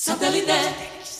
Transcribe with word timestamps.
Satellite. 0.00 1.17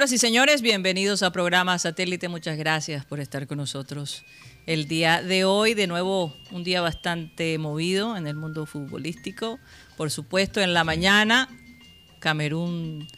Señoras 0.00 0.12
y 0.14 0.18
señores, 0.18 0.62
bienvenidos 0.62 1.22
a 1.22 1.30
programa 1.30 1.78
Satélite. 1.78 2.26
Muchas 2.30 2.56
gracias 2.56 3.04
por 3.04 3.20
estar 3.20 3.46
con 3.46 3.58
nosotros 3.58 4.24
el 4.64 4.88
día 4.88 5.20
de 5.22 5.44
hoy. 5.44 5.74
De 5.74 5.86
nuevo, 5.86 6.34
un 6.52 6.64
día 6.64 6.80
bastante 6.80 7.58
movido 7.58 8.16
en 8.16 8.26
el 8.26 8.34
mundo 8.34 8.64
futbolístico. 8.64 9.58
Por 9.98 10.10
supuesto, 10.10 10.62
en 10.62 10.72
la 10.72 10.84
mañana, 10.84 11.50
Camerún, 12.18 13.08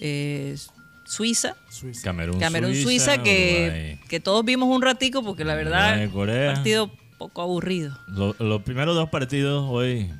eh, 0.00 0.56
Suiza. 1.04 1.54
Camerún, 2.02 2.40
Camerún, 2.40 2.74
Suiza, 2.74 3.22
que, 3.22 3.98
que 4.08 4.18
todos 4.18 4.42
vimos 4.42 4.74
un 4.74 4.80
ratico 4.80 5.22
porque 5.22 5.44
la 5.44 5.54
verdad, 5.54 5.98
Uruguay, 5.98 6.08
Corea. 6.14 6.54
partido 6.54 6.90
poco 7.18 7.42
aburrido. 7.42 7.94
Lo- 8.08 8.34
los 8.38 8.62
primeros 8.62 8.94
dos 8.94 9.10
partidos 9.10 9.66
hoy 9.68 10.10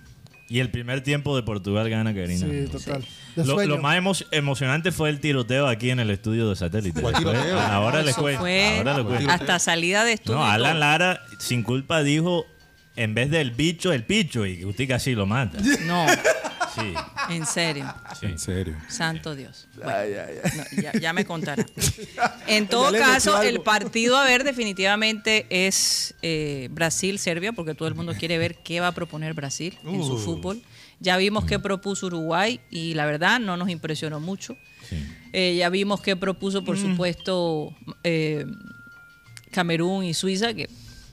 y 0.51 0.59
el 0.59 0.71
primer 0.71 1.03
tiempo 1.03 1.35
de 1.35 1.43
Portugal 1.43 1.89
gana 1.89 2.15
Karina. 2.15 2.47
Sí, 2.47 2.67
total. 2.71 3.03
Lo, 3.37 3.79
más 3.79 3.97
emo- 3.99 4.27
emocionante 4.31 4.93
fue 4.93 5.11
el 5.11 5.21
tiroteo 5.21 5.67
aquí 5.69 5.91
en 5.91 6.01
el 6.01 6.11
estudio 6.11 6.49
de 6.49 6.57
satélite. 6.57 7.01
¿Cuál 7.01 7.15
Después- 7.15 7.37
tiroteo? 7.37 7.61
ahora 7.61 8.03
les 8.03 8.15
cuento. 8.17 8.45
hasta 9.31 9.59
salida 9.59 10.05
de 10.05 10.15
estudio. 10.15 10.39
No, 10.39 10.45
Alan. 10.47 10.81
Lara, 10.81 11.21
sin 11.39 11.63
culpa, 11.63 12.03
dijo 12.03 12.47
en 12.97 13.15
vez 13.15 13.31
del 13.31 13.51
bicho, 13.51 13.93
el 13.93 14.05
picho, 14.05 14.47
y 14.47 14.65
usted 14.65 14.89
casi 14.89 15.15
lo 15.15 15.27
mata. 15.27 15.59
No, 15.85 16.07
Sí, 16.75 16.93
en 17.31 17.47
serio. 17.47 17.87
sí. 18.21 18.27
En 18.27 18.39
serio. 18.39 18.77
Santo 18.89 19.35
Dios. 19.35 19.67
Bueno, 19.77 19.91
no, 20.75 20.83
ya, 20.83 20.93
ya 20.93 21.13
me 21.15 21.25
contará. 21.25 21.65
En 22.47 22.69
todo 22.69 22.93
caso, 22.93 23.41
el 23.41 23.61
partido 23.63 24.19
a 24.19 24.25
ver 24.25 24.45
definitivamente 24.45 25.47
es 25.49 26.15
eh, 26.23 26.69
Brasil-Serbia, 26.71 27.53
porque 27.53 27.75
todo 27.75 27.89
el 27.89 27.95
mundo 27.95 28.15
quiere 28.19 28.37
ver 28.39 28.57
qué 28.63 28.81
va 28.81 28.89
a 28.89 28.93
proponer 28.93 29.33
Brasil 29.35 29.79
en 29.85 30.03
su 30.05 30.19
fútbol. 30.19 30.63
Ya 31.01 31.17
vimos 31.17 31.45
qué 31.45 31.59
propuso 31.59 32.07
Uruguay 32.07 32.61
y 32.71 32.95
la 32.95 33.07
verdad 33.07 33.39
no 33.41 33.57
nos 33.57 33.69
impresionó 33.69 34.21
mucho. 34.21 34.57
sí. 34.89 34.97
Eh, 35.33 35.57
ya 35.57 35.69
vimos 35.69 36.01
qué 36.01 36.17
propuso, 36.17 36.65
por 36.65 36.79
supuesto, 36.79 37.75
eh, 38.05 38.47
Camerún 39.51 40.05
y 40.05 40.15
Suiza, 40.15 40.55
que 40.55 40.71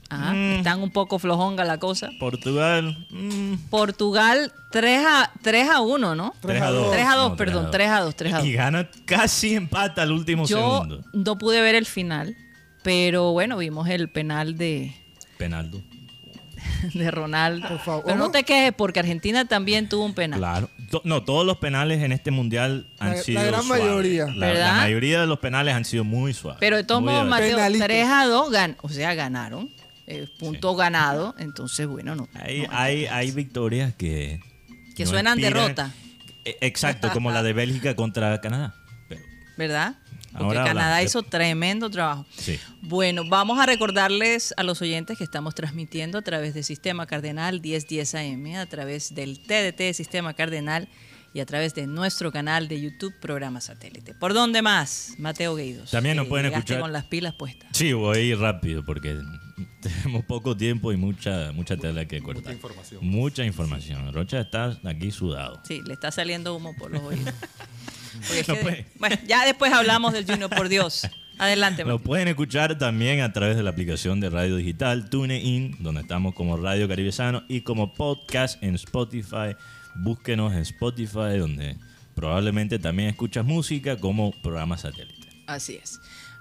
ajá, 0.08 0.34
están 0.56 0.80
un 0.82 0.90
poco 0.90 1.18
flojonga 1.18 1.64
la 1.64 1.78
cosa. 1.78 2.10
Portugal, 2.18 3.06
mm, 3.10 3.54
Portugal 3.68 4.50
3 4.70 5.04
a, 5.06 5.30
3 5.42 5.68
a 5.68 5.80
1, 5.82 6.14
¿no? 6.14 6.34
3 6.40 6.62
a 6.62 6.70
2. 6.70 6.90
3 6.92 7.06
a 7.06 7.14
2, 7.16 7.30
No, 7.32 7.36
perdón, 7.36 7.70
3 7.70 7.88
a 7.90 8.00
2, 8.00 8.16
3 8.16 8.32
a 8.32 8.38
2. 8.38 8.46
Y 8.46 8.52
gana 8.52 8.88
casi 9.04 9.54
empata 9.54 10.02
al 10.02 10.12
último 10.12 10.46
Yo 10.46 10.56
segundo. 10.84 11.04
no 11.12 11.36
pude 11.36 11.60
ver 11.60 11.74
el 11.74 11.84
final, 11.84 12.34
pero 12.82 13.32
bueno, 13.32 13.58
vimos 13.58 13.88
el 13.88 14.08
penal 14.08 14.56
de, 14.56 14.94
Penaldo. 15.36 15.82
de 16.94 17.10
Ronaldo. 17.10 17.68
Por 17.68 17.78
favor. 17.80 18.04
Pero 18.06 18.16
no 18.18 18.30
te 18.30 18.44
quejes 18.44 18.72
porque 18.76 19.00
Argentina 19.00 19.44
también 19.46 19.88
tuvo 19.88 20.04
un 20.04 20.14
penal. 20.14 20.38
Claro. 20.38 20.70
No, 21.04 21.22
todos 21.24 21.44
los 21.46 21.56
penales 21.58 22.02
en 22.02 22.12
este 22.12 22.30
mundial 22.30 22.86
han 22.98 23.10
La- 23.10 23.16
la 23.16 23.22
sido 23.22 23.42
gran 23.42 23.62
suaves. 23.62 23.84
mayoría. 23.84 24.26
La, 24.26 24.46
¿Verdad? 24.46 24.66
la 24.68 24.80
mayoría 24.82 25.20
de 25.20 25.26
los 25.26 25.38
penales 25.38 25.74
han 25.74 25.84
sido 25.84 26.04
muy 26.04 26.32
suaves. 26.34 26.58
Pero 26.60 26.76
de 26.76 26.84
todos 26.84 27.02
modos, 27.02 27.26
Mateo, 27.26 27.56
Penalito. 27.56 27.84
3 27.84 28.06
a 28.08 28.26
2, 28.26 28.50
gan 28.50 28.76
o 28.82 28.88
sea, 28.88 29.14
ganaron. 29.14 29.70
eh, 30.06 30.28
punto 30.38 30.76
ganado. 30.76 31.34
Entonces, 31.38 31.86
bueno, 31.86 32.14
no. 32.14 32.28
hay, 32.34 32.62
no- 32.62 32.68
hay, 32.72 33.06
hay 33.06 33.30
victorias 33.30 33.94
que... 33.94 34.38
Que 34.94 35.04
no 35.04 35.10
suenan 35.10 35.38
inspiran- 35.38 35.52
derrota. 35.54 35.92
Eh, 36.44 36.58
Exacto, 36.60 37.10
como 37.12 37.30
la 37.30 37.42
de 37.42 37.52
Bélgica 37.54 37.96
contra 37.96 38.38
Canadá. 38.42 38.74
Pero, 39.08 39.22
¿Verdad? 39.56 39.96
Porque 40.34 40.44
Ahora 40.58 40.64
Canadá 40.64 40.86
hablamos. 40.96 41.10
hizo 41.10 41.22
tremendo 41.22 41.90
trabajo. 41.90 42.26
sí. 42.36 42.58
Bueno, 42.82 43.22
vamos 43.28 43.58
a 43.58 43.66
recordarles 43.66 44.52
a 44.56 44.62
los 44.62 44.82
oyentes 44.82 45.16
que 45.16 45.24
estamos 45.24 45.54
transmitiendo 45.54 46.18
a 46.18 46.22
través 46.22 46.52
de 46.54 46.62
Sistema 46.62 47.06
Cardenal 47.06 47.60
1010 47.62 48.14
AM, 48.14 48.56
a 48.56 48.66
través 48.66 49.14
del 49.14 49.38
TDT 49.40 49.94
Sistema 49.94 50.34
Cardenal 50.34 50.88
y 51.32 51.40
a 51.40 51.46
través 51.46 51.74
de 51.74 51.86
nuestro 51.86 52.30
canal 52.30 52.68
de 52.68 52.80
YouTube 52.80 53.14
Programa 53.20 53.60
Satélite. 53.60 54.14
¿Por 54.14 54.34
dónde 54.34 54.60
más, 54.62 55.14
Mateo 55.18 55.54
Gueidos? 55.56 55.90
También 55.90 56.16
nos 56.16 56.26
Que 56.26 56.30
pueden 56.30 56.46
escuchar- 56.52 56.80
con 56.80 56.92
las 56.92 57.04
pilas 57.04 57.34
puestas. 57.34 57.68
Sí, 57.72 57.92
voy 57.92 58.34
rápido 58.34 58.84
porque 58.84 59.18
tenemos 59.80 60.24
poco 60.26 60.56
tiempo 60.56 60.92
y 60.92 60.96
mucha 60.96 61.50
mucha 61.52 61.76
tela 61.76 62.04
que 62.06 62.20
cortar. 62.22 62.42
Mucha 62.44 62.52
información. 62.52 63.00
Mucha 63.04 63.44
información. 63.44 64.12
Rocha 64.12 64.40
está 64.40 64.78
aquí 64.84 65.10
sudado. 65.10 65.60
Sí, 65.66 65.80
le 65.86 65.94
está 65.94 66.10
saliendo 66.12 66.54
humo 66.54 66.74
por 66.76 66.90
los 66.90 67.02
oídos. 67.02 67.32
No 68.48 68.54
puede. 68.56 68.86
bueno, 68.98 69.16
ya 69.26 69.44
después 69.44 69.72
hablamos 69.72 70.12
del 70.12 70.26
Junior, 70.26 70.50
por 70.50 70.68
Dios. 70.68 71.08
Adelante, 71.38 71.84
Lo 71.84 71.98
pueden 71.98 72.28
escuchar 72.28 72.78
también 72.78 73.20
a 73.20 73.32
través 73.32 73.56
de 73.56 73.64
la 73.64 73.70
aplicación 73.70 74.20
de 74.20 74.30
radio 74.30 74.56
digital 74.56 75.10
TuneIn, 75.10 75.76
donde 75.80 76.02
estamos 76.02 76.32
como 76.34 76.56
Radio 76.56 76.86
Caribe 76.86 77.10
Sano 77.10 77.42
y 77.48 77.62
como 77.62 77.92
podcast 77.92 78.62
en 78.62 78.76
Spotify. 78.76 79.56
Búsquenos 79.96 80.52
en 80.52 80.60
Spotify, 80.60 81.38
donde 81.38 81.76
probablemente 82.14 82.78
también 82.78 83.08
escuchas 83.08 83.44
música 83.44 83.96
como 83.96 84.30
programa 84.42 84.78
satélite. 84.78 85.28
Así 85.46 85.74
es. 85.74 86.00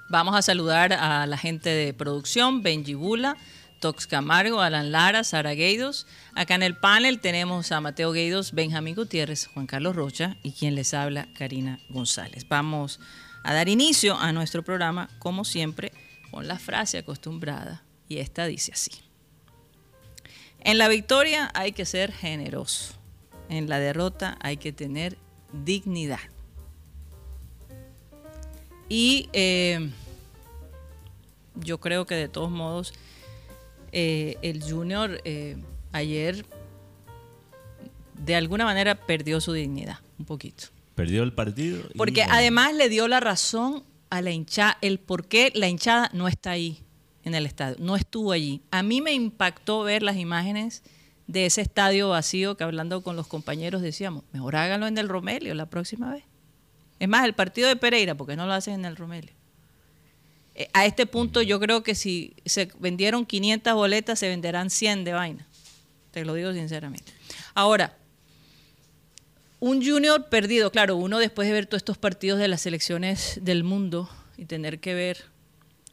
Vamos 0.09 0.35
a 0.35 0.43
saludar 0.43 0.93
a 0.93 1.25
la 1.25 1.37
gente 1.37 1.69
de 1.69 1.93
producción, 1.93 2.61
Benji 2.61 2.93
Bula, 2.93 3.35
Tox 3.83 4.07
Camargo, 4.07 4.61
Alan 4.61 4.93
Lara, 4.93 5.25
Sara 5.25 5.55
Gueidos. 5.55 6.07
Acá 6.35 6.55
en 6.55 6.63
el 6.63 6.77
panel 6.77 7.19
tenemos 7.19 7.73
a 7.73 7.81
Mateo 7.81 8.13
Gueidos, 8.13 8.53
Benjamín 8.53 8.95
Gutiérrez, 8.95 9.47
Juan 9.47 9.67
Carlos 9.67 9.93
Rocha 9.93 10.37
y 10.41 10.53
quien 10.53 10.73
les 10.73 10.93
habla, 10.93 11.27
Karina 11.33 11.81
González. 11.89 12.47
Vamos 12.47 13.01
a 13.43 13.53
dar 13.53 13.67
inicio 13.67 14.17
a 14.17 14.31
nuestro 14.31 14.63
programa, 14.63 15.09
como 15.19 15.43
siempre, 15.43 15.91
con 16.31 16.47
la 16.47 16.59
frase 16.59 16.97
acostumbrada. 16.97 17.83
Y 18.07 18.19
esta 18.19 18.45
dice 18.45 18.71
así. 18.71 18.91
En 20.61 20.77
la 20.77 20.87
victoria 20.87 21.51
hay 21.53 21.73
que 21.73 21.83
ser 21.85 22.13
generoso. 22.13 22.93
En 23.49 23.67
la 23.67 23.79
derrota 23.79 24.37
hay 24.39 24.55
que 24.55 24.71
tener 24.71 25.17
dignidad. 25.51 26.21
Y 28.87 29.27
eh, 29.33 29.91
yo 31.55 31.81
creo 31.81 32.05
que 32.05 32.15
de 32.15 32.29
todos 32.29 32.49
modos 32.49 32.93
eh, 33.93 34.37
el 34.41 34.63
Junior 34.63 35.21
eh, 35.23 35.55
ayer 35.91 36.45
de 38.17 38.35
alguna 38.35 38.65
manera 38.65 38.95
perdió 38.95 39.39
su 39.39 39.53
dignidad, 39.53 39.99
un 40.17 40.25
poquito. 40.25 40.65
Perdió 40.95 41.23
el 41.23 41.33
partido. 41.33 41.81
y, 41.93 41.97
Porque 41.97 42.23
además 42.23 42.73
le 42.73 42.89
dio 42.89 43.07
la 43.07 43.19
razón 43.19 43.83
a 44.09 44.21
la 44.21 44.31
hinchada, 44.31 44.77
el 44.81 44.99
por 44.99 45.27
qué 45.27 45.51
la 45.53 45.67
hinchada 45.67 46.09
no 46.13 46.27
está 46.27 46.51
ahí 46.51 46.83
en 47.23 47.35
el 47.35 47.45
estadio, 47.45 47.75
no 47.79 47.95
estuvo 47.95 48.31
allí. 48.31 48.61
A 48.71 48.81
mí 48.81 48.99
me 49.01 49.13
impactó 49.13 49.83
ver 49.83 50.01
las 50.01 50.17
imágenes 50.17 50.83
de 51.27 51.45
ese 51.45 51.61
estadio 51.61 52.09
vacío 52.09 52.57
que 52.57 52.63
hablando 52.63 53.01
con 53.03 53.15
los 53.15 53.27
compañeros 53.27 53.81
decíamos, 53.81 54.23
mejor 54.33 54.55
háganlo 54.55 54.87
en 54.87 54.97
el 54.97 55.07
Romelio 55.07 55.53
la 55.53 55.67
próxima 55.67 56.11
vez. 56.11 56.23
Es 56.99 57.07
más, 57.07 57.25
el 57.25 57.33
partido 57.33 57.67
de 57.67 57.75
Pereira, 57.75 58.15
porque 58.15 58.35
no 58.35 58.45
lo 58.45 58.53
hacen 58.53 58.75
en 58.75 58.85
el 58.85 58.95
Romelio? 58.95 59.33
Eh, 60.55 60.69
a 60.73 60.85
este 60.85 61.05
punto 61.05 61.41
yo 61.41 61.59
creo 61.59 61.81
que 61.83 61.95
si 61.95 62.35
se 62.45 62.69
vendieron 62.79 63.25
500 63.25 63.73
boletas, 63.73 64.19
se 64.19 64.27
venderán 64.29 64.69
100 64.69 65.03
de 65.03 65.13
vaina. 65.13 65.47
Te 66.11 66.25
lo 66.25 66.33
digo 66.35 66.53
sinceramente. 66.53 67.11
Ahora, 67.55 67.95
un 69.59 69.83
junior 69.85 70.27
perdido, 70.29 70.71
claro, 70.71 70.95
uno 70.97 71.19
después 71.19 71.47
de 71.47 71.53
ver 71.53 71.65
todos 71.65 71.79
estos 71.79 71.97
partidos 71.97 72.39
de 72.39 72.47
las 72.47 72.61
selecciones 72.61 73.39
del 73.41 73.63
mundo 73.63 74.09
y 74.37 74.45
tener 74.45 74.79
que 74.79 74.93
ver 74.93 75.25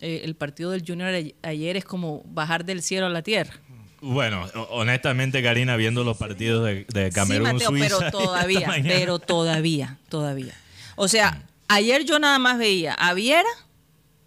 eh, 0.00 0.22
el 0.24 0.34
partido 0.34 0.70
del 0.70 0.84
junior 0.86 1.14
ayer 1.42 1.76
es 1.76 1.84
como 1.84 2.22
bajar 2.26 2.64
del 2.64 2.82
cielo 2.82 3.06
a 3.06 3.10
la 3.10 3.22
tierra. 3.22 3.54
Bueno, 4.02 4.46
ho- 4.54 4.62
honestamente, 4.70 5.42
Karina, 5.42 5.76
viendo 5.76 6.04
los 6.04 6.16
partidos 6.16 6.64
de, 6.66 6.84
de 6.92 7.10
Camerún, 7.12 7.46
sí, 7.48 7.52
Mateo, 7.54 7.68
Suiza. 7.68 7.98
pero 7.98 8.10
todavía, 8.10 8.72
pero 8.82 9.18
todavía, 9.18 9.98
todavía. 10.08 10.54
O 10.96 11.06
sea, 11.08 11.44
Ayer 11.72 12.04
yo 12.04 12.18
nada 12.18 12.40
más 12.40 12.58
veía 12.58 12.94
a 12.94 13.14
Viera 13.14 13.48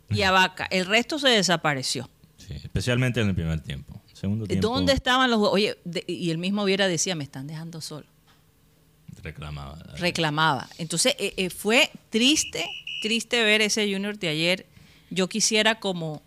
y 0.09 0.21
a 0.23 0.31
Vaca. 0.31 0.65
El 0.69 0.85
resto 0.85 1.17
se 1.19 1.29
desapareció. 1.29 2.09
Sí, 2.37 2.53
especialmente 2.53 3.21
en 3.21 3.29
el 3.29 3.35
primer 3.35 3.61
tiempo. 3.61 4.01
Segundo 4.13 4.45
tiempo 4.45 4.67
¿Dónde 4.67 4.93
estaban 4.93 5.29
los 5.31 5.39
Oye, 5.49 5.77
de- 5.85 6.03
y 6.07 6.29
el 6.31 6.37
mismo 6.37 6.63
Viera 6.65 6.87
decía, 6.87 7.15
me 7.15 7.23
están 7.23 7.47
dejando 7.47 7.81
solo. 7.81 8.05
reclamaba. 9.21 9.77
la- 9.85 9.95
reclamaba. 9.95 10.69
Entonces 10.77 11.15
eh, 11.19 11.33
eh, 11.37 11.49
fue 11.49 11.89
triste, 12.09 12.65
triste 13.01 13.41
ver 13.43 13.61
ese 13.61 13.91
Junior 13.91 14.17
de 14.17 14.27
ayer. 14.29 14.65
Yo 15.09 15.29
quisiera 15.29 15.79
como 15.79 16.21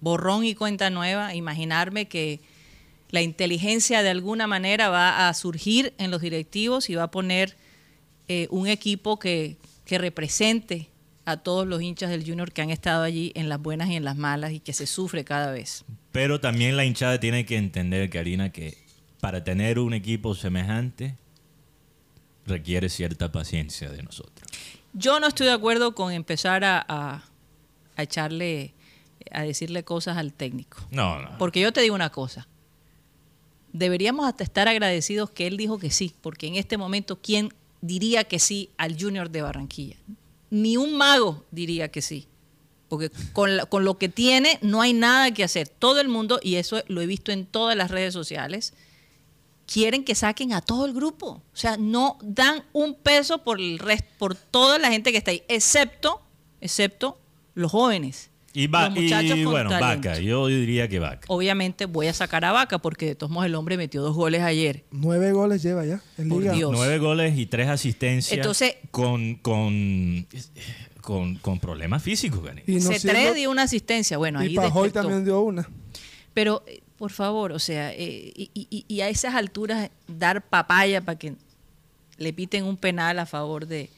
borrón 0.00 0.44
y 0.44 0.54
cuenta 0.54 0.90
nueva, 0.90 1.34
imaginarme 1.34 2.06
que 2.06 2.40
la 3.10 3.22
inteligencia 3.22 4.02
de 4.02 4.10
alguna 4.10 4.46
manera 4.46 4.88
va 4.90 5.28
a 5.28 5.34
surgir 5.34 5.94
en 5.98 6.10
los 6.10 6.20
directivos 6.20 6.90
y 6.90 6.94
va 6.96 7.04
a 7.04 7.10
poner 7.10 7.56
eh, 8.28 8.48
un 8.50 8.66
equipo 8.66 9.18
que, 9.18 9.56
que 9.84 9.96
represente 9.98 10.88
a 11.26 11.36
todos 11.36 11.66
los 11.66 11.82
hinchas 11.82 12.08
del 12.10 12.24
Junior 12.26 12.50
que 12.52 12.62
han 12.62 12.70
estado 12.70 13.02
allí 13.02 13.32
en 13.34 13.48
las 13.50 13.60
buenas 13.60 13.90
y 13.90 13.96
en 13.96 14.04
las 14.04 14.16
malas 14.16 14.52
y 14.52 14.60
que 14.60 14.72
se 14.72 14.86
sufre 14.86 15.24
cada 15.24 15.50
vez. 15.52 15.84
Pero 16.12 16.40
también 16.40 16.76
la 16.76 16.84
hinchada 16.84 17.20
tiene 17.20 17.44
que 17.44 17.56
entender, 17.58 18.08
Karina, 18.08 18.50
que 18.52 18.78
para 19.20 19.44
tener 19.44 19.78
un 19.78 19.92
equipo 19.92 20.34
semejante 20.34 21.16
requiere 22.46 22.88
cierta 22.88 23.32
paciencia 23.32 23.90
de 23.90 24.02
nosotros. 24.02 24.48
Yo 24.92 25.18
no 25.20 25.26
estoy 25.26 25.46
de 25.48 25.52
acuerdo 25.52 25.94
con 25.94 26.12
empezar 26.12 26.64
a, 26.64 26.84
a- 26.88 27.22
a 27.96 28.02
echarle, 28.02 28.72
a 29.32 29.42
decirle 29.42 29.82
cosas 29.84 30.16
al 30.16 30.32
técnico. 30.32 30.78
No, 30.90 31.20
no. 31.20 31.36
Porque 31.38 31.60
yo 31.60 31.72
te 31.72 31.80
digo 31.80 31.94
una 31.94 32.10
cosa. 32.10 32.46
Deberíamos 33.72 34.26
hasta 34.26 34.44
estar 34.44 34.68
agradecidos 34.68 35.30
que 35.30 35.46
él 35.46 35.56
dijo 35.56 35.78
que 35.78 35.90
sí, 35.90 36.14
porque 36.22 36.46
en 36.46 36.54
este 36.56 36.76
momento, 36.78 37.20
¿quién 37.20 37.52
diría 37.80 38.24
que 38.24 38.38
sí 38.38 38.70
al 38.78 38.96
Junior 39.00 39.28
de 39.30 39.42
Barranquilla? 39.42 39.96
Ni 40.50 40.76
un 40.76 40.96
mago 40.96 41.44
diría 41.50 41.90
que 41.90 42.02
sí. 42.02 42.28
Porque 42.88 43.10
con, 43.32 43.56
lo 43.56 43.98
que 43.98 44.08
tiene 44.08 44.58
no 44.62 44.80
hay 44.80 44.92
nada 44.92 45.32
que 45.32 45.44
hacer. 45.44 45.68
Todo 45.68 46.00
el 46.00 46.08
mundo, 46.08 46.38
y 46.42 46.56
eso 46.56 46.82
lo 46.86 47.00
he 47.00 47.06
visto 47.06 47.32
en 47.32 47.46
todas 47.46 47.76
las 47.76 47.90
redes 47.90 48.14
sociales, 48.14 48.74
quieren 49.66 50.04
que 50.04 50.14
saquen 50.14 50.52
a 50.52 50.60
todo 50.60 50.86
el 50.86 50.92
grupo. 50.92 51.42
O 51.52 51.56
sea, 51.56 51.76
no 51.76 52.18
dan 52.22 52.64
un 52.72 52.94
peso 52.94 53.42
por 53.42 53.60
el 53.60 53.80
por 54.18 54.36
toda 54.36 54.78
la 54.78 54.90
gente 54.90 55.10
que 55.10 55.18
está 55.18 55.32
ahí, 55.32 55.42
excepto, 55.48 56.22
excepto 56.60 57.18
los 57.54 57.72
jóvenes. 57.72 58.30
Y, 58.58 58.66
va, 58.68 58.88
los 58.88 58.98
muchachos 59.00 59.36
y 59.36 59.42
con 59.44 59.52
bueno, 59.52 59.68
talento. 59.70 60.08
Vaca, 60.08 60.18
yo 60.20 60.46
diría 60.46 60.88
que 60.88 60.98
Vaca. 60.98 61.26
Obviamente 61.28 61.84
voy 61.86 62.06
a 62.06 62.12
sacar 62.14 62.44
a 62.44 62.52
Vaca 62.52 62.78
porque 62.78 63.06
de 63.06 63.14
todos 63.14 63.30
modos 63.30 63.46
el 63.46 63.54
hombre 63.54 63.76
metió 63.76 64.00
dos 64.02 64.16
goles 64.16 64.40
ayer. 64.42 64.84
Nueve 64.90 65.32
goles 65.32 65.62
lleva 65.62 65.84
ya 65.84 66.00
en 66.18 66.28
Por 66.28 66.40
liga. 66.42 66.52
Dios. 66.54 66.72
Nueve 66.72 66.98
goles 66.98 67.36
y 67.38 67.46
tres 67.46 67.68
asistencias. 67.68 68.36
Entonces- 68.36 68.76
con, 68.90 69.34
con, 69.36 70.26
con, 71.02 71.36
con 71.36 71.60
problemas 71.60 72.02
físicos. 72.02 72.40
Y 72.66 72.76
no 72.76 72.90
tres 73.02 73.34
dio 73.34 73.50
una 73.50 73.62
asistencia. 73.62 74.16
Bueno, 74.16 74.38
ahí 74.38 74.52
y 74.52 74.56
Pajoy 74.56 74.84
despertó. 74.84 75.08
también 75.08 75.24
dio 75.24 75.40
una. 75.40 75.68
Pero, 76.34 76.62
eh, 76.66 76.80
por 76.96 77.10
favor, 77.12 77.52
o 77.52 77.58
sea, 77.58 77.92
eh, 77.92 78.32
y, 78.34 78.50
y- 78.54 78.84
y 78.88 79.00
a 79.02 79.08
esas 79.08 79.34
alturas 79.34 79.90
dar 80.08 80.42
papaya 80.48 81.00
para 81.02 81.18
que 81.18 81.34
le 82.16 82.32
piten 82.32 82.64
un 82.64 82.76
penal 82.78 83.18
a 83.18 83.26
favor 83.26 83.66
de, 83.66 83.90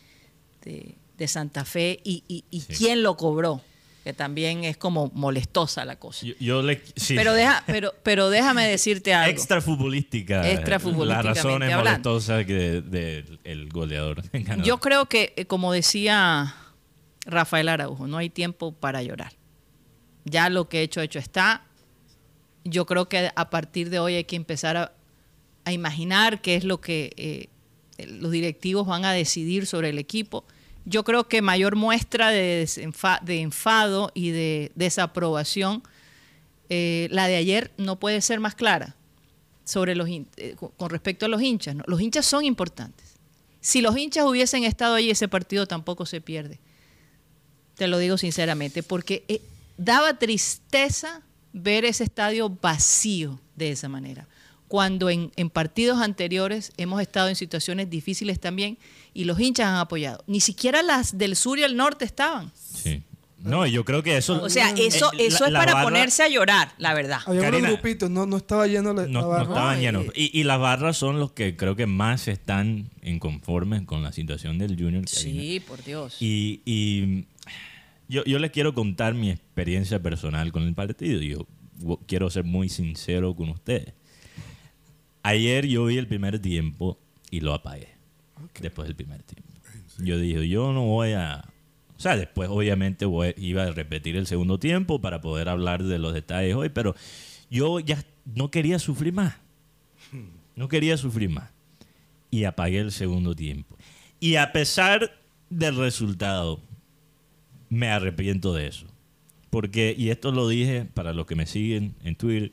de- 0.64 0.96
de 1.16 1.28
Santa 1.28 1.64
Fe 1.64 2.00
y, 2.04 2.24
y- 2.28 2.44
y 2.50 2.60
Sí. 2.60 2.74
quién 2.76 3.02
lo 3.02 3.16
cobró, 3.16 3.60
que 4.08 4.14
también 4.14 4.64
es 4.64 4.78
como 4.78 5.10
molestosa 5.12 5.84
la 5.84 5.96
cosa. 5.96 6.24
Yo, 6.24 6.32
yo 6.40 6.62
le, 6.62 6.82
sí. 6.96 7.14
Pero, 7.14 7.34
deja, 7.34 7.62
pero, 7.66 7.92
pero 8.02 8.30
déjame 8.30 8.66
decirte 8.66 9.12
algo. 9.12 9.30
Extra 9.30 9.60
futbolística. 9.60 10.50
Extra 10.50 10.78
futbolísticamente 10.80 11.28
Las 11.28 11.36
razones 11.36 11.72
hablando. 11.74 12.08
molestosas 12.08 12.46
que 12.46 12.80
del 12.80 13.38
el 13.44 13.68
goleador. 13.68 14.22
ganador. 14.32 14.64
Yo 14.64 14.78
creo 14.78 15.04
que, 15.10 15.34
eh, 15.36 15.44
como 15.44 15.74
decía 15.74 16.54
Rafael 17.26 17.68
Araujo, 17.68 18.06
no 18.06 18.16
hay 18.16 18.30
tiempo 18.30 18.72
para 18.72 19.02
llorar. 19.02 19.34
Ya 20.24 20.48
lo 20.48 20.70
que 20.70 20.80
hecho, 20.80 21.02
hecho 21.02 21.18
está. 21.18 21.66
Yo 22.64 22.86
creo 22.86 23.10
que 23.10 23.30
a 23.36 23.50
partir 23.50 23.90
de 23.90 23.98
hoy 23.98 24.14
hay 24.14 24.24
que 24.24 24.36
empezar 24.36 24.78
a, 24.78 24.92
a 25.66 25.72
imaginar 25.72 26.40
qué 26.40 26.54
es 26.54 26.64
lo 26.64 26.80
que 26.80 27.12
eh, 27.18 28.06
los 28.06 28.30
directivos 28.30 28.86
van 28.86 29.04
a 29.04 29.12
decidir 29.12 29.66
sobre 29.66 29.90
el 29.90 29.98
equipo. 29.98 30.46
Yo 30.88 31.04
creo 31.04 31.28
que 31.28 31.42
mayor 31.42 31.76
muestra 31.76 32.30
de, 32.30 32.66
de 33.22 33.40
enfado 33.40 34.10
y 34.14 34.30
de 34.30 34.72
desaprobación, 34.74 35.82
eh, 36.70 37.08
la 37.10 37.26
de 37.26 37.36
ayer 37.36 37.70
no 37.76 37.98
puede 37.98 38.20
ser 38.22 38.40
más 38.40 38.54
clara 38.54 38.96
sobre 39.64 39.94
los 39.94 40.08
eh, 40.08 40.56
con- 40.78 40.88
respecto 40.90 41.26
a 41.26 41.28
los 41.28 41.42
hinchas. 41.42 41.76
Los 41.86 42.00
hinchas 42.00 42.24
son 42.24 42.44
importantes. 42.44 43.16
Si 43.60 43.82
los 43.82 43.96
hinchas 43.98 44.24
hubiesen 44.24 44.64
estado 44.64 44.94
ahí, 44.94 45.10
ese 45.10 45.28
partido 45.28 45.66
tampoco 45.66 46.06
se 46.06 46.22
pierde. 46.22 46.58
Te 47.74 47.86
lo 47.86 47.98
digo 47.98 48.16
sinceramente, 48.16 48.82
porque 48.82 49.24
eh, 49.28 49.42
daba 49.76 50.18
tristeza 50.18 51.20
ver 51.52 51.84
ese 51.84 52.04
estadio 52.04 52.48
vacío 52.48 53.38
de 53.56 53.72
esa 53.72 53.88
manera. 53.90 54.26
Cuando 54.68 55.08
en, 55.10 55.32
en 55.36 55.48
partidos 55.50 56.00
anteriores 56.00 56.72
hemos 56.76 57.00
estado 57.00 57.28
en 57.28 57.36
situaciones 57.36 57.88
difíciles 57.90 58.38
también 58.38 58.78
y 59.14 59.24
los 59.24 59.40
hinchas 59.40 59.66
han 59.66 59.76
apoyado. 59.76 60.22
Ni 60.26 60.40
siquiera 60.40 60.82
las 60.82 61.16
del 61.16 61.36
sur 61.36 61.58
y 61.58 61.62
el 61.64 61.76
norte 61.76 62.04
estaban. 62.04 62.52
Sí. 62.54 63.02
No, 63.40 63.64
y 63.66 63.70
yo 63.70 63.84
creo 63.84 64.02
que 64.02 64.16
eso. 64.16 64.42
O 64.42 64.50
sea, 64.50 64.70
eso, 64.70 65.12
eh, 65.12 65.26
eso 65.28 65.44
la- 65.44 65.46
es 65.46 65.52
la 65.52 65.58
para 65.60 65.74
barra 65.74 65.84
ponerse 65.86 66.24
a 66.24 66.28
llorar, 66.28 66.72
la 66.76 66.92
verdad. 66.92 67.20
Había 67.24 67.42
Karina, 67.42 67.68
unos 67.68 67.80
grupitos, 67.80 68.10
no, 68.10 68.26
no 68.26 68.36
estaba 68.36 68.66
lleno 68.66 68.92
la, 68.92 69.02
la 69.02 69.08
No, 69.08 69.20
no 69.22 69.28
barra. 69.28 69.42
estaban 69.44 69.76
No, 69.76 69.80
llenos. 69.80 70.04
eh, 70.06 70.12
Y, 70.16 70.40
y 70.40 70.42
las 70.42 70.58
barras 70.58 70.96
son 70.96 71.20
los 71.20 71.30
que 71.32 71.56
creo 71.56 71.76
que 71.76 71.86
más 71.86 72.26
están 72.26 72.90
inconformes 73.02 73.82
con 73.82 74.02
la 74.02 74.10
situación 74.12 74.58
del 74.58 74.70
Junior. 74.76 75.04
Karina. 75.04 75.40
Sí, 75.40 75.60
por 75.60 75.84
Dios. 75.84 76.16
Y, 76.20 76.62
y 76.64 77.26
yo, 78.08 78.24
yo 78.24 78.38
les 78.40 78.50
quiero 78.50 78.74
contar 78.74 79.14
mi 79.14 79.30
experiencia 79.30 80.02
personal 80.02 80.50
con 80.50 80.64
el 80.64 80.74
partido. 80.74 81.22
Yo 81.22 81.46
quiero 82.08 82.28
ser 82.30 82.42
muy 82.42 82.68
sincero 82.68 83.36
con 83.36 83.50
ustedes. 83.50 83.94
Ayer 85.22 85.66
yo 85.66 85.84
vi 85.86 85.98
el 85.98 86.06
primer 86.06 86.38
tiempo 86.38 86.98
y 87.30 87.40
lo 87.40 87.54
apagué. 87.54 87.88
Después 88.60 88.86
del 88.88 88.96
primer 88.96 89.22
tiempo. 89.22 89.48
Yo 89.98 90.18
dije, 90.18 90.48
yo 90.48 90.72
no 90.72 90.84
voy 90.84 91.12
a... 91.12 91.44
O 91.96 92.00
sea, 92.00 92.16
después 92.16 92.48
obviamente 92.48 93.04
voy- 93.04 93.34
iba 93.36 93.64
a 93.64 93.70
repetir 93.72 94.16
el 94.16 94.26
segundo 94.26 94.58
tiempo 94.58 95.00
para 95.00 95.20
poder 95.20 95.48
hablar 95.48 95.82
de 95.82 95.98
los 95.98 96.14
detalles 96.14 96.54
hoy, 96.54 96.68
pero 96.68 96.94
yo 97.50 97.80
ya 97.80 98.02
no 98.24 98.50
quería 98.50 98.78
sufrir 98.78 99.12
más. 99.12 99.34
No 100.54 100.68
quería 100.68 100.96
sufrir 100.96 101.28
más. 101.30 101.50
Y 102.30 102.44
apagué 102.44 102.78
el 102.78 102.92
segundo 102.92 103.34
tiempo. 103.34 103.76
Y 104.20 104.36
a 104.36 104.52
pesar 104.52 105.18
del 105.50 105.76
resultado, 105.76 106.60
me 107.68 107.88
arrepiento 107.88 108.54
de 108.54 108.68
eso. 108.68 108.86
Porque, 109.50 109.94
y 109.96 110.10
esto 110.10 110.30
lo 110.30 110.46
dije 110.48 110.84
para 110.84 111.12
los 111.12 111.26
que 111.26 111.34
me 111.34 111.46
siguen 111.46 111.94
en 112.04 112.14
Twitter, 112.16 112.52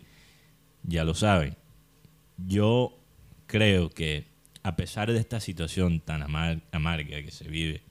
ya 0.83 1.03
lo 1.03 1.13
saben. 1.13 1.55
Yo 2.37 2.97
creo 3.47 3.89
que 3.89 4.25
a 4.63 4.75
pesar 4.75 5.11
de 5.11 5.19
esta 5.19 5.39
situación 5.39 5.99
tan 5.99 6.23
amar- 6.23 6.61
amarga 6.71 7.21
que 7.21 7.31
se 7.31 7.47
vive 7.47 7.81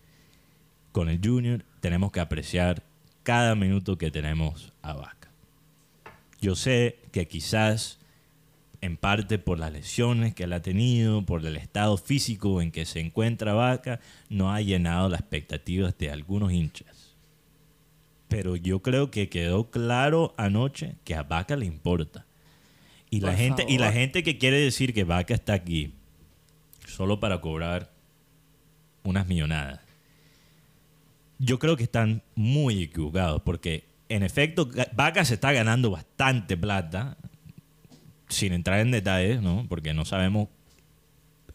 con 0.93 1.09
el 1.09 1.21
Junior, 1.23 1.65
tenemos 1.81 2.13
que 2.13 2.21
apreciar 2.21 2.83
cada 3.23 3.55
minuto 3.55 3.97
que 3.97 4.11
tenemos 4.11 4.73
a 4.83 4.95
Vaca. 4.95 5.31
Yo 6.41 6.57
sé 6.57 6.99
que 7.13 7.27
quizás 7.27 7.99
en 8.81 8.99
parte 8.99 9.39
por 9.39 9.59
las 9.59 9.73
lesiones 9.73 10.35
que 10.35 10.45
él 10.45 10.53
ha 10.53 10.61
tenido, 10.61 11.25
por 11.25 11.47
el 11.47 11.57
estado 11.57 11.97
físico 11.97 12.61
en 12.61 12.71
que 12.71 12.85
se 12.85 13.01
encuentra 13.01 13.55
Vaca, 13.55 14.01
no 14.29 14.53
ha 14.53 14.61
llenado 14.61 15.09
las 15.09 15.21
expectativas 15.21 15.97
de 15.97 16.11
algunos 16.11 16.53
hinchas. 16.53 17.15
Pero 18.29 18.57
yo 18.57 18.81
creo 18.83 19.11
que 19.11 19.31
quedó 19.31 19.71
claro 19.71 20.35
anoche 20.37 20.97
que 21.05 21.15
a 21.15 21.23
Vaca 21.23 21.57
le 21.57 21.65
importa. 21.67 22.27
Y 23.17 23.21
la, 23.21 23.35
gente, 23.35 23.65
y 23.69 23.79
la 23.79 23.93
gente 23.93 24.23
que 24.23 24.39
quiere 24.39 24.59
decir 24.59 24.93
que 24.95 25.05
Vaca 25.05 25.35
está 25.35 25.53
aquí 25.55 25.95
solo 26.87 27.21
para 27.21 27.41
cobrar 27.41 27.93
unas 29.03 29.27
millonadas, 29.27 29.81
yo 31.39 31.59
creo 31.59 31.77
que 31.77 31.85
están 31.85 32.23
muy 32.35 32.83
equivocados, 32.85 33.43
porque 33.43 33.85
en 34.09 34.23
efecto 34.23 34.69
Vaca 34.95 35.25
se 35.25 35.35
está 35.35 35.53
ganando 35.53 35.91
bastante 35.91 36.57
plata, 36.57 37.17
sin 38.29 38.53
entrar 38.53 38.81
en 38.81 38.91
detalles, 38.91 39.41
¿no? 39.43 39.67
porque 39.69 39.95
no 39.95 40.05
sabemos 40.05 40.49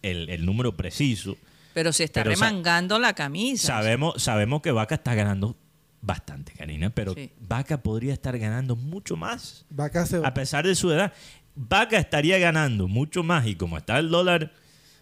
el, 0.01 0.29
el 0.29 0.45
número 0.45 0.75
preciso. 0.77 1.37
Pero 1.73 1.93
se 1.93 2.03
está 2.05 2.23
Pero 2.23 2.35
sa- 2.35 2.45
remangando 2.47 2.99
la 2.99 3.13
camisa. 3.13 3.67
Sabemos, 3.67 4.21
sabemos 4.21 4.61
que 4.61 4.71
Vaca 4.71 4.95
está 4.95 5.13
ganando 5.13 5.55
bastante, 6.01 6.53
Karina, 6.53 6.89
pero 6.89 7.13
Sí. 7.13 7.29
Vaca 7.41 7.81
podría 7.81 8.13
estar 8.13 8.37
ganando 8.37 8.75
mucho 8.75 9.15
más. 9.17 9.65
Vaca 9.69 10.05
se 10.05 10.17
A 10.23 10.33
pesar 10.33 10.65
de 10.65 10.75
su 10.75 10.91
edad, 10.91 11.13
Vaca 11.61 11.97
estaría 11.97 12.37
ganando 12.37 12.87
mucho 12.87 13.21
más 13.21 13.45
y 13.45 13.55
como 13.55 13.77
está 13.77 13.99
el 13.99 14.09
dólar 14.09 14.53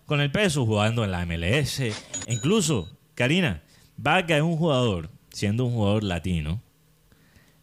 con 0.07 0.21
el 0.21 0.31
peso 0.31 0.65
jugando 0.65 1.03
en 1.03 1.11
la 1.11 1.23
MLS, 1.23 1.81
incluso, 2.27 2.97
Karina, 3.13 3.61
Vaca 3.95 4.35
es 4.35 4.41
un 4.41 4.57
jugador, 4.57 5.11
siendo 5.29 5.65
un 5.65 5.73
jugador 5.73 6.03
latino, 6.03 6.63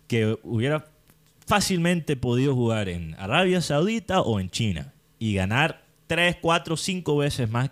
que 0.06 0.38
hubiera 0.44 0.86
fácilmente 1.44 2.16
podido 2.16 2.54
jugar 2.54 2.88
en 2.88 3.16
Arabia 3.18 3.60
Saudita 3.62 4.20
o 4.20 4.38
en 4.38 4.48
China 4.48 4.94
y 5.18 5.34
ganar 5.34 5.84
3, 6.06 6.36
4, 6.40 6.76
5 6.76 7.16
veces 7.16 7.50
más 7.50 7.70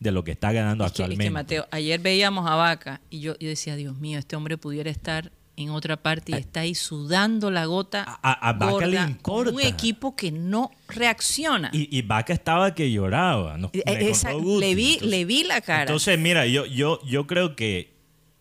de 0.00 0.10
lo 0.10 0.24
que 0.24 0.32
está 0.32 0.50
ganando 0.50 0.84
Es 0.84 0.90
que, 0.90 0.94
es 0.94 1.00
actualmente. 1.02 1.24
que, 1.24 1.30
Mateo, 1.30 1.68
ayer 1.70 2.00
veíamos 2.00 2.50
a 2.50 2.56
Vaca 2.56 3.00
y 3.10 3.20
yo, 3.20 3.38
yo 3.38 3.48
decía, 3.48 3.76
Dios 3.76 3.96
mío, 3.96 4.18
este 4.18 4.34
hombre 4.34 4.58
pudiera 4.58 4.90
estar 4.90 5.30
en 5.56 5.70
otra 5.70 5.96
parte 5.98 6.32
y 6.32 6.34
está 6.36 6.60
ahí 6.60 6.74
sudando 6.74 7.50
la 7.50 7.66
gota. 7.66 8.04
A- 8.22 8.48
a- 8.48 8.52
Vaca 8.54 8.86
le 8.86 9.00
importa. 9.00 9.52
Un 9.52 9.60
equipo 9.60 10.16
que 10.16 10.32
no 10.32 10.70
reacciona. 10.88 11.70
Y, 11.72 11.96
y 11.96 12.02
Vaca 12.02 12.32
estaba 12.32 12.74
que 12.74 12.90
lloraba. 12.90 13.58
¿no? 13.58 13.70
Eh, 13.72 13.82
esa- 13.86 14.32
le, 14.32 14.74
vi, 14.74 14.94
Entonces- 14.94 15.10
le 15.10 15.24
vi 15.24 15.44
la 15.44 15.60
cara. 15.60 15.82
Entonces, 15.82 16.18
mira, 16.18 16.46
yo, 16.46 16.64
yo, 16.66 17.00
yo 17.04 17.26
creo 17.26 17.54
que 17.56 17.92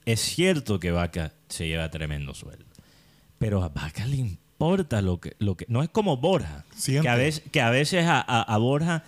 es 0.05 0.19
cierto 0.21 0.79
que 0.79 0.91
Vaca 0.91 1.33
se 1.49 1.67
lleva 1.67 1.89
tremendo 1.91 2.33
sueldo. 2.33 2.65
Pero 3.37 3.63
a 3.63 3.69
Vaca 3.69 4.05
le 4.05 4.17
importa 4.17 5.01
lo 5.01 5.19
que... 5.19 5.35
Lo 5.39 5.57
que 5.57 5.65
no 5.67 5.83
es 5.83 5.89
como 5.89 6.17
Borja. 6.17 6.63
Siempre. 6.75 7.03
Que 7.03 7.09
a 7.09 7.15
veces, 7.15 7.43
que 7.51 7.61
a, 7.61 7.69
veces 7.71 8.05
a, 8.05 8.19
a- 8.21 8.41
a 8.41 8.57
Borja... 8.57 9.03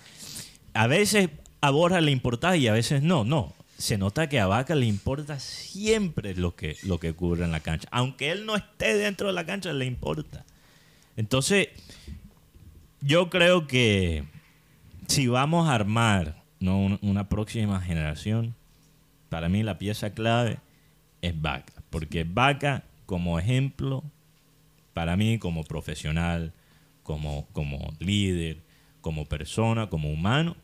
A 0.74 0.86
veces 0.88 1.30
a 1.60 1.70
Borja 1.70 2.00
le 2.00 2.10
importa 2.10 2.56
y 2.56 2.66
a 2.68 2.72
veces 2.72 3.02
no. 3.02 3.24
No. 3.24 3.54
Se 3.78 3.98
nota 3.98 4.28
que 4.28 4.38
a 4.40 4.46
Vaca 4.46 4.74
le 4.74 4.86
importa 4.86 5.38
siempre 5.40 6.34
lo 6.36 6.54
que, 6.54 6.76
lo 6.84 6.98
que 7.00 7.10
ocurre 7.10 7.44
en 7.44 7.52
la 7.52 7.60
cancha. 7.60 7.88
Aunque 7.90 8.30
él 8.30 8.46
no 8.46 8.54
esté 8.56 8.96
dentro 8.96 9.26
de 9.26 9.32
la 9.32 9.44
cancha, 9.46 9.72
le 9.72 9.84
importa. 9.84 10.44
Entonces, 11.16 11.68
yo 13.00 13.30
creo 13.30 13.66
que 13.66 14.24
si 15.08 15.26
vamos 15.26 15.68
a 15.68 15.74
armar 15.74 16.42
¿no? 16.60 16.78
Un- 16.78 16.98
una 17.02 17.28
próxima 17.28 17.80
generación, 17.82 18.54
para 19.28 19.48
mí 19.48 19.62
la 19.62 19.76
pieza 19.76 20.10
clave 20.14 20.58
es 21.20 21.38
Vaca. 21.40 21.72
Porque 21.90 22.24
Vaca, 22.24 22.84
como 23.06 23.38
ejemplo, 23.38 24.02
para 24.94 25.16
mí 25.16 25.38
como 25.38 25.64
profesional, 25.64 26.52
como, 27.02 27.46
como 27.52 27.92
líder, 27.98 28.62
como 29.02 29.26
persona, 29.26 29.88
como 29.90 30.10
humano, 30.10 30.56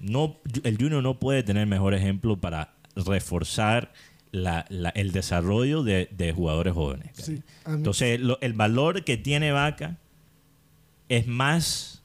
no, 0.00 0.36
el 0.64 0.76
Junior 0.78 1.02
no 1.02 1.18
puede 1.18 1.42
tener 1.42 1.66
mejor 1.66 1.94
ejemplo 1.94 2.36
para 2.36 2.74
reforzar 2.96 3.92
la- 4.32 4.64
la- 4.68 4.90
el 4.90 5.12
desarrollo 5.12 5.82
de, 5.82 6.08
de 6.12 6.32
jugadores 6.32 6.72
jóvenes. 6.74 7.10
Sí, 7.14 7.42
Entonces, 7.66 8.20
lo- 8.20 8.40
el 8.40 8.52
valor 8.52 9.04
que 9.04 9.16
tiene 9.16 9.52
Vaca 9.52 9.98
es 11.08 11.26
más 11.26 12.02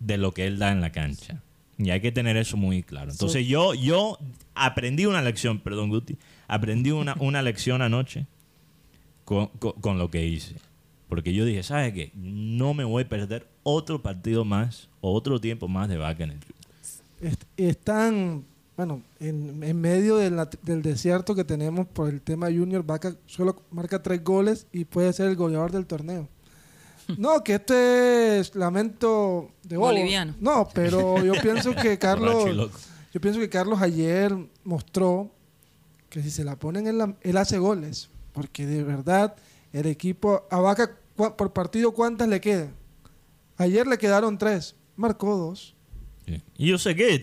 de 0.00 0.16
lo 0.16 0.32
que 0.32 0.46
él 0.46 0.58
da 0.58 0.70
en 0.72 0.80
la 0.80 0.90
cancha. 0.92 1.42
Y 1.78 1.90
hay 1.90 2.00
que 2.00 2.12
tener 2.12 2.36
eso 2.36 2.56
muy 2.56 2.82
claro. 2.82 3.10
Entonces, 3.12 3.46
yo, 3.46 3.74
yo 3.74 4.18
aprendí 4.54 5.06
una 5.06 5.22
lección, 5.22 5.60
perdón, 5.60 5.90
Guti, 5.90 6.16
aprendí 6.48 6.90
una, 6.90 7.14
una 7.20 7.42
lección 7.42 7.82
anoche 7.82 8.26
con, 9.24 9.46
con- 9.58 9.72
con 9.80 9.98
lo 9.98 10.10
que 10.10 10.24
hice. 10.26 10.56
Porque 11.08 11.32
yo 11.32 11.44
dije, 11.44 11.62
¿sabes 11.62 11.92
qué? 11.94 12.10
No 12.14 12.74
me 12.74 12.84
voy 12.84 13.04
a 13.04 13.08
perder 13.08 13.48
otro 13.62 14.02
partido 14.02 14.44
más 14.44 14.88
o 15.00 15.12
otro 15.14 15.40
tiempo 15.40 15.66
más 15.68 15.88
de 15.88 15.96
Vaca 15.96 16.24
en 16.24 16.30
el 16.30 16.36
Junior. 16.38 16.57
Est- 17.20 17.44
están, 17.56 18.44
bueno, 18.76 19.02
en, 19.20 19.62
en 19.62 19.80
medio 19.80 20.16
de 20.16 20.30
la- 20.30 20.48
del 20.62 20.82
desierto 20.82 21.34
que 21.34 21.44
tenemos 21.44 21.86
por 21.86 22.08
el 22.08 22.20
tema 22.20 22.46
Junior, 22.46 22.84
Vaca 22.84 23.14
solo 23.26 23.62
marca 23.70 24.02
tres 24.02 24.22
goles 24.22 24.66
y 24.72 24.84
puede 24.84 25.12
ser 25.12 25.28
el 25.28 25.36
goleador 25.36 25.72
del 25.72 25.86
torneo. 25.86 26.28
No, 27.16 27.42
que 27.42 27.54
este 27.54 28.38
es 28.38 28.54
lamento 28.54 29.50
de 29.62 29.76
bobo. 29.78 29.88
Boliviano. 29.88 30.34
No, 30.40 30.68
pero 30.74 31.24
yo 31.24 31.32
pienso 31.42 31.74
que 31.74 31.98
Carlos, 31.98 32.44
yo 33.12 33.20
pienso 33.20 33.40
que 33.40 33.48
Carlos 33.48 33.80
ayer 33.80 34.34
mostró 34.64 35.30
que 36.10 36.22
si 36.22 36.30
se 36.30 36.44
la 36.44 36.56
ponen 36.56 36.86
él, 36.86 36.98
la- 36.98 37.16
él 37.22 37.36
hace 37.38 37.58
goles, 37.58 38.10
porque 38.32 38.66
de 38.66 38.82
verdad 38.84 39.34
el 39.72 39.86
equipo 39.86 40.46
a 40.50 40.60
Vaca 40.60 40.96
por 41.16 41.52
partido 41.52 41.92
cuántas 41.92 42.28
le 42.28 42.40
quedan. 42.40 42.72
Ayer 43.56 43.86
le 43.86 43.98
quedaron 43.98 44.38
tres, 44.38 44.76
marcó 44.94 45.36
dos. 45.36 45.74
Sí. 46.28 46.42
Y 46.58 46.66
yo 46.68 46.78
sé 46.78 46.94
que 46.94 47.20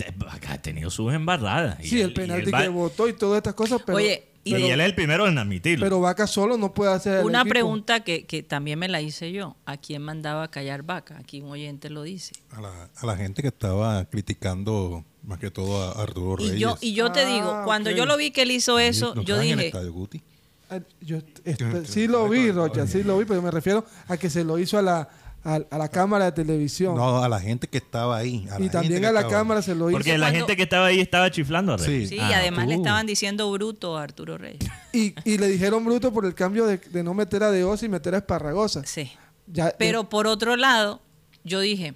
ha 0.48 0.58
tenido 0.62 0.90
sus 0.90 1.14
embarradas. 1.14 1.78
Y 1.84 1.88
Sí, 1.90 1.96
él- 2.02 2.06
el 2.08 2.12
y 2.12 2.14
penalti 2.14 2.52
que 2.52 2.68
votó 2.70 3.08
y 3.08 3.14
todas 3.14 3.38
estas 3.38 3.54
cosas, 3.54 3.82
pero, 3.86 3.98
Oye, 3.98 4.24
y, 4.44 4.52
pero, 4.54 4.66
y 4.68 4.70
él 4.72 4.80
es 4.80 4.86
el 4.88 4.96
primero 4.96 5.28
en 5.28 5.38
admitirlo. 5.38 5.86
pero 5.86 6.00
Vaca 6.02 6.28
solo 6.28 6.58
no 6.58 6.74
puede 6.74 6.92
hacer 6.94 7.20
el 7.20 7.26
Una 7.26 7.40
equipo. 7.42 7.50
pregunta 7.52 8.00
que, 8.02 8.26
que 8.26 8.44
también 8.44 8.78
me 8.80 8.88
la 8.88 9.02
hice 9.02 9.32
yo. 9.32 9.56
¿A 9.66 9.78
quién 9.78 10.02
mandaba 10.02 10.44
a 10.44 10.48
callar 10.52 10.84
Vaca? 10.84 11.18
Aquí 11.20 11.42
un 11.42 11.50
oyente 11.52 11.90
lo 11.90 12.04
dice. 12.04 12.34
A 12.52 12.62
la, 12.62 12.90
a 12.96 13.06
la 13.06 13.16
gente 13.18 13.42
que 13.42 13.48
estaba 13.50 14.06
criticando 14.06 15.04
más 15.24 15.40
que 15.40 15.50
todo 15.52 15.82
a 15.82 16.02
Arturo 16.04 16.36
Reyes. 16.38 16.56
Y 16.56 16.60
yo, 16.60 16.78
y 16.82 16.94
yo 16.94 17.12
te 17.12 17.22
Ah, 17.22 17.26
digo, 17.28 17.62
cuando 17.66 17.90
yo 17.92 18.06
lo 18.06 18.18
vi 18.18 18.32
que 18.32 18.44
él 18.44 18.52
hizo 18.52 18.78
eso, 18.80 19.16
¿No 19.16 19.22
yo 19.24 19.36
estaban 19.36 19.44
en 19.46 19.52
el 19.52 19.58
dije, 19.58 19.68
estadio 19.68 19.94
Guti? 19.94 20.22
Ah, 20.70 20.80
yo, 21.02 21.18
este, 21.44 21.86
sí 21.86 22.08
lo 22.08 22.28
vi, 22.30 22.52
Rocha, 22.52 22.88
sí 22.88 23.04
lo 23.04 23.18
vi, 23.20 23.26
pero 23.26 23.42
me 23.42 23.52
refiero 23.52 23.86
a 24.08 24.18
que 24.18 24.30
se 24.32 24.44
lo 24.44 24.58
hizo 24.60 24.78
a 24.80 24.82
la, 24.82 25.10
a, 25.46 25.62
a 25.70 25.78
la 25.78 25.88
cámara 25.88 26.26
de 26.26 26.32
televisión. 26.34 26.96
No, 26.96 27.24
a 27.24 27.30
la 27.30 27.40
gente 27.40 27.68
que 27.68 27.78
estaba 27.78 28.18
ahí. 28.18 28.46
a 28.52 28.60
la 28.60 28.66
y 28.66 28.70
también 28.70 29.06
a 29.06 29.12
la 29.12 29.22
ahí. 29.22 29.30
cámara 29.30 29.62
se 29.62 29.76
lo 29.76 29.90
hizo. 29.90 29.98
Porque 29.98 30.18
la 30.18 30.26
cuando- 30.26 30.40
gente 30.40 30.56
que 30.58 30.64
estaba 30.64 30.88
ahí 30.88 31.00
estaba 31.00 31.32
chiflando 31.32 31.74
a 31.74 31.78
Reyes. 31.78 32.10
Sí. 32.10 32.16
sí, 32.16 32.22
Ah, 32.22 32.32
y 32.32 32.34
además 32.34 32.68
le 32.68 32.76
estaban 32.76 33.06
diciendo 33.06 33.50
bruto 33.52 33.98
a 33.98 34.04
Arturo 34.04 34.38
Reyes. 34.38 34.60
Y, 34.92 35.14
y 35.24 35.38
le 35.38 35.48
dijeron 35.48 35.86
bruto 35.86 36.12
por 36.12 36.26
el 36.26 36.34
cambio 36.36 36.66
de, 36.66 36.78
de 36.80 37.04
no 37.04 37.14
meter 37.14 37.44
a 37.44 37.52
Deos 37.52 37.82
y 37.84 37.90
meter 37.90 38.16
a 38.16 38.18
Esparragosa. 38.18 38.84
Sí. 38.86 39.12
Ya, 39.48 39.74
Pero 39.78 40.10
por 40.10 40.26
otro 40.28 40.56
lado, 40.56 41.02
yo 41.44 41.60
dije, 41.60 41.94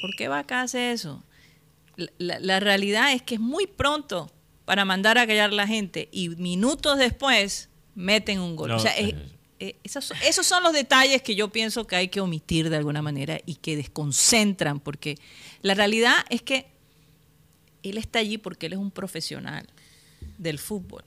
¿por 0.00 0.14
qué 0.16 0.28
Vaca 0.28 0.62
hace 0.62 0.92
eso? 0.92 1.22
La, 1.96 2.06
la- 2.18 2.40
la 2.40 2.60
realidad 2.60 3.12
es 3.12 3.22
que 3.22 3.34
es 3.36 3.40
muy 3.40 3.66
pronto 3.66 4.30
para 4.64 4.84
mandar 4.84 5.18
a 5.18 5.26
callar 5.26 5.50
a 5.50 5.54
la 5.54 5.66
gente 5.66 6.08
y 6.12 6.30
minutos 6.30 6.98
después 6.98 7.68
meten 7.94 8.40
un 8.40 8.56
gol. 8.56 8.68
No, 8.70 8.76
o 8.76 8.78
sea, 8.78 8.92
es- 8.96 9.14
eh, 9.62 9.76
esos, 9.84 10.04
son- 10.06 10.16
esos 10.24 10.44
son 10.46 10.62
los 10.62 10.72
detalles 10.72 11.22
que 11.22 11.34
yo 11.34 11.50
pienso 11.50 11.86
que 11.86 11.96
hay 11.96 12.08
que 12.08 12.20
omitir 12.20 12.68
de 12.70 12.76
alguna 12.76 13.00
manera 13.02 13.38
y 13.46 13.54
que 13.56 13.76
desconcentran, 13.76 14.80
porque 14.80 15.18
la 15.62 15.74
realidad 15.74 16.14
es 16.30 16.42
que 16.42 16.66
él 17.82 17.98
está 17.98 18.18
allí 18.18 18.38
porque 18.38 18.66
él 18.66 18.72
es 18.74 18.78
un 18.78 18.90
profesional 18.90 19.68
del 20.38 20.58
fútbol 20.58 21.04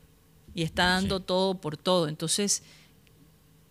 y 0.53 0.63
está 0.63 0.85
dando 0.85 1.19
todo 1.21 1.59
por 1.59 1.75
todo. 1.77 2.07
Entonces, 2.07 2.63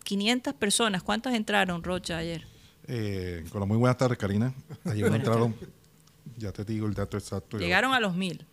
500 0.05 0.55
personas, 0.55 1.03
¿cuántas 1.03 1.35
entraron, 1.35 1.83
Rocha, 1.83 2.19
ayer? 2.19 2.47
Eh, 2.87 3.45
con 3.50 3.61
la 3.61 3.67
muy 3.67 3.79
buenas 3.79 3.97
tardes, 3.97 4.19
Karina. 4.19 4.53
Ayer 4.85 5.09
no 5.09 5.17
entraron, 5.17 5.57
ya 6.37 6.53
te 6.53 6.64
digo 6.64 6.87
el 6.87 6.95
dato 6.95 7.17
exacto. 7.17 7.59
Llegaron 7.59 7.95
a 7.95 8.00
los 8.00 8.14
mil. 8.14 8.45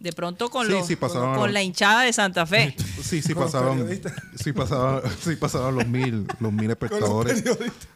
De 0.00 0.12
pronto 0.14 0.48
con, 0.48 0.66
Sí, 0.66 0.72
los- 0.72 0.86
sí, 0.86 0.96
pasaron 0.96 1.34
a 1.34 1.36
con 1.36 1.52
la 1.52 1.62
hinchada 1.62 2.02
de 2.04 2.12
Santa 2.12 2.46
Fe. 2.46 2.74
Sí, 3.02 3.20
sí 3.22 3.34
pasaron, 3.34 3.86
sí 4.34 4.52
pasaron, 4.52 5.02
sí 5.22 5.36
pasaron 5.36 5.74
los 5.74 5.86
mil, 5.86 6.26
los 6.40 6.52
mil 6.52 6.70
espectadores. 6.70 7.44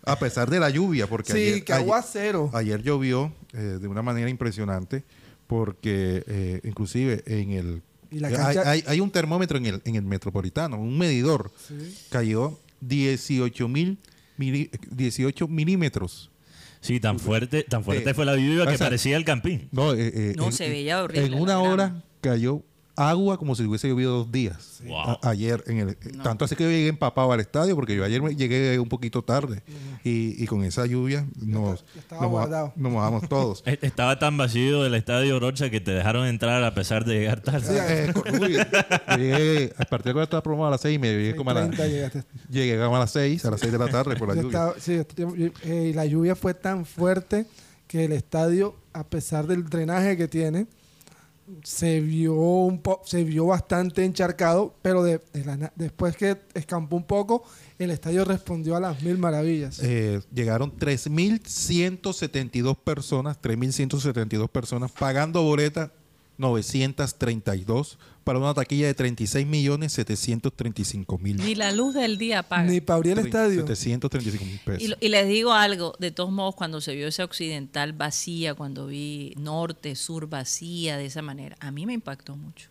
A 0.05 0.19
pesar 0.19 0.51
de 0.51 0.61
la 0.61 0.69
lluvia, 0.69 1.07
porque 1.07 1.33
Sí, 1.33 1.39
ayer, 1.39 1.65
que 1.65 1.73
ayer- 1.73 1.83
aguacero. 1.85 2.51
ayer 2.53 2.83
llovió 2.83 3.33
eh, 3.55 3.79
de 3.81 3.89
una 3.89 4.03
manera 4.03 4.29
impresionante, 4.29 5.03
porque 5.47 6.23
eh, 6.27 6.61
inclusive 6.65 7.23
en 7.27 7.51
el 7.53 7.83
Y 8.11 8.19
la 8.21 8.29
hay, 8.29 8.57
hay- 8.59 8.85
hay 8.87 9.01
un 9.01 9.11
termómetro 9.11 9.57
en 9.57 9.65
el, 9.67 9.83
en 9.87 9.95
el 9.97 10.03
metropolitano, 10.03 10.77
un 10.79 10.99
medidor, 10.99 11.51
cayó 12.11 12.59
18 12.83 13.67
mil 13.69 13.99
18 14.37 15.49
milímetros. 15.49 16.31
Sí, 16.85 17.01
tan 17.01 17.19
fuerte, 17.19 17.63
tan 17.63 17.83
fuerte 17.83 18.13
fue 18.13 18.27
la 18.27 18.37
lluvia 18.37 18.67
que 18.67 18.75
O 18.75 18.77
sea, 18.77 18.89
parecía 18.89 19.17
el 19.17 19.25
campín. 19.25 19.71
No, 19.73 19.95
eh, 19.95 20.13
eh, 20.15 20.35
No, 20.37 20.53
se 20.53 20.69
veía 20.69 21.03
horrible 21.03 21.29
En 21.29 21.35
una 21.41 21.59
hora 21.59 22.03
cayó 22.21 22.63
agua 22.97 23.39
como 23.39 23.55
si 23.55 23.65
hubiese 23.65 23.89
llovido 23.89 24.13
dos 24.19 24.31
días. 24.33 24.81
Wow. 24.87 24.97
A- 24.99 25.19
ayer, 25.31 25.65
en 25.67 25.79
el, 25.81 25.97
tanto 26.23 26.45
así 26.45 26.55
que 26.57 26.65
yo 26.65 26.71
llegué 26.71 26.89
empapado 26.89 27.33
al 27.33 27.41
estadio, 27.41 27.75
porque 27.75 27.97
yo 27.97 28.05
ayer 28.05 28.23
me- 28.23 28.37
llegué 28.37 28.79
un 28.79 28.89
poquito 28.89 29.23
tarde. 29.23 29.63
y, 30.05 30.43
y 30.43 30.47
con 30.47 30.63
esa 30.65 30.87
lluvia 30.87 31.27
nos, 31.41 31.83
nos, 31.83 31.85
moja- 32.11 32.27
guardado. 32.27 32.73
nos 32.77 32.93
mojamos 32.93 33.29
todos. 33.29 33.63
Estaba 33.83 34.19
tan 34.19 34.37
vacío 34.37 34.85
el 34.87 34.95
estadio 34.95 35.41
Rocha 35.41 35.71
que 35.71 35.81
te 35.81 35.91
dejaron 35.93 36.27
entrar 36.27 36.63
a 36.63 36.75
pesar 36.75 37.05
de 37.05 37.15
llegar 37.21 37.41
tarde. 37.41 37.65
Eh, 38.09 38.13
con- 38.13 38.43
uy, 38.43 38.53
yo 38.57 39.17
llegué, 39.17 39.73
a 39.77 39.85
partir 39.85 40.13
de 40.13 40.19
que 40.21 40.23
estaba 40.25 40.43
programado 40.43 40.69
a 40.69 40.71
las 40.73 40.81
seis 40.81 40.97
y 40.97 40.99
media, 40.99 41.19
llegué 41.19 41.37
como 41.37 41.51
a, 41.51 41.55
la- 41.55 41.61
30 41.71 41.87
llegaste. 41.89 42.25
llegué 42.51 42.79
como 42.79 42.97
a 42.97 43.01
las 43.01 43.11
seis, 43.11 43.45
a 43.45 43.51
las 43.51 43.61
seis 43.61 43.73
de 43.73 43.79
la 43.79 43.89
tarde 43.89 44.17
por 44.17 44.29
la 44.29 44.35
Yo 44.35 44.43
lluvia. 44.43 44.59
estaba- 44.59 44.75
sí, 44.79 44.93
este 44.93 45.15
tiempo- 45.15 45.35
yo- 45.37 45.51
eh, 45.65 45.89
y 45.91 45.93
la 45.95 46.07
lluvia 46.07 46.37
fue 46.37 46.55
tan 46.55 46.85
fuerte 46.87 47.47
que 47.89 48.05
el 48.05 48.13
estadio, 48.13 48.77
a 48.93 49.05
pesar 49.05 49.47
del 49.47 49.65
drenaje 49.69 50.17
que 50.17 50.29
tiene, 50.29 50.67
se 51.63 52.01
vio 52.01 52.35
un 52.35 52.81
po- 52.81 53.03
se 53.05 53.23
vio 53.25 53.47
bastante 53.47 54.05
encharcado, 54.05 54.75
pero 54.83 55.03
de- 55.03 55.21
la 55.45 55.73
después 55.77 56.17
que 56.17 56.39
escampó 56.55 56.97
un 56.97 57.05
poco, 57.05 57.45
el 57.79 57.91
estadio 57.91 58.25
respondió 58.25 58.77
a 58.77 58.81
las 58.81 59.03
mil 59.03 59.19
maravillas. 59.19 59.79
Eh, 59.83 60.21
llegaron 60.33 60.73
3.172 60.79 62.77
personas, 62.77 63.39
3.172 63.41 64.49
personas 64.49 64.91
pagando 64.93 65.43
boleta 65.43 65.93
932 66.39 67.99
para 68.25 68.39
una 68.39 68.55
taquilla 68.55 68.87
de 68.87 68.95
36 68.95 69.47
millones 69.47 69.93
735 69.93 71.19
mil. 71.19 71.37
Ni 71.37 71.55
la 71.55 71.73
luz 71.73 71.95
del 71.95 72.17
día 72.17 72.41
apaga. 72.41 72.65
Ni 72.65 72.81
para 72.81 72.97
abrir 72.97 73.19
el 73.19 73.27
estadio. 73.27 73.67
735 73.67 74.45
mil 74.45 74.59
pesos. 74.61 74.97
Y, 75.01 75.09
les 75.09 75.29
digo 75.29 75.53
algo, 75.53 75.95
de 75.99 76.11
todos 76.11 76.31
modos, 76.33 76.55
cuando 76.55 76.81
se 76.81 76.95
vio 76.95 77.07
esa 77.09 77.25
occidental 77.25 77.93
vacía, 77.93 78.55
cuando 78.55 78.87
vi 78.87 79.35
norte, 79.37 79.95
sur 79.97 80.29
vacía 80.29 80.97
de 80.97 81.07
esa 81.07 81.21
manera, 81.23 81.57
a 81.61 81.71
mí 81.71 81.85
me 81.87 81.93
impactó 81.93 82.37
mucho. 82.37 82.71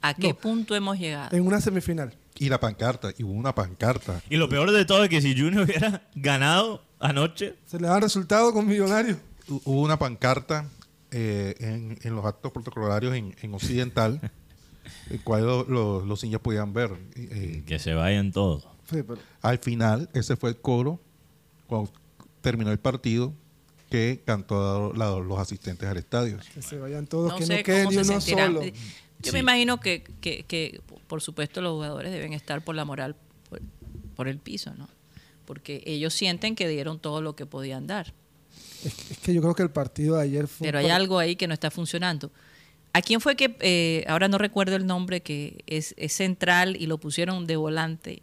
¿A 0.00 0.14
qué 0.14 0.28
No. 0.28 0.36
punto 0.36 0.76
hemos 0.76 0.98
llegado? 0.98 1.36
En 1.36 1.44
una 1.46 1.60
semifinal. 1.60 2.14
Y 2.38 2.48
la 2.48 2.60
pancarta, 2.60 3.12
y 3.18 3.24
hubo 3.24 3.32
una 3.32 3.54
pancarta. 3.54 4.22
Y 4.30 4.36
lo 4.36 4.48
peor 4.48 4.70
de 4.70 4.84
todo 4.84 5.02
es 5.04 5.10
que 5.10 5.20
si 5.20 5.36
Junior 5.36 5.64
hubiera 5.64 6.02
ganado 6.14 6.84
anoche, 7.00 7.56
Se 7.66 7.80
le 7.80 7.88
da 7.88 7.98
resultado 7.98 8.52
con 8.52 8.66
Millonarios. 8.68 9.18
Hu- 9.48 9.60
Hubo 9.64 9.80
una 9.82 9.98
pancarta 9.98 10.68
eh, 11.18 11.54
en, 11.60 11.98
en 12.02 12.14
los 12.14 12.24
actos 12.26 12.52
protocolarios 12.52 13.14
en, 13.16 13.34
en 13.40 13.54
Occidental, 13.54 14.20
el 15.10 15.22
cual 15.22 15.46
lo- 15.46 15.64
lo- 15.64 16.04
los 16.04 16.22
niños 16.22 16.40
podían 16.42 16.72
ver. 16.74 16.90
Eh, 17.16 17.62
Que 17.66 17.78
se 17.78 17.94
vayan 17.94 18.32
todos. 18.32 18.64
Sí, 18.90 19.02
pero- 19.02 19.18
al 19.40 19.58
final, 19.58 20.10
ese 20.12 20.36
fue 20.36 20.50
el 20.50 20.56
coro, 20.56 21.00
cuando 21.66 21.90
terminó 22.42 22.70
el 22.70 22.78
partido, 22.78 23.32
que 23.90 24.20
cantó 24.26 24.92
la- 24.94 25.10
los 25.18 25.38
asistentes 25.38 25.88
al 25.88 25.96
estadio. 25.96 26.38
que 26.54 26.60
se 26.60 26.76
vayan 26.78 27.06
todos, 27.06 27.32
no 27.32 27.38
que 27.38 27.46
sé 27.46 27.56
no 27.58 27.62
quede 27.64 27.84
cómo 27.84 27.90
ni 27.98 28.04
se 28.04 28.10
uno 28.12 28.20
sentirán. 28.20 28.54
solo. 28.54 28.66
Yo 28.66 28.72
Sí. 29.22 29.32
me 29.32 29.38
imagino 29.38 29.80
que, 29.80 30.04
que, 30.20 30.42
que, 30.42 30.80
por 31.06 31.22
supuesto, 31.22 31.60
los 31.62 31.72
jugadores 31.72 32.12
deben 32.12 32.32
estar 32.34 32.62
por 32.62 32.74
la 32.74 32.84
moral, 32.84 33.16
por, 33.48 33.62
por 34.14 34.28
el 34.28 34.38
piso, 34.38 34.74
¿no? 34.74 34.88
Porque 35.46 35.82
ellos 35.86 36.12
sienten 36.12 36.54
que 36.54 36.68
dieron 36.68 36.98
todo 36.98 37.22
lo 37.22 37.34
que 37.36 37.46
podían 37.46 37.86
dar. 37.86 38.12
Es, 38.84 39.10
es 39.12 39.18
que 39.18 39.32
yo 39.34 39.40
creo 39.42 39.54
que 39.54 39.62
el 39.62 39.70
partido 39.70 40.16
de 40.16 40.22
ayer 40.24 40.46
fue. 40.48 40.66
Pero 40.68 40.78
hay 40.78 40.90
algo 40.90 41.18
ahí 41.18 41.36
que 41.36 41.46
no 41.48 41.54
está 41.54 41.70
funcionando. 41.70 42.30
¿A 42.92 43.02
quién 43.02 43.20
fue 43.20 43.36
que, 43.36 43.56
eh, 43.60 44.04
ahora 44.08 44.28
no 44.28 44.38
recuerdo 44.38 44.74
el 44.76 44.86
nombre, 44.86 45.20
que 45.20 45.62
es, 45.66 45.94
es 45.98 46.12
central 46.14 46.76
y 46.76 46.86
lo 46.86 46.98
pusieron 46.98 47.46
de 47.46 47.56
volante, 47.56 48.22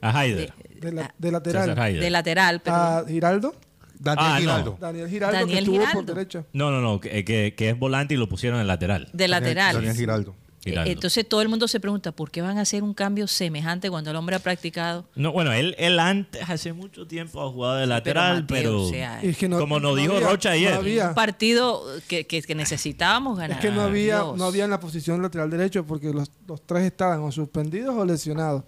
A 0.00 0.18
Haider. 0.18 0.52
de, 0.80 0.92
la- 0.92 1.14
de 1.18 1.30
lateral. 1.32 1.78
Haider. 1.78 2.02
de 2.02 2.10
lateral, 2.10 2.60
pero 2.62 2.76
A 2.76 3.04
Giraldo. 3.06 3.54
Daniel 4.00 4.26
Ah, 4.28 4.34
no. 4.34 4.40
Giraldo. 4.40 4.76
Daniel 4.80 5.08
Giraldo, 5.08 5.36
Daniel 5.38 5.54
que 5.56 5.58
estuvo 5.60 5.74
Giraldo. 5.78 6.06
por 6.06 6.14
derecha. 6.14 6.44
No, 6.52 6.70
no, 6.70 6.80
no, 6.80 7.00
que, 7.00 7.24
que- 7.24 7.54
que 7.56 7.70
es 7.70 7.78
volante 7.78 8.14
y 8.14 8.16
lo 8.16 8.28
pusieron 8.28 8.60
en 8.60 8.66
lateral. 8.66 9.08
de 9.12 9.28
lateral. 9.28 9.74
Daniel 9.76 9.96
Giraldo. 9.96 10.34
Giraldo. 10.64 10.90
Entonces 10.90 11.28
todo 11.28 11.40
el 11.42 11.48
mundo 11.48 11.68
se 11.68 11.78
pregunta, 11.80 12.10
¿por 12.12 12.30
qué 12.30 12.42
van 12.42 12.58
a 12.58 12.62
hacer 12.62 12.82
un 12.82 12.92
cambio 12.92 13.26
semejante 13.28 13.90
cuando 13.90 14.10
el 14.10 14.16
hombre 14.16 14.36
ha 14.36 14.38
practicado? 14.40 15.06
No, 15.14 15.30
bueno, 15.32 15.52
él, 15.52 15.74
él 15.78 15.98
antes, 16.00 16.42
hace 16.48 16.72
mucho 16.72 17.06
tiempo, 17.06 17.40
ha 17.40 17.50
jugado 17.50 17.76
de 17.76 17.86
lateral, 17.86 18.42
Mateo, 18.42 18.46
pero, 18.56 18.82
o 18.82 18.90
sea, 18.90 19.20
Y 19.22 19.28
es 19.28 19.36
que 19.38 19.48
no- 19.48 19.58
como 19.58 19.78
nos 19.80 19.92
no 19.94 19.96
dijo 20.02 20.14
había- 20.16 20.28
Rocha 20.28 20.50
ayer. 20.50 20.72
no 20.72 20.78
había. 20.78 21.08
un 21.08 21.14
partido 21.14 21.84
que, 22.08 22.26
que- 22.26 22.42
que 22.42 22.54
necesitábamos 22.54 23.38
ganar. 23.38 23.58
Es 23.58 23.62
que 23.62 23.70
no 23.70 23.82
había, 23.82 24.16
Dios. 24.16 24.36
no 24.36 24.44
había 24.44 24.64
en 24.64 24.70
la 24.70 24.80
posición 24.80 25.22
lateral 25.22 25.48
derecho 25.50 25.86
porque 25.86 26.12
los, 26.12 26.30
los 26.48 26.60
tres 26.66 26.82
estaban 26.84 27.20
o 27.22 27.30
suspendidos 27.32 27.94
o 27.96 28.04
lesionados. 28.04 28.64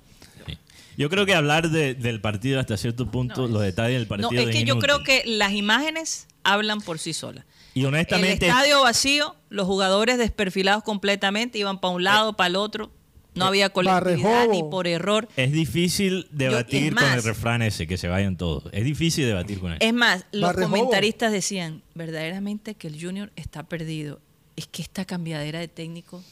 Yo 0.97 1.09
creo 1.09 1.25
que 1.25 1.35
hablar 1.35 1.71
de- 1.71 1.95
del 1.95 2.21
partido 2.21 2.61
hasta 2.61 2.77
cierto 2.77 3.11
punto, 3.11 3.49
los 3.49 3.63
detalles 3.63 3.99
del 3.99 4.07
partido 4.07 4.31
No, 4.31 4.39
es 4.39 4.55
que 4.55 4.65
yo 4.65 4.79
creo 4.79 5.03
que 5.03 5.23
las 5.27 5.53
imágenes 5.53 6.27
hablan 6.45 6.81
por 6.83 6.99
sí 6.99 7.13
solas. 7.15 7.45
Y 7.75 7.81
El 7.81 7.87
honestamente, 7.87 8.47
estadio 8.49 8.83
vacío, 8.83 9.37
los 9.49 9.67
jugadores 9.67 10.19
desperfilados 10.19 10.83
completamente, 10.83 11.59
iban 11.59 11.81
para 11.81 11.95
un 11.95 12.05
lado, 12.05 12.37
para 12.37 12.49
el 12.49 12.57
otro. 12.57 12.91
No 13.35 13.45
eh, 13.45 13.49
había 13.49 13.71
colectividad 13.71 14.49
ni 14.49 14.63
por 14.65 14.89
error. 14.89 15.29
es 15.37 15.53
difícil 15.53 16.27
debatir 16.33 16.89
es 16.89 16.95
con 16.95 17.13
el 17.13 17.23
refrán 17.23 17.63
ese, 17.63 17.87
que 17.87 17.97
se 17.97 18.09
vayan 18.09 18.37
todos. 18.37 18.65
Es 18.73 18.85
difícil 18.85 19.25
debatir 19.25 19.61
con 19.61 19.71
él. 19.73 19.79
Es 19.81 19.95
más, 19.95 20.25
los 20.33 20.43
Barrejobo. 20.43 20.77
comentaristas 20.77 21.31
decían 21.31 21.83
verdaderamente 21.95 22.75
que 22.75 22.89
el 22.89 23.01
Junior 23.01 23.31
está 23.37 23.63
perdido. 23.63 24.21
Es 24.57 24.67
que 24.67 24.83
esta 24.83 25.05
cambiadera 25.05 25.61
de 25.61 25.69
técnico 25.69 26.25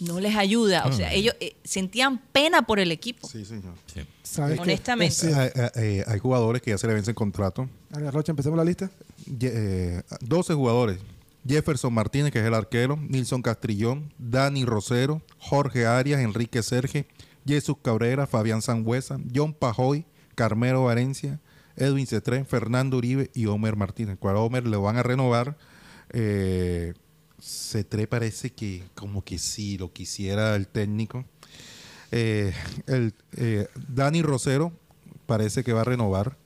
no 0.00 0.18
les 0.20 0.34
ayuda. 0.36 0.84
O 0.86 0.92
sea, 0.92 1.08
Ah. 1.08 1.14
ellos 1.14 1.34
eh, 1.40 1.54
sentían 1.64 2.18
pena 2.18 2.62
por 2.62 2.78
el 2.80 2.90
equipo. 2.90 3.28
Sí, 3.28 3.44
señor. 3.44 3.74
Sí. 3.92 4.00
Honestamente. 4.58 5.28
Eh, 5.30 5.52
eh, 5.54 5.70
eh, 5.76 6.04
hay 6.06 6.18
jugadores 6.18 6.60
que 6.62 6.70
ya 6.70 6.78
se 6.78 6.86
le 6.88 6.94
vencen 6.94 7.14
contrato. 7.14 7.68
Dale, 7.90 8.10
Rocha, 8.10 8.32
empecemos 8.32 8.56
la 8.56 8.64
lista. 8.64 8.90
Eh, 9.40 10.02
12 10.20 10.54
jugadores. 10.54 10.98
Jefferson 11.46 11.92
Martínez, 11.92 12.32
que 12.32 12.38
es 12.38 12.44
el 12.44 12.54
arquero, 12.54 12.96
Nilson 12.96 13.42
Castrillón, 13.42 14.12
Dani 14.18 14.64
Rosero, 14.64 15.22
Jorge 15.38 15.86
Arias, 15.86 16.20
Enrique 16.20 16.62
Serge, 16.62 17.06
Jesús 17.44 17.76
Cabrera, 17.82 18.28
Fabián 18.28 18.62
Sangüesa, 18.62 19.18
John 19.34 19.52
Pajoy, 19.52 20.04
Carmelo 20.36 20.84
Valencia, 20.84 21.40
Edwin 21.76 22.06
Cetrén, 22.06 22.46
Fernando 22.46 22.98
Uribe 22.98 23.30
y 23.34 23.46
Homer 23.46 23.76
Martínez. 23.76 24.18
Cual 24.18 24.36
Homer 24.36 24.66
le 24.66 24.76
van 24.76 24.96
a 24.96 25.02
renovar. 25.02 25.56
Eh, 26.10 26.94
Cetré 27.40 28.06
parece 28.06 28.50
que 28.50 28.84
como 28.94 29.24
que 29.24 29.38
sí 29.38 29.78
lo 29.78 29.92
quisiera 29.92 30.54
el 30.54 30.68
técnico. 30.68 31.24
Eh, 32.12 32.52
el, 32.86 33.14
eh, 33.36 33.66
Dani 33.88 34.22
Rosero 34.22 34.72
parece 35.26 35.64
que 35.64 35.72
va 35.72 35.80
a 35.80 35.84
renovar 35.84 36.36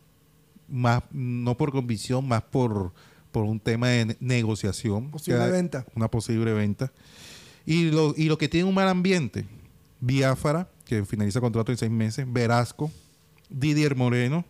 más 0.68 1.02
no 1.12 1.56
por 1.56 1.72
convicción, 1.72 2.26
más 2.26 2.42
por, 2.42 2.92
por 3.32 3.44
un 3.44 3.60
tema 3.60 3.88
de 3.88 4.04
ne- 4.06 4.16
negociación. 4.20 5.10
Posible 5.10 5.40
Que 5.44 5.50
venta. 5.50 5.86
Una 5.94 6.08
posible 6.10 6.52
venta. 6.52 6.92
Y 7.64 7.90
lo, 7.90 8.14
y 8.16 8.24
lo 8.26 8.38
que 8.38 8.48
tiene 8.48 8.68
un 8.68 8.74
mal 8.74 8.88
ambiente, 8.88 9.44
Biafara, 10.00 10.68
que 10.84 11.04
finaliza 11.04 11.40
contrato 11.40 11.72
en 11.72 11.78
seis 11.78 11.90
meses, 11.90 12.24
Verasco, 12.32 12.90
Didier 13.50 13.96
Moreno, 13.96 14.44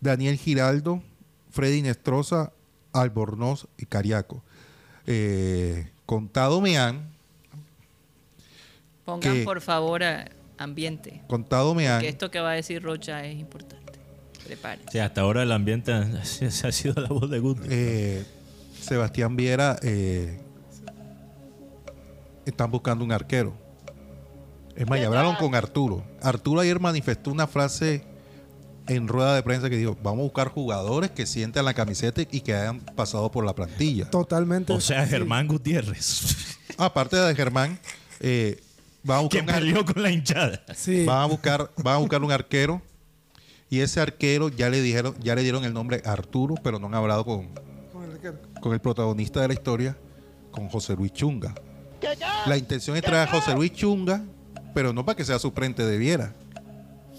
Daniel 0.00 0.36
Giraldo, 0.36 1.02
Freddy 1.50 1.82
Nestroza, 1.82 2.52
Albornoz 2.92 3.66
y 3.78 3.86
Cariaco. 3.86 4.42
Eh, 5.06 5.88
contado 6.06 6.60
Meán, 6.60 7.08
Pongan 9.04 9.34
que- 9.34 9.44
por 9.44 9.60
favor 9.60 10.02
a 10.02 10.30
ambiente. 10.58 11.22
contado 11.26 11.74
Meán, 11.74 12.00
Que 12.00 12.08
esto 12.08 12.30
que 12.30 12.40
va 12.40 12.50
a 12.52 12.54
decir 12.54 12.82
Rocha 12.82 13.24
es 13.26 13.38
importante. 13.38 13.83
Prepárense. 14.46 14.92
Sí, 14.92 14.98
hasta 14.98 15.20
ahora 15.22 15.42
el 15.42 15.52
ambiente 15.52 15.92
ha, 15.92 16.24
se 16.24 16.46
ha 16.66 16.72
sido 16.72 17.00
la 17.00 17.08
voz 17.08 17.30
de 17.30 17.38
Guti. 17.38 17.66
eh, 17.70 18.24
Sebastián 18.80 19.34
Viera, 19.36 19.78
eh, 19.82 20.40
están 22.46 22.70
buscando 22.70 23.04
un 23.04 23.12
arquero. 23.12 23.54
Es 24.76 24.88
más, 24.88 25.00
ya 25.00 25.06
hablaron 25.06 25.36
con 25.36 25.54
Arturo. 25.54 26.04
Arturo 26.20 26.60
ayer 26.60 26.80
manifestó 26.80 27.30
una 27.30 27.46
frase 27.46 28.04
en 28.86 29.08
rueda 29.08 29.34
de 29.34 29.42
prensa 29.42 29.70
que 29.70 29.76
dijo, 29.76 29.96
vamos 30.02 30.20
a 30.20 30.22
buscar 30.24 30.48
jugadores 30.48 31.10
que 31.10 31.24
sientan 31.26 31.64
la 31.64 31.72
camiseta 31.74 32.22
y 32.22 32.40
que 32.40 32.54
hayan 32.54 32.80
pasado 32.80 33.30
por 33.30 33.46
la 33.46 33.54
plantilla. 33.54 34.10
Totalmente. 34.10 34.72
o 34.72 34.80
sea, 34.80 35.04
sí. 35.04 35.10
Germán 35.10 35.46
Gutiérrez, 35.48 36.56
Aparte 36.76 37.16
de 37.16 37.34
Germán, 37.34 37.78
eh, 38.20 38.60
van 39.04 39.24
a 39.24 39.28
que 39.28 39.38
buscar 39.40 39.42
un 39.44 39.50
ar- 39.50 39.60
peleó 39.60 39.84
con 39.86 40.02
la 40.02 40.10
hinchada. 40.10 40.60
Sí. 40.74 41.04
van 41.06 41.22
a 41.22 41.26
buscar, 41.26 41.70
van 41.82 41.94
a 41.94 41.98
buscar 41.98 42.22
un 42.22 42.32
arquero. 42.32 42.82
Y 43.74 43.80
ese 43.80 44.00
arquero 44.00 44.50
ya 44.50 44.70
le 44.70 44.80
dijeron, 44.80 45.16
ya 45.20 45.34
le 45.34 45.42
dieron 45.42 45.64
el 45.64 45.74
nombre 45.74 46.00
Arturo, 46.04 46.54
pero 46.62 46.78
no 46.78 46.86
han 46.86 46.94
hablado 46.94 47.24
con, 47.24 47.48
Con 47.92 48.04
el 48.04 48.12
arquero. 48.12 48.38
con 48.60 48.72
el 48.72 48.78
protagonista 48.78 49.40
de 49.40 49.48
la 49.48 49.54
historia, 49.54 49.96
con 50.52 50.68
José 50.68 50.94
Luis 50.94 51.12
Chunga. 51.12 51.52
La 52.46 52.56
intención 52.56 52.96
es 52.96 53.02
traer 53.02 53.26
a 53.28 53.32
José 53.32 53.52
Luis 53.52 53.72
Chunga, 53.72 54.22
pero 54.74 54.92
no 54.92 55.04
para 55.04 55.16
que 55.16 55.24
sea 55.24 55.40
suplente 55.40 55.84
de 55.84 55.98
Viera, 55.98 56.36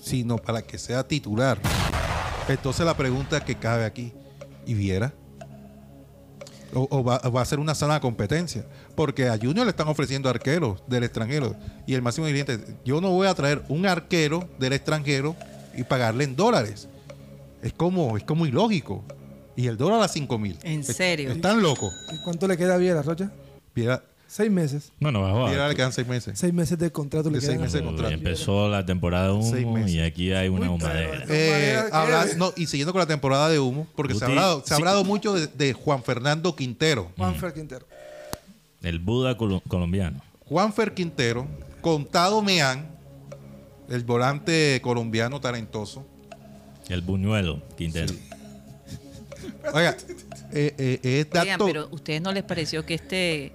sino 0.02 0.38
para 0.38 0.62
que 0.62 0.78
sea 0.78 1.06
titular. 1.06 1.60
Entonces 2.48 2.86
la 2.86 2.96
pregunta 2.96 3.44
que 3.44 3.56
cabe 3.56 3.84
aquí, 3.84 4.14
¿y 4.66 4.76
Viera? 4.76 5.12
¿O, 6.74 6.88
o 6.90 7.04
va, 7.04 7.18
va 7.18 7.42
a 7.42 7.46
ser 7.46 7.60
una 7.60 7.76
sana 7.76 8.00
competencia? 8.00 8.66
Porque 8.96 9.28
a 9.28 9.38
Junior 9.38 9.66
le 9.66 9.72
están 9.72 9.90
ofreciendo 9.90 10.30
arqueros 10.30 10.82
del 10.88 11.04
extranjero. 11.04 11.54
Y 11.86 11.96
el 11.96 12.02
máximo 12.02 12.28
dirigente, 12.28 12.78
yo 12.86 13.02
no 13.02 13.10
voy 13.10 13.28
a 13.28 13.34
traer 13.34 13.62
un 13.68 13.86
arquero 13.86 14.48
del 14.58 14.72
extranjero 14.72 15.36
y 15.78 15.84
pagarle 15.84 16.24
en 16.24 16.36
dólares. 16.36 16.88
Es 17.62 17.74
como, 17.74 18.18
es 18.18 18.24
como 18.24 18.46
ilógico. 18.46 19.04
Y 19.56 19.68
el 19.68 19.78
dólar 19.78 20.02
a 20.02 20.08
5 20.08 20.38
mil. 20.38 20.58
¿En 20.64 20.84
serio? 20.84 21.32
Están 21.32 21.62
locos. 21.62 21.94
¿Y 22.14 22.22
cuánto 22.24 22.48
le 22.48 22.58
queda 22.58 22.76
a 22.76 22.78
Viera, 22.78 23.02
Rocha? 23.02 23.32
Viera, 23.74 24.04
Seis 24.28 24.52
meses. 24.52 24.92
Bueno, 25.00 25.22
bajó. 25.22 25.46
Viera 25.48 25.70
le 25.70 25.76
quedan 25.76 25.94
6 25.94 26.08
meses. 26.08 26.38
Seis 26.38 26.52
meses 26.54 26.78
de 26.78 26.92
contrato 26.92 27.30
le 27.30 27.40
De 27.40 27.46
seis 27.46 27.58
meses 27.58 27.74
de 27.74 27.80
Pero 27.80 27.92
contrato. 27.92 28.14
Empezó 28.14 28.68
la 28.68 28.86
temporada 28.86 29.32
de 29.32 29.44
Seis 29.44 29.64
humo 29.66 29.88
y 29.88 30.00
aquí 30.02 30.34
hay 30.34 30.50
una 30.50 30.70
humadera. 30.72 31.24
Eh, 31.30 31.80
habla- 31.92 32.26
no, 32.36 32.52
y 32.58 32.66
siguiendo 32.66 32.92
con 32.92 33.00
la 33.00 33.06
temporada 33.06 33.48
de 33.50 33.60
humo, 33.60 33.88
porque 33.96 34.14
se 34.16 34.26
ha 34.26 34.28
hablado, 34.28 34.64
se 34.66 34.74
ha 34.74 34.78
sí. 34.78 34.82
hablado 34.82 35.04
mucho 35.06 35.34
de, 35.34 35.48
de 35.48 35.74
Juan 35.74 36.04
Fernando 36.04 36.56
Quintero. 36.56 37.12
Juanfer 37.16 37.54
Quintero. 37.54 37.86
El 38.82 39.00
Buda 39.00 39.38
colo- 39.38 39.62
colombiano. 39.68 40.20
Juanfer 40.50 40.94
Quintero, 40.94 41.48
Contado 41.82 42.42
Meán, 42.42 42.88
el 43.90 44.04
volante 44.04 44.80
colombiano 44.82 45.40
talentoso. 45.42 46.06
El 46.90 47.02
Buñuelo 47.02 47.62
Quintero. 47.78 48.14
Oiga, 49.74 49.98
eh, 50.52 50.74
eh, 50.78 51.00
es 51.04 51.26
Oigan, 51.40 51.48
dato- 51.58 51.66
pero 51.66 51.88
¿ustedes 51.92 52.22
no 52.22 52.32
les 52.32 52.44
pareció 52.44 52.86
que 52.86 52.94
este 52.94 53.52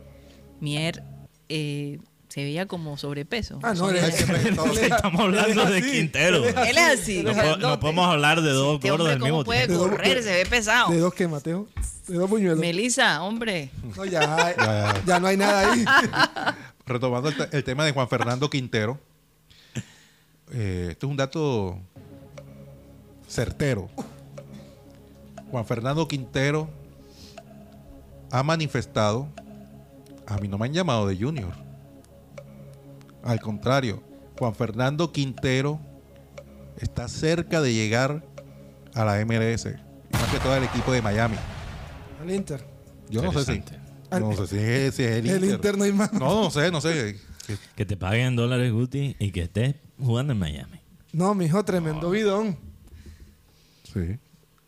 Mier 0.61 1.03
eh, 1.49 1.99
se 2.29 2.43
veía 2.43 2.67
como 2.67 2.97
sobrepeso? 2.97 3.59
Ah, 3.63 3.75
no, 3.75 3.91
estamos 3.91 5.21
hablando 5.21 5.65
de 5.67 5.83
Quintero. 5.83 6.45
Él 6.45 6.77
es 6.79 7.01
así. 7.01 7.23
No, 7.23 7.57
no 7.57 7.79
podemos 7.81 8.09
hablar 8.09 8.43
de 8.43 8.51
dos 8.51 8.77
Este 8.77 8.91
gordos 8.91 9.13
cómo 9.15 9.25
mismo 9.25 9.45
puede 9.45 9.67
tiempo. 9.67 9.85
tiempo. 9.85 9.97
correr, 9.97 10.23
se 10.23 10.33
ve 10.33 10.47
pesado. 10.47 10.91
De 10.91 10.99
dos 10.99 11.15
que 11.15 11.29
Mateo. 11.29 11.69
De 12.09 12.15
dos 12.17 12.29
buñuelos. 12.29 12.59
Melissa, 12.59 13.23
hombre. 13.23 13.71
No, 13.97 14.05
ya, 14.05 14.21
Ya, 14.21 14.57
ya. 14.57 15.03
ya 15.07 15.21
no 15.21 15.27
hay 15.29 15.37
nada 15.37 15.73
ahí. 15.73 15.85
retomando 16.87 17.31
el 17.53 17.65
tema 17.65 17.85
de 17.85 17.93
Juan 17.93 18.09
Fernando 18.09 18.51
Quintero, 18.51 18.99
eh, 20.53 20.89
esto 20.91 21.07
es 21.07 21.11
un 21.11 21.17
dato 21.17 21.79
certero. 23.29 23.89
Juan 25.51 25.65
Fernando 25.67 26.07
Quintero 26.07 26.69
ha 28.31 28.43
manifestado, 28.43 29.29
a 30.27 30.39
mí 30.39 30.47
no 30.49 30.59
me 30.59 30.67
han 30.67 30.73
llamado 30.73 31.07
de 31.09 31.17
junior. 31.17 31.53
Al 33.23 33.41
contrario, 33.41 34.03
Juan 34.39 34.55
Fernando 34.55 35.13
Quintero 35.13 35.81
está 36.79 37.09
cerca 37.09 37.61
de 37.61 37.75
llegar 37.75 38.25
a 38.95 39.05
la 39.05 39.25
MLS, 39.25 39.67
y 39.67 40.13
más 40.17 40.29
que 40.33 40.39
todo 40.39 40.53
al 40.53 40.65
equipo 40.65 40.93
de 40.93 41.03
Miami. 41.03 41.37
Al 42.23 42.31
Inter. 42.31 42.65
Yo 43.09 43.23
no 43.23 43.33
sé 43.33 43.45
si. 43.45 43.63
No 44.19 44.33
sé 44.35 44.47
si 44.47 44.57
es, 44.59 44.95
si 44.95 45.03
es 45.05 45.11
el, 45.17 45.27
El 45.31 45.35
Inter. 45.45 45.51
Inter 45.55 45.79
no 45.79 45.85
hay 45.85 45.93
más. 45.93 46.13
No, 46.13 46.45
no 46.45 46.51
sé, 46.51 46.71
no 46.71 46.81
sé. 46.81 47.17
Que- 47.75 47.85
te 47.85 47.97
paguen 47.97 48.27
en 48.29 48.37
dólares, 48.37 48.73
Guti, 48.73 49.17
y 49.19 49.33
que 49.33 49.43
estés 49.43 49.75
jugando 50.01 50.33
en 50.33 50.39
Miami. 50.39 50.79
No, 51.13 51.35
mijo, 51.35 51.65
tremendo 51.65 52.11
bidón. 52.11 52.57
Sí. 53.93 54.19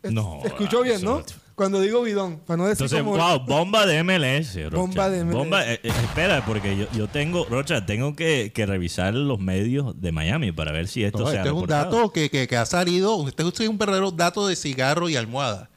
Es- 0.03 0.13
No, 0.13 0.41
Escuchó 0.45 0.83
bien, 0.83 1.03
¿no? 1.03 1.23
Cuando 1.55 1.81
digo 1.81 2.03
bidón, 2.03 2.39
para 2.41 2.57
no 2.57 2.67
decir 2.67 2.87
Entonces, 2.87 3.03
como... 3.05 3.17
wow, 3.17 3.47
bomba 3.47 3.87
de 3.87 4.03
MLS. 4.03 4.55
Rocha. 4.65 4.77
Bomba 4.77 5.11
de 5.11 5.25
MLS. 5.25 5.35
Bomba, 5.37 5.71
eh, 5.71 5.81
eh, 5.83 5.93
espera, 6.03 6.45
porque 6.47 6.77
yo, 6.77 6.87
yo 6.93 7.09
tengo, 7.09 7.45
Rocha, 7.45 7.85
tengo 7.87 8.17
que, 8.17 8.51
que 8.55 8.65
revisar 8.67 9.15
los 9.15 9.39
medios 9.39 10.01
de 10.01 10.13
Miami 10.13 10.51
para 10.51 10.73
ver 10.73 10.89
si 10.89 11.05
esto 11.05 11.21
No, 11.21 11.27
se 11.31 11.37
ha 11.37 11.41
este 11.41 11.51
es 11.51 11.55
un 11.55 11.67
dato 11.67 12.11
que, 12.11 12.31
que, 12.31 12.49
que 12.49 12.57
ha 12.57 12.67
salido. 12.67 13.29
Este 13.29 13.43
es 13.47 13.69
un 13.69 13.79
verdadero 13.79 14.11
dato 14.11 14.47
de 14.47 14.57
cigarro 14.57 15.09
y 15.09 15.15
almohada. 15.17 15.69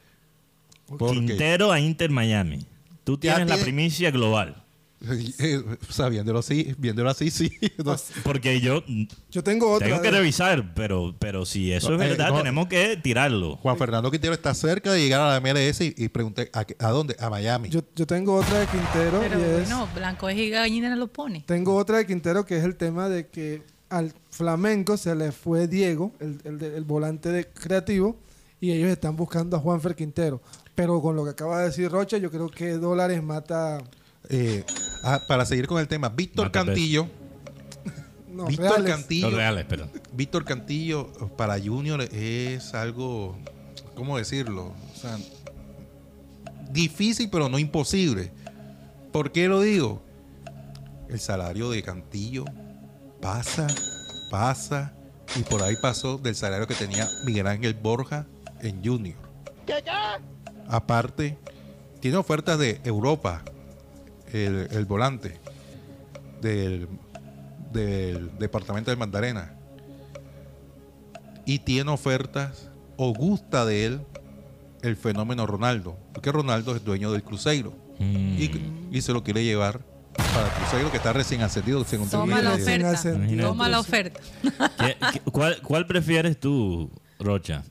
Quintero 0.98 1.70
a 1.70 1.78
Inter 1.78 2.10
Miami. 2.10 2.66
Tú 3.04 3.18
tienes 3.18 3.46
la 3.46 3.56
primicia 3.58 4.10
global. 4.10 4.64
eh, 5.38 5.62
o 5.88 5.92
sea, 5.92 6.08
viéndolo 6.08 6.38
así, 6.40 6.74
viéndolo 6.78 7.10
así, 7.10 7.30
sí. 7.30 7.50
No, 7.84 7.96
Porque 8.24 8.60
yo 8.60 8.82
Yo 9.30 9.42
tengo 9.44 9.70
otra. 9.72 9.86
tengo 9.88 10.00
que 10.02 10.10
de- 10.10 10.18
revisar, 10.18 10.74
pero, 10.74 11.14
pero 11.18 11.44
si 11.46 11.72
eso 11.72 11.90
No, 11.90 11.96
es 12.02 12.06
eh, 12.06 12.10
verdad, 12.10 12.30
no. 12.30 12.38
tenemos 12.38 12.66
que 12.68 12.96
tirarlo. 12.96 13.56
Juan 13.56 13.76
Fernando 13.78 14.10
Quintero 14.10 14.34
está 14.34 14.54
cerca 14.54 14.92
de 14.92 15.00
llegar 15.00 15.20
a 15.20 15.38
la 15.38 15.40
MLS 15.40 15.80
y, 15.80 15.94
y 15.96 16.08
pregunté, 16.08 16.50
¿a, 16.52 16.64
qué- 16.64 16.76
a 16.78 16.90
dónde? 16.90 17.16
A 17.18 17.30
Miami. 17.30 17.68
Yo, 17.68 17.80
yo 17.94 18.06
tengo 18.06 18.34
otra 18.36 18.60
de 18.60 18.66
Quintero 18.66 19.20
Pero 19.20 19.38
y 19.40 19.42
es... 19.42 19.52
bueno, 19.68 19.88
Blanco 19.94 20.28
es 20.28 20.36
y 20.38 20.50
gallina 20.50 20.94
lo 20.96 21.08
pone. 21.08 21.44
Tengo 21.46 21.74
otra 21.76 21.98
de 21.98 22.06
Quintero 22.06 22.44
que 22.44 22.56
es 22.58 22.64
el 22.64 22.76
tema 22.76 23.08
de 23.08 23.28
que 23.28 23.62
al 23.88 24.12
Flamenco 24.30 24.96
se 24.96 25.14
le 25.14 25.30
fue 25.32 25.68
Diego, 25.68 26.12
el, 26.20 26.40
el 26.44 26.62
el 26.62 26.84
volante 26.84 27.30
de 27.30 27.46
creativo, 27.46 28.16
y 28.60 28.72
ellos 28.72 28.88
están 28.90 29.14
buscando 29.16 29.56
a 29.56 29.60
Juanfer 29.60 29.94
Quintero. 29.94 30.40
Pero 30.74 31.00
con 31.00 31.14
lo 31.16 31.24
que 31.24 31.30
acaba 31.30 31.60
de 31.60 31.66
decir 31.66 31.90
Rocha, 31.90 32.18
yo 32.18 32.30
creo 32.30 32.48
que 32.48 32.72
dólares 32.72 33.22
mata... 33.22 33.78
Eh, 34.28 34.64
ah, 35.02 35.22
para 35.26 35.44
seguir 35.44 35.66
con 35.66 35.80
el 35.80 35.88
tema, 35.88 36.08
Víctor 36.08 36.50
Cantillo. 36.50 37.08
No, 38.28 38.44
Víctor 38.44 38.72
reales. 38.72 38.90
Cantillo. 38.90 39.30
Reales. 39.30 39.66
Víctor 40.12 40.44
Cantillo 40.44 41.10
para 41.38 41.58
Junior 41.58 42.02
es 42.02 42.74
algo, 42.74 43.34
¿cómo 43.94 44.18
decirlo? 44.18 44.74
O 44.92 44.94
sea, 44.94 45.16
difícil 46.70 47.30
pero 47.30 47.48
no 47.48 47.58
imposible. 47.58 48.30
¿Por 49.10 49.32
qué 49.32 49.48
lo 49.48 49.62
digo? 49.62 50.02
El 51.08 51.18
salario 51.18 51.70
de 51.70 51.82
Cantillo 51.82 52.44
pasa, 53.22 53.66
pasa 54.30 54.92
y 55.34 55.42
por 55.42 55.62
ahí 55.62 55.76
pasó 55.80 56.18
del 56.18 56.34
salario 56.34 56.66
que 56.66 56.74
tenía 56.74 57.08
Miguel 57.24 57.46
Ángel 57.46 57.72
Borja 57.72 58.26
en 58.60 58.84
Junior. 58.84 59.16
Aparte, 60.68 61.38
tiene 62.00 62.16
ofertas 62.16 62.58
de 62.58 62.80
Europa, 62.84 63.42
el, 64.32 64.68
el 64.70 64.84
volante 64.84 65.38
del, 66.40 66.88
del 67.72 68.30
departamento 68.38 68.90
del 68.90 68.98
Magdalena. 68.98 69.52
Y 71.44 71.60
tiene 71.60 71.90
ofertas 71.90 72.70
o 72.96 73.12
gusta 73.14 73.64
de 73.64 73.86
él 73.86 74.00
el 74.82 74.96
fenómeno 74.96 75.46
Ronaldo. 75.46 75.96
Porque 76.12 76.32
Ronaldo 76.32 76.74
es 76.74 76.84
dueño 76.84 77.12
del 77.12 77.22
Cruzeiro. 77.22 77.72
Mm. 77.98 78.36
Y, 78.38 78.72
y 78.92 79.00
se 79.02 79.12
lo 79.12 79.22
quiere 79.22 79.44
llevar 79.44 79.80
para 80.16 80.46
el 80.46 80.52
Cruzeiro 80.54 80.90
que 80.90 80.96
está 80.96 81.12
recién 81.12 81.42
ascendido. 81.42 81.84
según 81.84 82.08
Toma 82.10 82.42
la 82.42 82.54
oferta. 82.54 82.90
ascendido. 82.90 83.48
Toma 83.48 83.68
la 83.68 83.80
oferta. 83.80 84.20
¿Qué- 84.78 84.96
qué- 85.12 85.20
cuál, 85.30 85.60
cuál 85.62 85.86
prefieres 85.86 86.38
tú, 86.40 86.90
Rocha? 87.18 87.62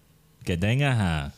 ¿Que 0.43 0.57
tengas 0.57 0.97
a 0.99 1.33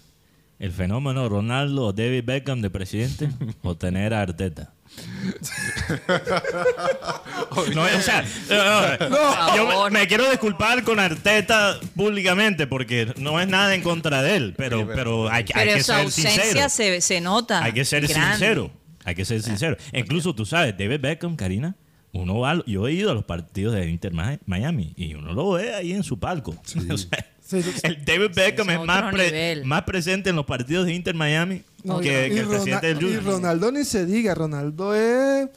el 0.59 0.71
fenómeno 0.71 1.27
Ronaldo 1.29 1.85
o 1.87 1.93
David 1.93 2.23
Beckham 2.25 2.61
de 2.61 2.69
presidente 2.69 3.29
o 3.63 3.75
tener 3.75 4.13
a 4.13 4.21
Arteta? 4.21 4.73
no, 7.73 7.83
o 7.83 8.01
sea, 8.01 8.25
no, 8.49 9.09
no, 9.09 9.55
yo 9.55 9.89
me, 9.89 9.99
me 9.99 10.07
quiero 10.07 10.29
disculpar 10.29 10.83
con 10.83 10.99
Arteta 10.99 11.79
públicamente 11.95 12.67
porque 12.67 13.13
no 13.17 13.39
es 13.39 13.47
nada 13.47 13.73
en 13.75 13.81
contra 13.81 14.21
de 14.21 14.35
él, 14.35 14.53
pero, 14.57 14.79
Sí, 14.79 14.83
pero- 14.87 14.95
pero 14.97 15.29
hay, 15.31 15.43
que- 15.43 15.53
hay 15.57 15.65
Pero 15.67 15.77
que 15.77 15.83
su 15.83 15.91
ser 15.91 16.01
ausencia 16.01 16.43
sincero. 16.43 16.69
se, 16.69 17.01
se 17.01 17.21
nota. 17.21 17.63
Hay 17.63 17.73
que 17.73 17.85
ser 17.85 18.07
grande. 18.07 18.37
sincero. 18.37 18.71
Hay 19.03 19.15
que 19.15 19.25
ser 19.25 19.41
sincero. 19.41 19.77
Incluso 19.93 20.35
tú 20.35 20.45
sabes, 20.45 20.75
David 20.77 20.99
Beckham, 20.99 21.35
Karina, 21.35 21.75
uno 22.11 22.39
va, 22.39 22.51
a- 22.51 22.63
yo 22.65 22.87
he 22.87 22.93
ido 22.93 23.11
a 23.11 23.13
los 23.13 23.23
partidos 23.25 23.73
de 23.75 23.89
Inter 23.89 24.13
Mi- 24.13 24.39
Miami 24.45 24.93
y 24.97 25.13
uno 25.13 25.33
lo 25.33 25.51
ve 25.51 25.73
ahí 25.73 25.93
en 25.93 26.03
su 26.03 26.19
palco. 26.19 26.55
O 26.91 26.97
sea, 26.97 27.25
Sí, 27.47 27.63
sí, 27.63 27.71
sí. 27.75 27.79
el 27.83 28.03
David 28.03 28.31
Beckham 28.35 28.69
es 28.71 28.79
es, 28.81 28.85
más, 28.85 29.13
pre- 29.13 29.63
más 29.63 29.83
presente 29.83 30.29
en 30.31 30.35
los 30.35 30.45
partidos 30.45 30.85
de 30.85 30.93
Inter 30.93 31.15
Miami 31.15 31.61
No, 31.87 31.99
que, 31.99 32.27
y- 32.27 32.31
que 32.33 32.39
el 32.39 32.47
presidente 32.47 32.87
del 32.87 32.99
Rona- 32.99 33.09
y. 33.13 33.17
Ronaldo 33.19 33.71
ni 33.71 33.85
se 33.85 34.05
diga, 34.05 34.35
Ronaldo 34.35 34.93
es 34.95 35.49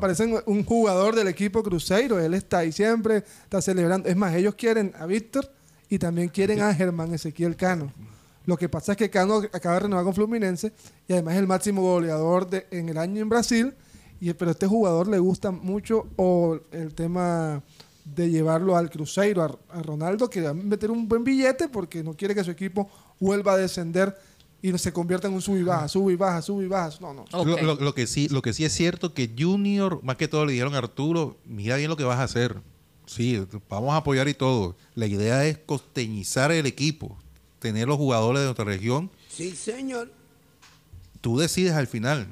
parece 0.00 0.24
un 0.46 0.64
jugador 0.64 1.14
del 1.14 1.28
equipo 1.28 1.62
Cruzeiro, 1.62 2.20
él 2.20 2.34
está 2.34 2.58
ahí 2.58 2.72
siempre, 2.72 3.24
está 3.44 3.60
celebrando. 3.62 4.08
Es 4.08 4.16
más, 4.16 4.34
ellos 4.34 4.54
quieren 4.54 4.92
a 4.98 5.06
Víctor 5.06 5.50
y 5.88 5.98
también 5.98 6.28
quieren 6.28 6.60
a 6.62 6.74
Germán 6.74 7.12
Ezequiel 7.14 7.56
Cano. 7.56 7.92
Lo 8.44 8.56
que 8.56 8.68
pasa 8.68 8.92
es 8.92 8.98
que 8.98 9.08
Cano 9.08 9.36
acaba 9.52 9.74
de 9.76 9.80
renovar 9.82 10.04
con 10.04 10.14
Fluminense 10.14 10.72
y 11.06 11.12
además 11.12 11.34
es 11.34 11.40
el 11.40 11.46
máximo 11.46 11.82
goleador 11.82 12.48
de, 12.50 12.66
en 12.72 12.88
el 12.88 12.98
año 12.98 13.20
en 13.22 13.28
Brasil, 13.28 13.72
y, 14.20 14.32
pero 14.34 14.50
a 14.50 14.52
este 14.52 14.66
jugador 14.66 15.06
le 15.08 15.18
gusta 15.20 15.50
mucho 15.52 16.08
o 16.16 16.58
el 16.72 16.92
tema 16.94 17.62
de 18.04 18.30
llevarlo 18.30 18.76
al 18.76 18.90
Cruzeiro, 18.90 19.42
a, 19.42 19.78
a 19.78 19.82
Ronaldo, 19.82 20.28
que 20.28 20.40
va 20.40 20.50
a 20.50 20.54
meter 20.54 20.90
un 20.90 21.06
buen 21.08 21.22
billete 21.22 21.68
porque 21.68 22.02
no 22.02 22.14
quiere 22.14 22.34
que 22.34 22.42
su 22.42 22.50
equipo 22.50 22.90
vuelva 23.20 23.52
a 23.52 23.56
descender 23.56 24.16
y 24.62 24.78
se 24.78 24.92
convierta 24.92 25.26
en 25.28 25.34
un 25.34 25.42
sub 25.42 25.56
y 25.56 25.62
baja, 25.64 25.88
sub 25.88 26.08
y 26.10 26.14
baja, 26.16 26.40
sub 26.40 26.62
y 26.62 26.68
baja. 26.68 26.96
No, 27.00 27.12
no. 27.12 27.24
Lo, 27.32 27.60
lo- 27.60 27.74
lo 27.74 27.94
que 27.94 28.06
sí, 28.06 28.28
lo 28.28 28.40
que 28.42 28.52
sí 28.52 28.64
es 28.64 28.72
cierto 28.72 29.12
que 29.12 29.30
Junior, 29.36 30.00
más 30.04 30.16
que 30.16 30.28
todo 30.28 30.46
le 30.46 30.52
dijeron 30.52 30.74
a 30.74 30.78
Arturo, 30.78 31.36
mira 31.44 31.76
bien 31.76 31.90
lo 31.90 31.96
que 31.96 32.04
vas 32.04 32.18
a 32.20 32.22
hacer. 32.24 32.60
Sí, 33.06 33.44
vamos 33.68 33.92
a 33.92 33.96
apoyar 33.98 34.28
y 34.28 34.34
todo. 34.34 34.76
La 34.94 35.06
idea 35.06 35.44
es 35.46 35.58
costeñizar 35.58 36.52
el 36.52 36.66
equipo, 36.66 37.18
tener 37.58 37.88
los 37.88 37.96
jugadores 37.96 38.40
de 38.40 38.44
nuestra 38.46 38.64
región. 38.64 39.10
Sí, 39.28 39.50
señor. 39.56 40.12
Tú 41.20 41.38
decides 41.38 41.72
al 41.72 41.86
final 41.88 42.28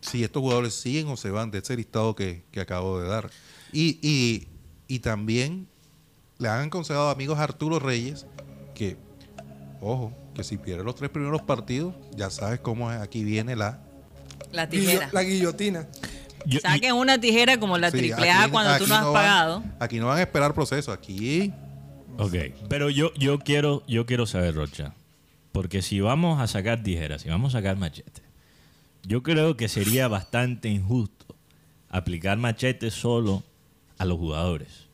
si 0.00 0.24
estos 0.24 0.40
jugadores 0.40 0.74
siguen 0.74 1.08
o 1.08 1.16
se 1.18 1.30
van 1.30 1.50
de 1.50 1.58
ese 1.58 1.76
listado 1.76 2.16
que, 2.16 2.42
que 2.50 2.60
acabo 2.60 3.00
de 3.00 3.08
dar. 3.08 3.30
Y, 3.72 3.98
y, 4.02 4.48
y 4.88 5.00
también 5.00 5.68
le 6.38 6.48
han 6.48 6.68
aconsejado 6.68 7.08
a 7.08 7.12
amigos 7.12 7.38
a 7.38 7.42
Arturo 7.44 7.78
Reyes 7.78 8.26
que, 8.74 8.96
ojo, 9.82 10.12
que 10.34 10.44
si 10.44 10.56
pierde 10.56 10.84
los 10.84 10.94
tres 10.94 11.10
primeros 11.10 11.42
partidos, 11.42 11.94
ya 12.14 12.30
sabes 12.30 12.60
cómo 12.60 12.90
es, 12.92 13.00
aquí 13.00 13.24
viene 13.24 13.56
la 13.56 13.80
La 14.52 14.66
Guillo- 14.66 14.70
tijera. 14.86 15.08
la 15.12 15.22
guillotina. 15.22 15.86
Yo- 16.46 16.58
y- 16.58 16.62
Saquen 16.62 16.94
una 16.94 17.20
tijera 17.20 17.58
como 17.60 17.76
la 17.78 17.90
Sí, 17.90 17.98
triple 17.98 18.30
A 18.30 18.48
cuando 18.48 18.78
tú 18.78 18.86
no 18.86 18.94
has 18.94 19.04
van- 19.04 19.12
pagado. 19.12 19.62
aquí 19.78 19.98
no 19.98 20.06
van 20.06 20.18
a 20.18 20.22
esperar 20.22 20.54
proceso, 20.54 20.90
aquí 20.92 21.52
ok, 22.18 22.34
pero 22.68 22.88
yo, 22.90 23.12
yo, 23.14 23.38
quiero, 23.38 23.82
yo 23.86 24.06
quiero 24.06 24.26
saber, 24.26 24.54
Rocha, 24.54 24.94
porque 25.52 25.82
si 25.82 26.00
vamos 26.00 26.40
a 26.40 26.46
sacar 26.46 26.82
tijeras, 26.82 27.22
si 27.22 27.28
vamos 27.28 27.54
a 27.54 27.58
sacar 27.58 27.76
machete, 27.76 28.22
yo 29.02 29.22
creo 29.22 29.56
que 29.56 29.68
sería 29.68 30.08
bastante 30.08 30.68
injusto 30.68 31.34
aplicar 31.90 32.38
machete 32.38 32.90
solo 32.90 33.42
a 33.98 34.04
los 34.06 34.16
jugadores. 34.18 34.86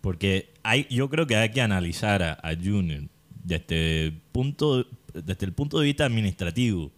Porque 0.00 0.52
hay, 0.62 0.86
yo 0.90 1.08
creo 1.08 1.26
que 1.26 1.36
hay 1.36 1.50
que 1.50 1.62
analizar 1.62 2.22
a, 2.22 2.32
a 2.42 2.54
Junior 2.56 3.04
punto, 4.32 4.86
desde 5.12 5.46
el 5.46 5.52
punto 5.52 5.78
de 5.78 5.86
vista 5.86 6.04
administrativo 6.04 6.90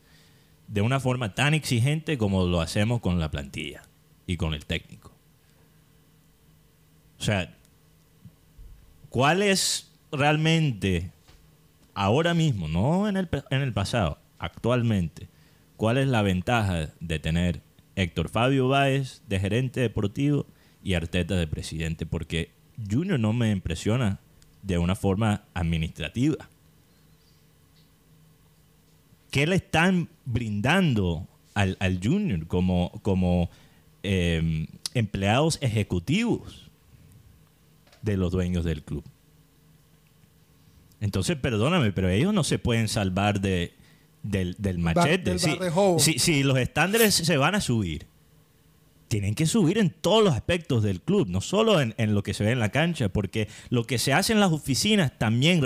de 0.69 0.81
una 0.81 1.01
forma 1.01 1.35
tan 1.35 1.55
exigente 1.55 2.19
como 2.19 2.47
lo 2.47 2.61
hacemos 2.61 3.01
con 3.01 3.19
la 3.19 3.31
plantilla 3.31 3.83
y 4.27 4.37
con 4.37 4.55
el 4.55 4.65
técnico. 4.65 5.13
O 7.19 7.23
sea, 7.23 7.55
¿cuál 9.09 9.43
es 9.43 9.91
realmente 10.13 11.11
ahora 11.95 12.35
mismo, 12.35 12.69
no 12.69 13.09
en 13.09 13.17
el, 13.17 13.29
en 13.51 13.63
el 13.63 13.73
pasado, 13.73 14.19
actualmente, 14.39 15.29
cuál 15.77 15.99
es 15.99 16.09
la 16.09 16.23
ventaja 16.23 16.91
de 17.01 17.19
tener 17.19 17.63
Héctor 17.97 18.29
Fabio 18.29 18.69
Báez 18.69 19.23
de 19.29 19.41
gerente 19.41 19.81
deportivo 19.81 20.47
y 20.83 20.95
Arteta 20.95 21.37
de 21.37 21.47
presidente? 21.47 22.07
Porque 22.07 22.51
Junior 22.91 23.19
no 23.21 23.33
me 23.33 23.51
impresiona 23.51 24.21
de 24.64 24.79
una 24.79 24.96
forma 24.96 25.44
administrativa. 25.55 26.48
¿Qué 29.31 29.46
le 29.46 29.57
están 29.57 30.09
brindando 30.24 31.27
al, 31.55 31.77
al 31.81 32.00
Junior 32.03 32.46
como, 32.46 32.90
como 33.03 33.50
eh, 34.03 34.66
empleados 34.94 35.59
ejecutivos 35.61 36.70
de 38.03 38.16
los 38.16 38.31
dueños 38.33 38.64
del 38.64 38.83
club? 38.83 39.05
Entonces, 41.00 41.37
perdóname, 41.37 41.92
pero 41.92 42.09
ellos 42.09 42.33
no 42.33 42.44
se 42.44 42.59
pueden 42.59 42.88
salvar 42.88 43.40
de, 43.40 43.74
del, 44.22 44.55
del 44.59 44.79
machete. 44.79 45.31
del 45.31 45.38
si- 45.98 46.18
si 46.18 46.42
los 46.42 46.57
estándares 46.59 47.14
se 47.14 47.37
van 47.37 47.55
a 47.57 47.61
subir, 47.61 48.07
tienen 49.14 49.37
que 49.37 49.46
subir 49.46 49.79
en 49.79 49.90
todos 49.90 50.24
los 50.24 50.35
aspectos 50.35 50.83
del 50.83 51.00
club, 51.00 51.29
no 51.29 51.40
solo 51.40 51.81
en, 51.81 51.94
en 51.98 52.16
lo 52.16 52.24
que 52.24 52.35
se 52.35 52.42
ve 52.42 52.50
en 52.50 52.59
la 52.59 52.70
cancha, 52.70 53.11
porque 53.11 53.46
lo 53.68 53.85
que 53.85 53.96
se 53.96 54.12
hace 54.12 54.33
en 54.33 54.40
las 54.40 54.50
oficinas 54.50 55.16
también 55.16 55.62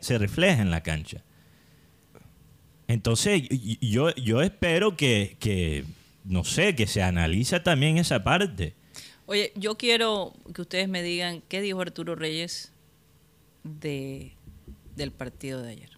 se 0.00 0.18
refleja 0.18 0.60
en 0.60 0.72
la 0.72 0.82
cancha. 0.82 1.22
Entonces, 2.88 3.40
yo, 3.80 4.12
yo 4.16 4.42
espero 4.42 4.96
que, 4.96 5.36
que, 5.38 5.84
no 6.24 6.42
sé, 6.42 6.74
que 6.74 6.88
se 6.88 7.00
analice 7.00 7.60
también 7.60 7.98
esa 7.98 8.24
parte. 8.24 8.74
Oye, 9.26 9.52
yo 9.54 9.78
quiero 9.78 10.34
que 10.52 10.62
ustedes 10.62 10.88
me 10.88 11.00
digan 11.00 11.40
qué 11.48 11.60
dijo 11.60 11.80
Arturo 11.80 12.16
Reyes 12.16 12.72
de, 13.62 14.32
del 14.96 15.12
partido 15.12 15.62
de 15.62 15.70
ayer. 15.70 15.90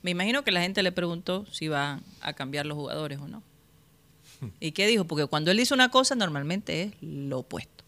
Me 0.00 0.12
imagino 0.12 0.44
que 0.44 0.50
la 0.50 0.62
gente 0.62 0.82
le 0.82 0.92
preguntó 0.92 1.44
si 1.52 1.68
van 1.68 2.02
a 2.22 2.32
cambiar 2.32 2.64
los 2.64 2.78
jugadores 2.78 3.18
o 3.18 3.28
no. 3.28 3.42
¿Y 4.60 4.72
qué 4.72 4.86
dijo? 4.86 5.04
Porque 5.04 5.26
cuando 5.26 5.50
él 5.50 5.56
dice 5.56 5.74
una 5.74 5.90
cosa, 5.90 6.14
normalmente 6.14 6.82
es 6.82 6.92
lo 7.00 7.40
opuesto. 7.40 7.84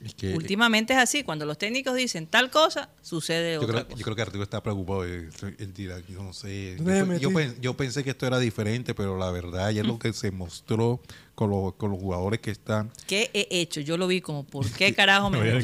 Es 0.00 0.14
que- 0.14 0.34
Últimamente 0.34 0.92
es 0.94 0.98
así. 0.98 1.22
Cuando 1.22 1.46
los 1.46 1.56
técnicos 1.58 1.94
dicen 1.94 2.26
tal 2.26 2.50
cosa, 2.50 2.90
sucede 3.02 3.54
Yo 3.54 3.60
otra 3.60 3.72
creo, 3.72 3.84
cosa. 3.86 3.96
yo 3.98 4.04
creo 4.04 4.16
que 4.16 4.22
Arturo 4.22 4.42
está 4.42 4.60
preocupado. 4.62 5.04
Él, 5.04 5.30
dirá, 5.74 6.00
yo 6.08 6.22
no 6.24 6.32
sé. 6.32 6.76
Yo, 6.76 6.84
¿Dónde 6.84 7.04
me 7.04 7.60
yo 7.60 7.76
pensé 7.76 8.02
que 8.02 8.10
esto 8.10 8.26
era 8.26 8.38
diferente, 8.40 8.94
pero 8.94 9.16
la 9.16 9.30
verdad, 9.30 9.66
ayer 9.66 9.86
lo 9.86 9.98
que 10.00 10.12
se 10.12 10.32
mostró 10.32 11.00
con, 11.34 11.50
los- 11.50 11.74
con 11.74 11.90
los 11.90 11.98
jugadores 12.00 12.40
que 12.40 12.50
están. 12.50 12.90
¿Qué 13.06 13.30
he 13.32 13.48
hecho? 13.60 13.80
Yo 13.80 13.96
lo 13.96 14.06
vi 14.06 14.20
como, 14.20 14.44
¿por 14.44 14.70
qué 14.70 14.92
carajo 14.94 15.30
me 15.30 15.38
Me 15.40 15.60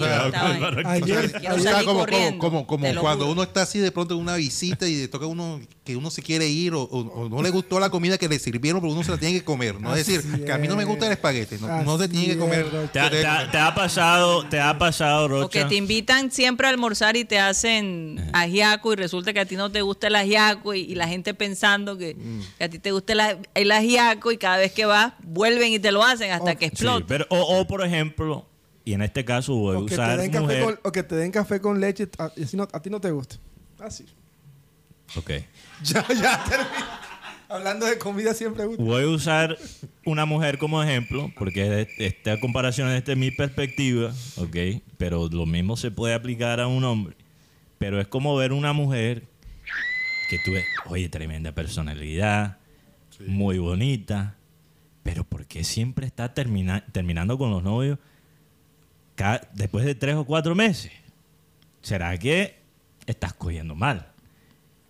como, 1.84 2.06
como, 2.06 2.38
como, 2.38 2.60
te 2.60 2.66
como 2.66 2.92
lo 2.94 3.00
cuando 3.00 3.24
juro. 3.26 3.32
uno 3.32 3.42
está 3.42 3.62
así 3.62 3.78
de 3.78 3.92
pronto 3.92 4.14
en 4.14 4.20
una 4.20 4.36
visita 4.36 4.86
y 4.88 4.96
le 4.96 5.08
toca 5.08 5.24
a 5.26 5.28
uno 5.28 5.60
que 5.84 5.96
uno 5.96 6.10
se 6.10 6.22
quiere 6.22 6.46
ir 6.48 6.74
o, 6.74 6.82
o- 6.82 7.24
o 7.24 7.28
no 7.28 7.42
le 7.42 7.50
gustó 7.50 7.80
la 7.80 7.90
comida 7.90 8.18
que 8.18 8.28
le 8.28 8.38
sirvieron, 8.38 8.80
pero 8.80 8.92
uno 8.92 9.02
se 9.02 9.10
la 9.10 9.18
tiene 9.18 9.38
que 9.38 9.44
comer. 9.44 9.80
No 9.80 9.94
es 9.94 10.06
decir, 10.06 10.44
que 10.44 10.52
a 10.52 10.58
mí 10.58 10.68
no 10.68 10.76
me 10.76 10.84
gusta 10.84 11.06
el 11.06 11.12
espagueti. 11.12 11.56
No, 11.60 11.82
no 11.82 11.98
se 11.98 12.08
tiene 12.08 12.28
que 12.28 12.38
comer. 12.38 12.66
es, 12.84 12.92
¿Te, 12.92 13.00
ha- 13.00 13.10
te 13.10 13.18
te 13.22 13.58
pasado, 13.74 14.48
te 14.48 14.60
ha 14.60 14.78
pasado, 14.78 15.24
O 15.26 15.48
que 15.48 15.60
Rocha? 15.60 15.68
te 15.68 15.76
invitan 15.76 16.30
siempre 16.30 16.66
a 16.66 16.70
almorzar 16.70 17.16
y 17.16 17.24
te 17.24 17.38
hacen 17.38 18.30
ajiaco 18.32 18.92
y 18.92 18.96
resulta 18.96 19.32
que 19.32 19.40
a 19.40 19.46
ti 19.46 19.56
no 19.56 19.70
te 19.70 19.82
gusta 19.82 20.06
el 20.08 20.16
ajiaco 20.16 20.74
y, 20.74 20.80
y 20.80 20.94
la 20.94 21.06
gente 21.08 21.34
pensando 21.34 21.96
que, 21.96 22.14
Mm. 22.14 22.40
que 22.58 22.64
a 22.64 22.68
ti 22.70 22.78
te 22.78 22.90
gusta 22.92 23.12
el, 23.12 23.48
el 23.54 23.70
ajiaco 23.70 24.32
y 24.32 24.38
cada 24.38 24.56
vez 24.56 24.72
que 24.72 24.86
vas 24.86 25.12
vuelven 25.58 25.72
y 25.74 25.78
te 25.78 25.92
lo 25.92 26.02
hacen 26.04 26.30
hasta 26.30 26.54
que 26.54 26.66
Sí, 26.66 26.72
explota. 26.72 27.04
pero, 27.06 27.26
o, 27.30 27.58
o, 27.60 27.66
por 27.66 27.84
ejemplo, 27.84 28.46
y 28.84 28.92
en 28.94 29.02
este 29.02 29.24
caso 29.24 29.54
voy 29.54 29.76
a 29.76 29.78
O 29.80 29.86
que, 29.86 29.94
usar 29.94 30.18
café 30.30 30.40
mujer. 30.40 30.64
con, 30.64 30.80
o 30.84 30.92
que 30.92 31.02
te 31.02 31.14
den 31.16 31.30
café 31.30 31.60
con 31.60 31.80
leche 31.80 32.08
a, 32.18 32.30
y 32.36 32.44
así 32.44 32.56
no- 32.56 32.68
a 32.72 32.80
ti 32.80 32.88
no 32.90 33.00
te 33.00 33.10
gusta. 33.10 33.36
Así. 33.80 34.04
Ok. 35.16 35.30
Ya, 35.84 36.04
ya 36.08 36.44
terminé. 36.44 36.70
Hablando 37.50 37.86
de 37.86 37.96
comida 37.98 38.34
siempre 38.34 38.66
gusta. 38.66 38.82
Voy 38.82 39.04
a 39.04 39.08
usar 39.08 39.56
una 40.04 40.26
mujer 40.26 40.58
como 40.58 40.82
ejemplo, 40.82 41.30
porque 41.38 41.64
de- 41.70 41.88
esta 41.98 42.38
comparación 42.40 42.90
es 42.90 43.04
de 43.04 43.16
mi 43.16 43.30
perspectiva, 43.30 44.12
¿ok? 44.36 44.56
Pero 44.98 45.28
lo 45.28 45.46
mismo 45.46 45.76
se 45.76 45.90
puede 45.90 46.14
aplicar 46.14 46.60
a 46.60 46.66
un 46.66 46.84
hombre. 46.84 47.16
Pero 47.78 48.00
es 48.00 48.08
como 48.08 48.34
ver 48.36 48.52
una 48.52 48.72
mujer 48.72 49.22
que 50.28 50.38
tú 50.44 50.52
ves, 50.52 50.64
oye, 50.86 51.08
tremenda 51.08 51.52
personalidad, 51.52 52.58
muy 53.26 53.58
bonita, 53.58 54.36
pero 55.08 55.24
¿por 55.24 55.46
qué 55.46 55.64
siempre 55.64 56.04
está 56.06 56.34
termina- 56.34 56.84
terminando 56.92 57.38
con 57.38 57.50
los 57.50 57.62
novios 57.62 57.98
después 59.54 59.86
de 59.86 59.94
tres 59.94 60.16
o 60.16 60.26
cuatro 60.26 60.54
meses? 60.54 60.92
¿Será 61.80 62.14
que 62.18 62.58
estás 63.06 63.32
cogiendo 63.32 63.74
mal? 63.74 64.08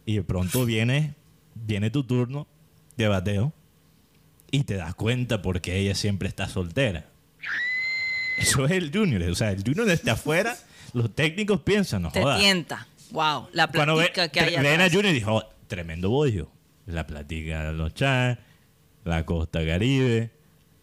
Y 0.07 0.16
de 0.16 0.24
pronto 0.24 0.64
viene, 0.64 1.14
viene 1.54 1.90
tu 1.90 2.02
turno 2.02 2.48
de 2.96 3.07
bateo 3.07 3.52
y 4.50 4.64
te 4.64 4.74
das 4.74 4.96
cuenta 4.96 5.40
porque 5.40 5.76
ella 5.78 5.94
siempre 5.94 6.26
está 6.28 6.48
soltera. 6.48 7.07
Eso 8.38 8.64
es 8.64 8.72
el 8.72 8.90
junior. 8.92 9.22
O 9.31 9.37
sea, 9.37 9.52
el 9.52 9.62
junior 9.62 9.87
desde 9.87 10.11
afuera, 10.11 10.57
los 10.94 11.14
técnicos 11.14 11.61
piensan, 11.61 12.02
no 12.02 12.11
te 12.11 12.24
tienta. 12.40 12.88
Wow, 13.12 13.50
la 13.52 13.68
Cuando 13.68 13.94
ve, 13.94 14.07
platica 14.12 14.28
que 14.31 14.40
hay 14.40 14.61
ven 14.64 14.81
a. 14.81 14.87
Junior 14.90 15.07
y 15.07 15.12
dijo, 15.12 15.37
"Oh, 15.37 15.44
tremendo 15.68 16.11
bollo. 16.11 16.50
La 16.87 17.07
platica 17.07 17.66
de 17.66 17.72
los 17.74 17.94
chats, 17.94 18.40
la 19.08 19.24
costa 19.26 19.64
caribe, 19.66 20.30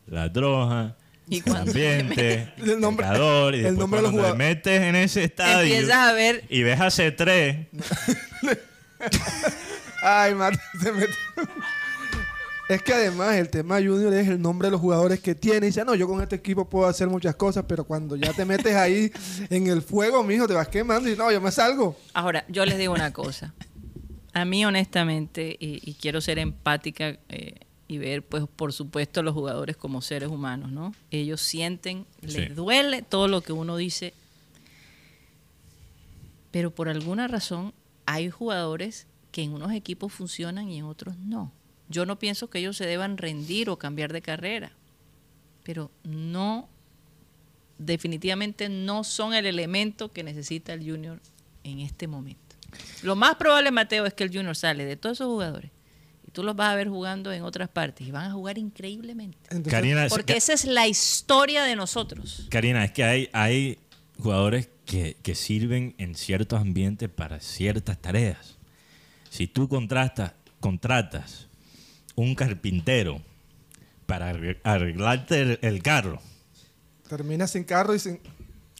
la 0.07 0.29
droga, 0.29 0.95
Y 1.27 1.41
cuando 1.41 1.71
ambiente, 1.71 2.53
El 2.57 2.69
el 2.71 2.79
nombre- 2.79 3.05
y 3.07 3.65
el 3.65 3.75
nombre 3.77 3.99
de 3.99 4.03
los 4.03 4.11
cuando 4.11 4.11
te 4.11 4.11
jugadores. 4.11 4.35
metes 4.37 4.81
en 4.81 4.95
ese 4.95 5.23
estadio 5.23 5.73
Empiezas 5.73 5.95
a 6.09 6.13
ver 6.13 6.43
y 6.49 6.63
ves 6.63 6.79
a 6.79 6.87
C3, 6.87 7.67
Ay, 10.01 10.35
Marta, 10.35 10.61
se 10.81 10.91
metió. 10.91 11.15
Es 12.67 12.81
que 12.81 12.93
además 12.93 13.35
el 13.35 13.49
tema 13.49 13.75
Junior 13.77 14.11
es 14.13 14.27
el 14.27 14.41
nombre 14.41 14.67
de 14.67 14.71
los 14.71 14.81
jugadores 14.81 15.19
que 15.19 15.35
tiene. 15.35 15.67
Y 15.67 15.69
dice, 15.69 15.85
no, 15.85 15.93
yo 15.95 16.07
con 16.07 16.21
este 16.21 16.35
equipo 16.35 16.67
puedo 16.67 16.87
hacer 16.87 17.07
muchas 17.07 17.35
cosas, 17.35 17.65
pero 17.67 17.83
cuando 17.83 18.15
ya 18.15 18.33
te 18.33 18.43
metes 18.45 18.75
ahí 18.75 19.11
en 19.49 19.67
el 19.67 19.81
fuego, 19.83 20.23
mijo, 20.23 20.47
te 20.47 20.53
vas 20.53 20.67
quemando 20.67 21.09
y 21.09 21.15
no, 21.15 21.31
yo 21.31 21.39
me 21.41 21.51
salgo. 21.51 21.95
Ahora, 22.13 22.43
yo 22.47 22.65
les 22.65 22.77
digo 22.79 22.93
una 22.93 23.13
cosa. 23.13 23.53
A 24.33 24.45
mí, 24.45 24.65
honestamente, 24.65 25.55
y, 25.59 25.79
y 25.89 25.93
quiero 25.93 26.21
ser 26.21 26.39
empática 26.39 27.17
eh, 27.29 27.53
y 27.87 27.97
ver, 27.99 28.23
pues, 28.23 28.45
por 28.55 28.73
supuesto, 28.73 29.19
a 29.19 29.23
los 29.23 29.33
jugadores 29.33 29.77
como 29.77 30.01
seres 30.01 30.29
humanos, 30.29 30.71
¿no? 30.71 30.93
Ellos 31.11 31.41
sienten, 31.41 32.05
Sí. 32.21 32.27
les 32.39 32.55
duele 32.55 33.01
todo 33.03 33.27
lo 33.27 33.41
que 33.41 33.53
uno 33.53 33.77
dice, 33.77 34.13
pero 36.51 36.71
por 36.71 36.89
alguna 36.89 37.27
razón 37.27 37.73
hay 38.05 38.29
jugadores 38.29 39.07
que 39.31 39.43
en 39.43 39.53
unos 39.53 39.71
equipos 39.73 40.13
funcionan 40.13 40.69
y 40.69 40.77
en 40.79 40.85
otros 40.85 41.17
no. 41.17 41.51
Yo 41.89 42.05
no 42.05 42.17
pienso 42.17 42.49
que 42.49 42.59
ellos 42.59 42.77
se 42.77 42.85
deban 42.85 43.17
rendir 43.17 43.69
o 43.69 43.77
cambiar 43.77 44.13
de 44.13 44.21
carrera, 44.21 44.71
pero 45.63 45.91
no, 46.03 46.67
definitivamente 47.77 48.69
no 48.69 49.03
son 49.03 49.33
el 49.33 49.45
elemento 49.45 50.11
que 50.11 50.23
necesita 50.23 50.73
el 50.73 50.79
junior 50.89 51.19
en 51.63 51.79
este 51.81 52.07
momento. 52.07 52.41
Lo 53.03 53.15
más 53.15 53.35
probable, 53.35 53.71
Mateo, 53.71 54.05
es 54.05 54.13
que 54.13 54.23
el 54.23 54.31
junior 54.33 54.55
sale 54.55 54.85
de 54.85 54.95
todos 54.95 55.17
esos 55.17 55.27
jugadores 55.27 55.71
tú 56.35 56.43
los 56.43 56.55
vas 56.55 56.73
a 56.73 56.75
ver 56.75 56.89
jugando 56.89 57.31
en 57.33 57.41
otras 57.41 57.69
partes 57.69 58.05
y 58.05 58.11
van 58.11 58.29
a 58.29 58.33
jugar 58.33 58.57
increíblemente. 58.59 59.37
Entonces, 59.49 59.71
Karina, 59.71 60.05
Porque 60.09 60.37
esa 60.37 60.53
es 60.53 60.65
la 60.65 60.85
historia 60.87 61.63
de 61.63 61.75
nosotros. 61.75 62.45
Karina, 62.49 62.83
es 62.85 62.91
que 62.91 63.03
hay, 63.03 63.29
hay 63.33 63.79
jugadores 64.19 64.69
que, 64.85 65.17
que 65.23 65.33
sirven 65.33 65.95
en 65.97 66.13
ciertos 66.15 66.59
ambientes 66.61 67.09
para 67.09 67.39
ciertas 67.39 67.97
tareas. 67.99 68.57
Si 69.29 69.47
tú 69.47 69.67
contrastas, 69.67 70.33
contratas 70.59 71.47
un 72.15 72.35
carpintero 72.35 73.21
para 74.05 74.31
arre- 74.33 74.59
arreglarte 74.63 75.41
el, 75.41 75.59
el 75.61 75.81
carro, 75.81 76.21
terminas 77.09 77.51
sin 77.51 77.63
carro 77.63 77.95
y 77.95 77.99
sin. 77.99 78.19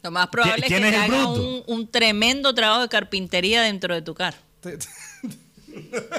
Lo 0.04 0.12
más 0.12 0.28
probable 0.28 0.68
es 0.68 0.72
que 0.72 0.80
¿Quién 0.80 0.82
te 0.84 0.89
es 0.89 1.04
el 1.06 1.13
haga 1.13 1.28
un, 1.30 1.63
un 1.65 1.88
tremendo 1.88 2.54
trabajo 2.54 2.84
de 2.84 2.89
carpintería 2.89 3.63
dentro 3.63 3.94
de 3.96 4.02
tu 4.04 4.13
carro, 4.13 4.38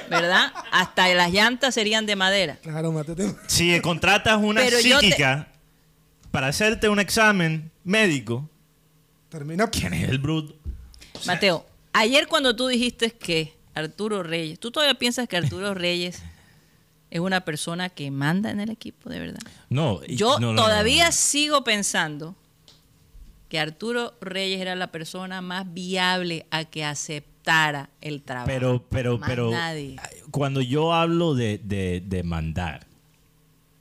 ¿verdad? 0.09 0.51
Hasta 0.71 1.07
las 1.13 1.31
llantas 1.31 1.73
serían 1.73 2.05
de 2.05 2.15
madera. 2.15 2.57
claro, 2.61 2.91
mátete. 2.91 3.33
si 3.47 3.79
contratas 3.81 4.37
una 4.41 4.61
Pero 4.61 4.79
yo 4.79 4.99
te- 4.99 5.07
psíquica 5.07 5.47
para 6.31 6.47
hacerte 6.47 6.89
un 6.89 6.99
examen 6.99 7.71
médico, 7.83 8.49
Termina. 9.29 9.67
¿quién 9.69 9.93
es 9.93 10.09
el 10.09 10.19
bruto? 10.19 10.55
Mateo, 11.25 11.65
ayer 11.93 12.27
cuando 12.27 12.55
tú 12.55 12.67
dijiste 12.67 13.11
que 13.11 13.53
Arturo 13.73 14.23
Reyes, 14.23 14.59
¿tú 14.59 14.71
todavía 14.71 14.95
piensas 14.95 15.27
que 15.27 15.37
Arturo 15.37 15.73
Reyes 15.73 16.21
es 17.09 17.19
una 17.19 17.41
persona 17.41 17.89
que 17.89 18.11
manda 18.11 18.51
en 18.51 18.59
el 18.59 18.69
equipo, 18.69 19.09
de 19.09 19.19
verdad? 19.19 19.39
No, 19.69 20.03
Yo 20.05 20.39
no, 20.39 20.47
no, 20.47 20.53
no, 20.53 20.61
todavía 20.63 21.05
no. 21.07 21.11
sigo 21.11 21.63
pensando 21.63 22.35
que 23.49 23.59
Arturo 23.59 24.13
Reyes 24.19 24.59
era 24.59 24.75
la 24.75 24.91
persona 24.91 25.41
más 25.41 25.73
viable 25.73 26.45
a 26.51 26.65
que 26.65 26.83
aceptara 26.83 27.36
el 28.01 28.21
trabajo. 28.23 28.47
Pero, 28.47 28.85
pero, 28.89 29.17
Más 29.17 29.29
pero, 29.29 29.51
nadie. 29.51 29.95
cuando 30.31 30.61
yo 30.61 30.93
hablo 30.93 31.33
de, 31.35 31.59
de, 31.59 32.01
de 32.05 32.23
mandar, 32.23 32.87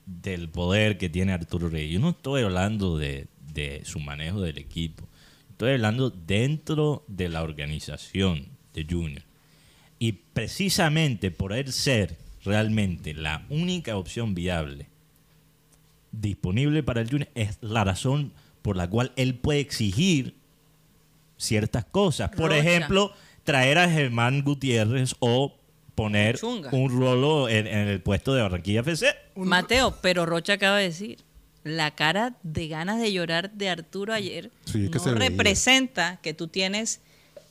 del 0.06 0.48
poder 0.48 0.98
que 0.98 1.08
tiene 1.08 1.32
Arturo 1.32 1.68
Reyes, 1.68 1.92
yo 1.92 2.00
no 2.00 2.10
estoy 2.10 2.42
hablando 2.42 2.96
de, 2.96 3.26
de 3.52 3.82
su 3.84 3.98
manejo 3.98 4.40
del 4.40 4.58
equipo. 4.58 5.08
Estoy 5.50 5.72
hablando 5.72 6.10
dentro 6.10 7.04
de 7.08 7.28
la 7.28 7.42
organización 7.42 8.46
de 8.72 8.86
Junior. 8.88 9.22
Y 9.98 10.12
precisamente 10.12 11.30
por 11.30 11.52
él 11.52 11.72
ser 11.72 12.18
realmente 12.44 13.14
la 13.14 13.44
única 13.48 13.96
opción 13.96 14.34
viable 14.34 14.88
disponible 16.12 16.82
para 16.82 17.00
el 17.00 17.10
Junior 17.10 17.28
es 17.34 17.58
la 17.60 17.82
razón 17.84 18.32
por 18.62 18.76
la 18.76 18.88
cual 18.88 19.12
él 19.16 19.34
puede 19.34 19.60
exigir 19.60 20.36
ciertas 21.36 21.84
cosas. 21.84 22.30
Por 22.30 22.50
Rocha. 22.50 22.58
ejemplo, 22.58 23.12
traer 23.46 23.78
a 23.78 23.88
Germán 23.88 24.42
Gutiérrez 24.42 25.14
o 25.20 25.56
poner 25.94 26.38
Chunga. 26.38 26.68
un 26.72 26.90
rolo 26.90 27.48
en, 27.48 27.66
en 27.66 27.88
el 27.88 28.02
puesto 28.02 28.34
de 28.34 28.42
Barranquilla 28.42 28.80
FC. 28.80 29.06
Mateo, 29.36 29.96
pero 30.02 30.26
Rocha 30.26 30.52
acaba 30.54 30.76
de 30.76 30.84
decir, 30.84 31.20
la 31.64 31.92
cara 31.94 32.36
de 32.42 32.68
ganas 32.68 33.00
de 33.00 33.10
llorar 33.12 33.50
de 33.52 33.70
Arturo 33.70 34.12
ayer 34.12 34.50
Sí, 34.66 34.84
es 34.84 34.90
que 34.90 34.98
no 34.98 35.04
se 35.04 35.14
veía. 35.14 35.30
representa 35.30 36.18
que 36.22 36.34
tú 36.34 36.48
tienes 36.48 37.00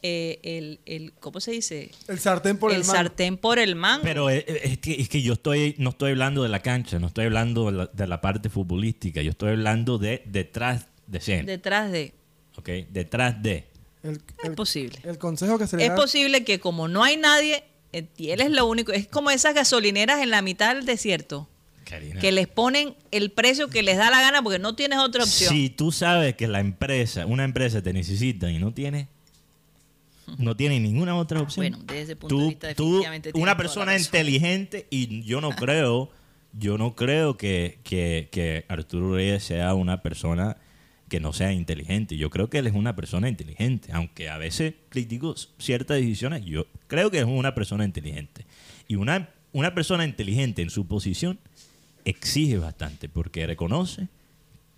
eh, 0.04 0.40
el, 0.44 0.80
el, 0.86 1.14
¿cómo 1.20 1.40
se 1.40 1.52
dice? 1.52 1.90
El 2.08 2.20
sartén 2.20 2.58
por 2.58 2.70
el, 2.72 2.78
el 2.78 2.84
mango. 2.84 2.94
sartén 2.94 3.38
por 3.38 3.58
el 3.58 3.76
mango. 3.76 4.04
Pero 4.04 4.30
es, 4.30 4.46
es 4.48 4.78
que, 4.78 4.94
es 5.02 5.10
que 5.10 5.24
yo 5.24 5.34
estoy, 5.34 5.74
no 5.80 5.90
estoy 5.90 6.12
hablando 6.12 6.44
de 6.44 6.50
la 6.50 6.62
cancha, 6.62 7.00
no 7.00 7.08
estoy 7.08 7.26
hablando 7.26 7.66
de 7.72 7.78
la, 7.78 7.86
de 7.92 8.06
la 8.08 8.22
parte 8.22 8.50
futbolística, 8.50 9.22
yo 9.24 9.32
estoy 9.32 9.50
hablando 9.50 9.98
de 9.98 10.22
detrás 10.26 10.88
de 11.08 11.18
escena, 11.18 11.44
detrás 11.48 11.92
de... 11.92 12.14
¿ok? 12.58 12.70
Detrás 12.92 13.42
de. 13.42 13.68
El, 14.06 14.22
Es 14.44 14.50
posible. 14.52 15.00
el 15.04 15.18
consejo 15.18 15.58
que 15.58 15.68
se 15.68 15.78
le 15.78 15.84
Es 15.84 15.90
da. 15.90 15.96
posible 15.96 16.44
que 16.44 16.60
como 16.60 16.88
no 16.88 17.04
hay 17.04 17.18
nadie 17.18 17.64
eh, 17.94 18.06
y 18.18 18.30
él 18.32 18.42
es 18.42 18.52
lo 18.52 18.66
único, 18.66 18.92
es 18.92 19.08
como 19.08 19.32
esas 19.32 19.54
gasolineras 19.56 20.22
en 20.22 20.30
la 20.30 20.42
mitad 20.42 20.76
del 20.76 20.86
desierto, 20.86 21.48
Karina. 21.86 22.20
que 22.20 22.32
les 22.32 22.48
ponen 22.48 22.96
el 23.12 23.32
precio 23.32 23.70
que 23.70 23.84
les 23.84 23.98
da 23.98 24.10
la 24.10 24.22
gana 24.22 24.42
porque 24.44 24.60
no 24.60 24.76
tienes 24.76 25.00
otra 25.00 25.24
opción. 25.24 25.50
Si 25.54 25.70
tú 25.70 25.92
sabes 25.92 26.36
que 26.36 26.48
la 26.48 26.60
empresa, 26.60 27.26
una 27.26 27.44
empresa 27.44 27.82
te 27.82 27.94
necesita 27.94 28.52
y 28.52 28.60
no 28.60 28.74
tiene, 28.74 29.08
no 30.38 30.56
tiene 30.56 30.80
ninguna 30.80 31.16
otra 31.16 31.42
opción. 31.42 31.70
Bueno, 31.72 31.84
desde 31.86 32.02
ese 32.02 32.16
punto 32.16 32.36
tú, 32.36 32.42
de 32.42 32.48
vista 32.50 32.74
tú, 32.76 32.84
definitivamente 32.86 33.30
una 33.30 33.36
toda 33.36 33.46
la 33.54 33.58
persona 33.58 33.98
inteligente 33.98 34.88
y 34.90 35.24
yo 35.24 35.40
no 35.42 35.52
creo, 35.52 36.10
yo 36.58 36.78
no 36.78 36.96
creo 36.96 37.38
que, 37.38 37.80
que, 37.84 38.30
que 38.32 38.66
Arturo 38.68 39.14
Reyes 39.16 39.44
sea 39.44 39.74
una 39.74 40.02
persona 40.02 40.58
que 41.10 41.20
no 41.20 41.34
sea 41.34 41.52
inteligente. 41.52 42.18
Yo 42.18 42.30
creo 42.30 42.50
que 42.50 42.58
él 42.60 42.68
es 42.68 42.74
una 42.74 42.96
persona 42.96 43.30
inteligente, 43.30 43.92
aunque 43.94 44.30
a 44.30 44.38
veces 44.38 44.74
critico 44.90 45.36
ciertas 45.60 45.98
decisiones, 45.98 46.44
yo 46.46 46.66
creo 46.88 47.12
que 47.12 47.20
es 47.20 47.26
una 47.26 47.54
persona 47.54 47.86
inteligente. 47.86 48.46
Y 48.88 48.96
una, 48.96 49.30
una 49.52 49.74
persona 49.76 50.04
inteligente 50.06 50.62
en 50.62 50.70
su 50.70 50.88
posición 50.88 51.40
exige 52.06 52.58
bastante 52.58 53.10
porque 53.10 53.46
reconoce 53.48 54.08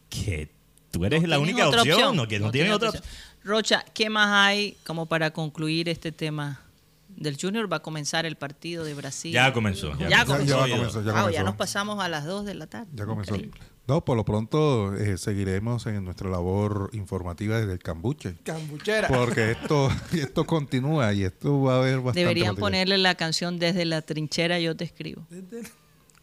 que 0.10 0.50
tú 0.92 1.06
eres 1.06 1.22
No 1.22 1.28
la 1.28 1.40
única 1.40 1.68
otra 1.68 1.82
opción, 1.82 2.16
no, 2.16 2.28
que 2.28 2.40
no, 2.40 2.52
tienes 2.52 2.72
otra 2.74 2.90
opción. 2.90 3.04
Rocha, 3.44 3.86
¿qué 3.94 4.10
más 4.10 4.30
hay 4.48 4.76
como 4.86 5.06
para 5.06 5.32
concluir 5.32 5.88
este 5.90 6.12
tema 6.12 6.62
del 7.10 7.38
Junior? 7.40 7.72
Va 7.72 7.78
a 7.78 7.82
comenzar 7.82 8.26
el 8.26 8.36
partido 8.36 8.84
de 8.84 8.94
Brasil. 8.94 9.32
Ya 9.32 9.54
comenzó. 9.54 9.98
Ya, 9.98 10.10
Ya- 10.10 10.26
comenzó. 10.26 10.68
ya 10.68 10.76
comenzó, 10.76 11.02
ya 11.04 11.14
comenzó. 11.14 11.44
nos 11.44 11.56
pasamos 11.56 12.04
a 12.04 12.10
las 12.10 12.26
2 12.26 12.46
de 12.46 12.54
la 12.56 12.68
tarde. 12.68 12.90
Ya 12.94 13.06
comenzó. 13.06 13.36
Increíble. 13.36 13.62
No, 13.88 14.04
por 14.04 14.18
lo 14.18 14.26
pronto 14.26 14.94
eh, 14.96 15.18
seguiremos 15.18 15.86
en 15.86 16.04
nuestra 16.04 16.30
labor 16.30 16.90
informativa 16.92 17.58
desde 17.58 17.72
el 17.72 17.80
cambuche. 17.80 18.36
Cambuchera. 18.44 19.08
Porque 19.08 19.52
esto, 19.52 19.90
esto 20.12 20.46
continúa 20.46 21.14
y 21.14 21.24
esto 21.24 21.62
va 21.62 21.76
a 21.76 21.78
haber 21.78 21.98
bastante. 22.00 22.20
Deberían 22.20 22.48
material. 22.56 22.60
ponerle 22.62 22.98
la 22.98 23.16
canción 23.16 23.60
Desde 23.60 23.86
la 23.86 24.02
trinchera 24.02 24.60
yo 24.60 24.76
te 24.76 24.84
escribo. 24.84 25.26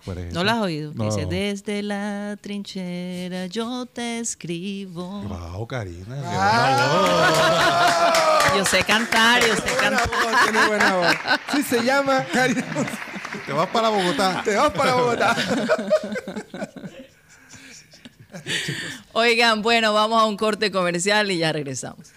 ¿Cuál 0.04 0.18
es 0.18 0.34
¿No 0.34 0.44
la 0.44 0.52
has 0.52 0.58
oído? 0.60 0.92
No. 0.94 1.04
Dice, 1.06 1.24
desde 1.24 1.82
la 1.82 2.36
trinchera 2.38 3.46
yo 3.46 3.86
te 3.86 4.18
escribo. 4.18 5.22
Wow, 5.22 5.66
Karina. 5.66 6.16
Yo 8.54 8.64
sé 8.66 8.84
cantar, 8.84 9.40
yo 9.40 9.54
sé 9.56 9.74
cantar. 9.80 10.06
voz, 10.10 10.42
tiene 10.44 10.66
buena 10.66 10.94
voz. 10.96 11.06
Sí, 11.54 11.62
se 11.62 11.82
llama 11.82 12.26
Cari- 12.30 12.62
Te 13.46 13.52
vas 13.54 13.68
para 13.68 13.88
Bogotá. 13.88 14.42
Te 14.44 14.54
vas 14.54 14.70
para 14.72 14.94
Bogotá. 14.96 15.34
Oigan, 19.12 19.62
bueno, 19.62 19.92
vamos 19.92 20.20
a 20.20 20.26
un 20.26 20.36
corte 20.36 20.70
comercial 20.70 21.30
y 21.30 21.38
ya 21.38 21.52
regresamos. 21.52 22.12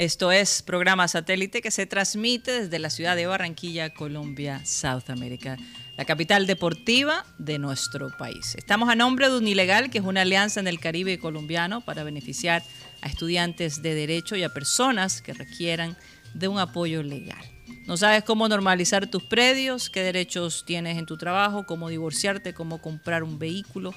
Esto 0.00 0.32
es 0.32 0.62
programa 0.62 1.08
satélite 1.08 1.60
que 1.60 1.70
se 1.70 1.84
transmite 1.84 2.62
desde 2.62 2.78
la 2.78 2.88
ciudad 2.88 3.16
de 3.16 3.26
Barranquilla, 3.26 3.92
Colombia, 3.92 4.64
South 4.64 5.10
America, 5.10 5.58
la 6.00 6.06
capital 6.06 6.46
deportiva 6.46 7.26
de 7.36 7.58
nuestro 7.58 8.08
país. 8.08 8.54
Estamos 8.54 8.88
a 8.88 8.94
nombre 8.94 9.28
de 9.28 9.36
Unilegal, 9.36 9.90
que 9.90 9.98
es 9.98 10.04
una 10.04 10.22
alianza 10.22 10.58
en 10.58 10.66
el 10.66 10.80
Caribe 10.80 11.18
colombiano 11.18 11.82
para 11.82 12.04
beneficiar 12.04 12.62
a 13.02 13.08
estudiantes 13.08 13.82
de 13.82 13.94
derecho 13.94 14.34
y 14.34 14.42
a 14.42 14.48
personas 14.48 15.20
que 15.20 15.34
requieran 15.34 15.98
de 16.32 16.48
un 16.48 16.58
apoyo 16.58 17.02
legal. 17.02 17.44
No 17.86 17.98
sabes 17.98 18.24
cómo 18.24 18.48
normalizar 18.48 19.08
tus 19.08 19.24
predios, 19.24 19.90
qué 19.90 20.02
derechos 20.02 20.64
tienes 20.64 20.96
en 20.96 21.04
tu 21.04 21.18
trabajo, 21.18 21.66
cómo 21.66 21.90
divorciarte, 21.90 22.54
cómo 22.54 22.80
comprar 22.80 23.22
un 23.22 23.38
vehículo, 23.38 23.92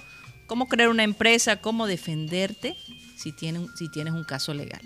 cómo 0.46 0.68
crear 0.68 0.90
una 0.90 1.04
empresa, 1.04 1.62
cómo 1.62 1.88
defenderte 1.88 2.76
si 3.16 3.32
tienes, 3.32 3.70
si 3.78 3.88
tienes 3.88 4.14
un 4.14 4.26
caso 4.26 4.54
legal. 4.54 4.82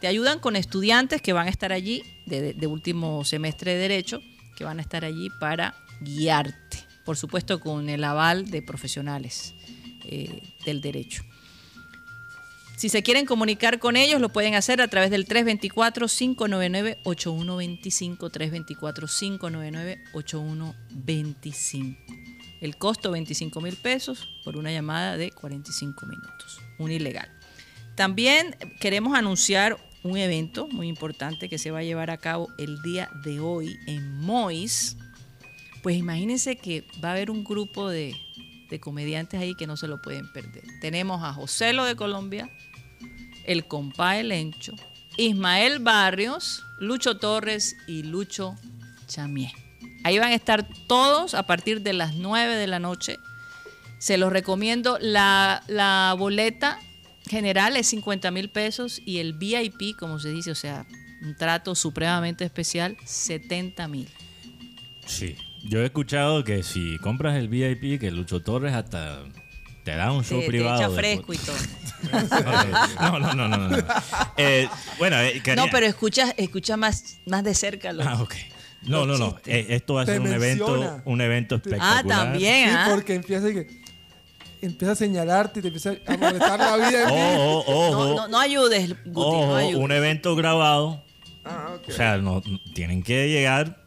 Te 0.00 0.06
ayudan 0.06 0.38
con 0.38 0.54
estudiantes 0.54 1.20
que 1.20 1.32
van 1.32 1.48
a 1.48 1.50
estar 1.50 1.72
allí 1.72 2.04
de, 2.26 2.54
de 2.54 2.66
último 2.68 3.24
semestre 3.24 3.72
de 3.72 3.78
Derecho, 3.78 4.22
que 4.54 4.62
van 4.62 4.78
a 4.78 4.82
estar 4.82 5.04
allí 5.04 5.30
para 5.40 5.74
guiarte. 6.00 6.84
Por 7.04 7.16
supuesto, 7.16 7.60
con 7.60 7.88
el 7.88 8.04
aval 8.04 8.50
de 8.50 8.62
profesionales 8.62 9.54
eh, 10.04 10.42
del 10.64 10.80
derecho. 10.80 11.22
Si 12.76 12.88
se 12.88 13.02
quieren 13.02 13.24
comunicar 13.24 13.78
con 13.78 13.96
ellos, 13.96 14.20
lo 14.20 14.30
pueden 14.30 14.54
hacer 14.54 14.80
a 14.80 14.88
través 14.88 15.10
del 15.10 15.28
324-599-8125. 15.28 18.18
324-599-8125. 20.12 21.96
El 22.60 22.76
costo 22.76 23.12
25 23.12 23.60
mil 23.60 23.76
pesos 23.76 24.28
por 24.44 24.56
una 24.56 24.72
llamada 24.72 25.16
de 25.16 25.30
45 25.30 26.06
minutos. 26.06 26.58
Un 26.78 26.90
ilegal. 26.90 27.30
También 27.94 28.56
queremos 28.80 29.16
anunciar 29.16 29.78
un 30.02 30.16
evento 30.16 30.66
muy 30.68 30.88
importante 30.88 31.48
que 31.48 31.58
se 31.58 31.70
va 31.70 31.78
a 31.78 31.84
llevar 31.84 32.10
a 32.10 32.18
cabo 32.18 32.48
el 32.58 32.82
día 32.82 33.08
de 33.24 33.38
hoy 33.40 33.76
en 33.86 34.20
Mois. 34.20 34.96
Pues 35.84 35.98
imagínense 35.98 36.56
que 36.56 36.82
va 37.04 37.10
a 37.10 37.12
haber 37.12 37.30
un 37.30 37.44
grupo 37.44 37.90
de, 37.90 38.16
de 38.70 38.80
comediantes 38.80 39.38
ahí 39.38 39.54
que 39.54 39.66
no 39.66 39.76
se 39.76 39.86
lo 39.86 40.00
pueden 40.00 40.32
perder. 40.32 40.64
Tenemos 40.80 41.22
a 41.22 41.34
José 41.34 41.74
Lo 41.74 41.84
de 41.84 41.94
Colombia, 41.94 42.50
el 43.44 43.66
compa 43.66 44.16
El 44.16 44.32
Encho, 44.32 44.72
Ismael 45.18 45.80
Barrios, 45.80 46.64
Lucho 46.78 47.18
Torres 47.18 47.76
y 47.86 48.02
Lucho 48.02 48.56
Chamié. 49.08 49.52
Ahí 50.04 50.18
van 50.18 50.32
a 50.32 50.34
estar 50.34 50.66
todos 50.86 51.34
a 51.34 51.42
partir 51.42 51.82
de 51.82 51.92
las 51.92 52.14
9 52.14 52.56
de 52.56 52.66
la 52.66 52.78
noche. 52.78 53.18
Se 53.98 54.16
los 54.16 54.32
recomiendo. 54.32 54.96
La, 55.02 55.64
la 55.68 56.14
boleta 56.18 56.80
general 57.28 57.76
es 57.76 57.88
50 57.88 58.30
mil 58.30 58.48
pesos 58.48 59.02
y 59.04 59.18
el 59.18 59.34
VIP, 59.34 59.98
como 59.98 60.18
se 60.18 60.30
dice, 60.30 60.50
o 60.50 60.54
sea, 60.54 60.86
un 61.20 61.36
trato 61.36 61.74
supremamente 61.74 62.42
especial, 62.46 62.96
70 63.04 63.86
mil. 63.86 64.08
Sí. 65.04 65.36
Yo 65.64 65.80
he 65.80 65.86
escuchado 65.86 66.44
que 66.44 66.62
si 66.62 66.98
compras 66.98 67.36
el 67.36 67.48
VIP, 67.48 67.98
que 68.00 68.10
Lucho 68.10 68.40
Torres 68.42 68.74
hasta 68.74 69.20
te 69.84 69.96
da 69.96 70.12
un 70.12 70.24
show 70.24 70.38
Te, 70.40 70.44
te 70.46 70.50
privado. 70.50 70.78
echa 70.80 70.88
de- 70.90 70.96
fresco 70.96 71.32
y 71.32 71.38
todo. 71.38 71.56
No, 73.00 73.18
no, 73.18 73.34
no, 73.34 73.48
no. 73.48 73.68
no. 73.68 73.76
Eh, 74.36 74.68
bueno, 74.98 75.18
eh, 75.20 75.40
Karina- 75.42 75.64
No, 75.64 75.70
pero 75.72 75.86
escucha, 75.86 76.30
escucha 76.36 76.76
más, 76.76 77.18
más 77.26 77.42
de 77.44 77.54
cerca 77.54 77.92
los, 77.94 78.06
Ah, 78.06 78.20
ok. 78.22 78.34
No, 78.82 79.06
no, 79.06 79.16
no. 79.16 79.36
Eh, 79.46 79.66
esto 79.70 79.94
va 79.94 80.02
a 80.02 80.04
Te 80.04 80.12
ser 80.12 80.20
un 80.20 80.26
evento, 80.32 81.00
un 81.06 81.20
evento 81.22 81.54
espectacular. 81.54 82.04
Ah, 82.04 82.06
también, 82.06 82.68
Sí, 82.68 82.74
¿ah? 82.76 82.88
porque 82.90 83.14
empieza 83.14 83.46
que 83.50 83.82
empieza 84.60 84.92
a 84.92 84.96
señalarte 84.96 85.60
y 85.60 85.62
te 85.62 85.68
empieza 85.68 85.94
a 86.06 86.16
molestar 86.18 86.58
la 86.58 86.76
vida. 86.76 87.02
en 87.04 87.08
ti. 87.08 87.14
Ojo, 87.14 87.64
ojo. 87.66 88.04
No, 88.08 88.14
no, 88.16 88.28
no 88.28 88.38
ayudes, 88.40 88.90
Guti, 89.06 89.12
no 89.46 89.56
ayudes. 89.56 89.76
un 89.76 89.92
evento 89.92 90.36
grabado. 90.36 91.02
Ah, 91.46 91.72
ok. 91.76 91.88
O 91.88 91.92
sea, 91.92 92.18
no, 92.18 92.42
tienen 92.74 93.02
que 93.02 93.28
llegar. 93.30 93.83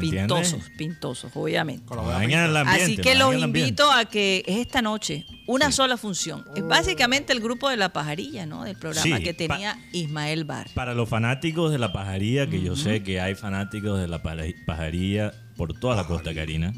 Pintosos, 0.00 0.70
pintosos, 0.76 1.30
obviamente. 1.34 1.84
No 1.94 2.00
ambiente. 2.10 2.64
Así 2.64 2.96
que 2.96 3.14
no 3.14 3.32
los 3.32 3.42
invito 3.42 3.90
a 3.90 4.04
que 4.06 4.42
es 4.46 4.58
esta 4.58 4.82
noche, 4.82 5.24
una 5.46 5.70
sola 5.72 5.96
función. 5.96 6.44
Es 6.56 6.66
básicamente 6.66 7.32
el 7.32 7.40
grupo 7.40 7.68
de 7.70 7.76
la 7.76 7.92
pajarilla, 7.92 8.44
¿no? 8.46 8.64
Del 8.64 8.76
programa 8.76 9.16
Sí, 9.18 9.22
que 9.22 9.34
tenía 9.34 9.78
Ismael 9.92 10.44
Bar. 10.44 10.68
Para 10.74 10.94
los 10.94 11.08
fanáticos 11.08 11.70
de 11.70 11.78
la 11.78 11.92
pajaría, 11.92 12.48
que 12.48 12.60
yo 12.60 12.74
sé 12.76 13.02
que 13.02 13.20
hay 13.20 13.34
fanáticos 13.34 14.00
de 14.00 14.08
la 14.08 14.22
pa- 14.22 14.34
pajaría 14.66 15.32
por 15.56 15.78
toda 15.78 15.94
la 15.96 16.04
costa 16.06 16.34
carina, 16.34 16.72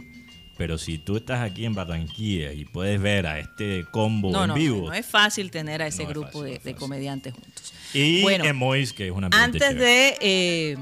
pero 0.58 0.78
si 0.78 0.98
tú 0.98 1.16
estás 1.16 1.40
aquí 1.40 1.64
en 1.64 1.74
Barranquilla 1.74 2.52
y 2.52 2.64
puedes 2.64 3.00
ver 3.00 3.26
a 3.26 3.38
este 3.38 3.84
combo 3.90 4.30
No, 4.30 4.42
en 4.44 4.48
no, 4.48 4.54
vivo 4.54 4.88
no 4.88 4.92
es 4.94 5.04
fácil 5.06 5.50
tener 5.50 5.82
a 5.82 5.86
ese 5.86 6.02
No 6.04 6.08
es 6.10 6.14
grupo 6.14 6.26
fácil, 6.28 6.42
de, 6.44 6.50
no 6.50 6.56
es 6.56 6.64
de 6.64 6.70
fácil. 6.72 6.78
comediantes 6.80 7.32
juntos. 7.34 7.72
y 7.94 8.22
Bueno, 8.22 8.44
en 8.44 8.56
Mois, 8.56 8.92
que 8.92 9.06
es 9.06 9.12
una 9.12 9.28
Antes 9.32 9.60
chévere. 9.62 9.80
de 9.84 10.18
eh, 10.20 10.76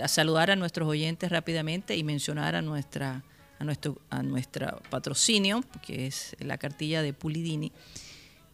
a 0.00 0.08
saludar 0.08 0.50
a 0.50 0.56
nuestros 0.56 0.88
oyentes 0.88 1.30
rápidamente 1.30 1.96
y 1.96 2.04
mencionar 2.04 2.54
a 2.54 2.62
nuestra 2.62 3.22
a 4.10 4.22
nuestro 4.22 4.80
a 4.80 4.90
patrocinio, 4.90 5.62
que 5.82 6.06
es 6.06 6.36
la 6.40 6.58
cartilla 6.58 7.00
de 7.02 7.12
Pulidini, 7.12 7.70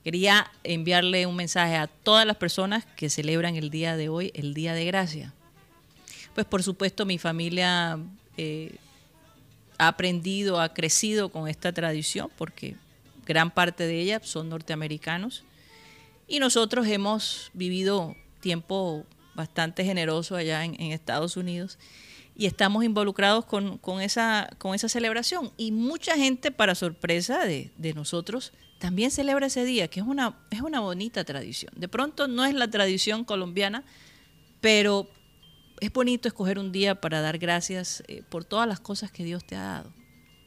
quería 0.04 0.50
enviarle 0.64 1.26
un 1.26 1.36
mensaje 1.36 1.76
a 1.76 1.86
todas 1.86 2.26
las 2.26 2.36
personas 2.36 2.84
que 2.96 3.08
celebran 3.08 3.56
el 3.56 3.70
día 3.70 3.96
de 3.96 4.08
hoy, 4.08 4.30
el 4.34 4.52
Día 4.52 4.74
de 4.74 4.84
Gracia. 4.84 5.32
Pues 6.34 6.46
por 6.46 6.62
supuesto 6.62 7.06
mi 7.06 7.18
familia 7.18 7.98
eh, 8.36 8.76
ha 9.78 9.88
aprendido, 9.88 10.60
ha 10.60 10.74
crecido 10.74 11.30
con 11.30 11.48
esta 11.48 11.72
tradición, 11.72 12.30
porque 12.36 12.76
gran 13.26 13.50
parte 13.50 13.86
de 13.86 14.00
ella 14.00 14.20
son 14.22 14.48
norteamericanos. 14.48 15.44
Y 16.26 16.38
nosotros 16.38 16.86
hemos 16.86 17.50
vivido 17.54 18.14
tiempo 18.40 19.06
bastante 19.38 19.84
generoso 19.84 20.34
allá 20.34 20.64
en, 20.64 20.74
en 20.80 20.90
Estados 20.90 21.36
Unidos 21.36 21.78
y 22.36 22.46
estamos 22.46 22.84
involucrados 22.84 23.44
con, 23.44 23.78
con 23.78 24.00
esa, 24.00 24.50
con 24.58 24.74
esa 24.74 24.88
celebración. 24.88 25.52
Y 25.56 25.70
mucha 25.72 26.16
gente, 26.16 26.50
para 26.50 26.74
sorpresa 26.74 27.44
de, 27.44 27.70
de 27.78 27.94
nosotros, 27.94 28.52
también 28.78 29.10
celebra 29.10 29.46
ese 29.46 29.64
día, 29.64 29.88
que 29.88 30.00
es 30.00 30.06
una, 30.06 30.36
es 30.50 30.60
una 30.60 30.80
bonita 30.80 31.24
tradición. 31.24 31.72
De 31.76 31.88
pronto 31.88 32.28
no 32.28 32.44
es 32.44 32.54
la 32.54 32.68
tradición 32.68 33.24
colombiana, 33.24 33.84
Pero 34.60 35.08
es 35.80 35.92
bonito 35.92 36.26
escoger 36.26 36.58
un 36.58 36.72
día 36.72 37.00
para 37.00 37.20
dar 37.20 37.38
gracias 37.38 38.02
eh, 38.08 38.22
por 38.28 38.44
todas 38.44 38.66
las 38.66 38.80
cosas 38.80 39.12
que 39.12 39.22
Dios 39.24 39.44
te 39.44 39.54
ha 39.54 39.62
dado, 39.62 39.92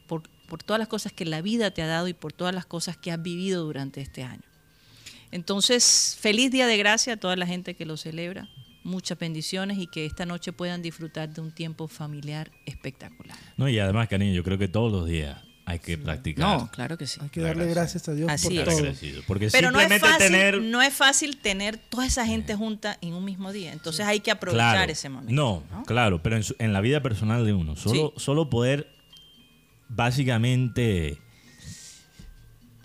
por, 0.08 0.24
por 0.50 0.64
todas 0.64 0.80
las 0.80 0.89
cosas 0.89 1.14
que 1.14 1.24
la 1.24 1.42
vida 1.42 1.72
te 1.72 1.82
ha 1.82 1.88
dado 1.88 2.10
y 2.10 2.14
por 2.14 2.34
todas 2.34 2.54
las 2.54 2.66
cosas 2.66 2.98
que 2.98 3.12
has 3.12 3.22
vivido 3.22 3.64
durante 3.64 4.02
este 4.02 4.24
año. 4.24 4.44
Entonces, 5.32 6.18
feliz 6.20 6.52
día 6.52 6.68
de 6.68 6.78
gracia 6.78 7.14
a 7.14 7.18
toda 7.18 7.38
la 7.38 7.48
gente 7.48 7.74
que 7.74 7.86
lo 7.86 7.96
celebra. 7.96 8.50
Muchas 8.84 9.18
bendiciones 9.20 9.78
y 9.78 9.88
que 9.88 10.06
esta 10.06 10.26
noche 10.26 10.52
puedan 10.54 10.82
disfrutar 10.82 11.30
de 11.30 11.42
un 11.42 11.52
tiempo 11.52 11.88
familiar 11.88 12.52
espectacular. 12.66 13.38
No, 13.58 13.70
y 13.70 13.78
además, 13.80 14.08
cariño, 14.08 14.34
yo 14.34 14.44
creo 14.44 14.58
que 14.58 14.68
todos 14.68 14.92
los 14.92 15.08
días 15.08 15.38
hay 15.66 15.78
que 15.78 15.98
practicar. 16.00 16.44
No, 16.60 16.72
claro 16.72 16.98
que 16.98 17.06
sí. 17.06 17.20
Hay 17.22 17.30
que 17.30 17.42
La 17.42 17.50
darle 17.50 17.66
gracia. 17.66 17.82
gracias 17.82 18.10
a 18.10 18.14
Dios 18.16 18.30
Así 18.32 18.56
por 18.56 18.66
todo. 18.66 18.78
agradecido, 18.78 19.22
Porque 19.28 19.50
Pero 19.52 19.70
no 19.72 19.80
es, 19.80 19.84
simplemente 19.88 20.08
fácil, 20.08 20.32
tener. 20.36 20.62
no 20.64 20.82
es 20.82 20.94
fácil 20.94 21.38
tener 21.38 21.78
toda 21.78 22.08
esa 22.08 22.26
gente 22.26 22.56
junta 22.56 22.98
en 23.02 23.14
un 23.14 23.24
mismo 23.24 23.52
día. 23.54 23.72
Entonces 23.72 24.06
hay 24.06 24.20
que 24.20 24.32
aprovechar 24.32 24.74
Claro. 24.78 24.92
ese 24.92 25.10
momento. 25.10 25.32
No, 25.34 25.64
claro, 25.86 26.22
pero 26.24 26.38
en, 26.38 26.44
su- 26.44 26.56
en 26.58 26.74
la 26.74 26.82
vida 26.82 27.02
personal 27.04 27.46
de 27.46 27.54
uno, 27.54 27.76
solo, 27.76 28.14
solo 28.18 28.50
poder 28.50 28.90
básicamente 29.90 31.20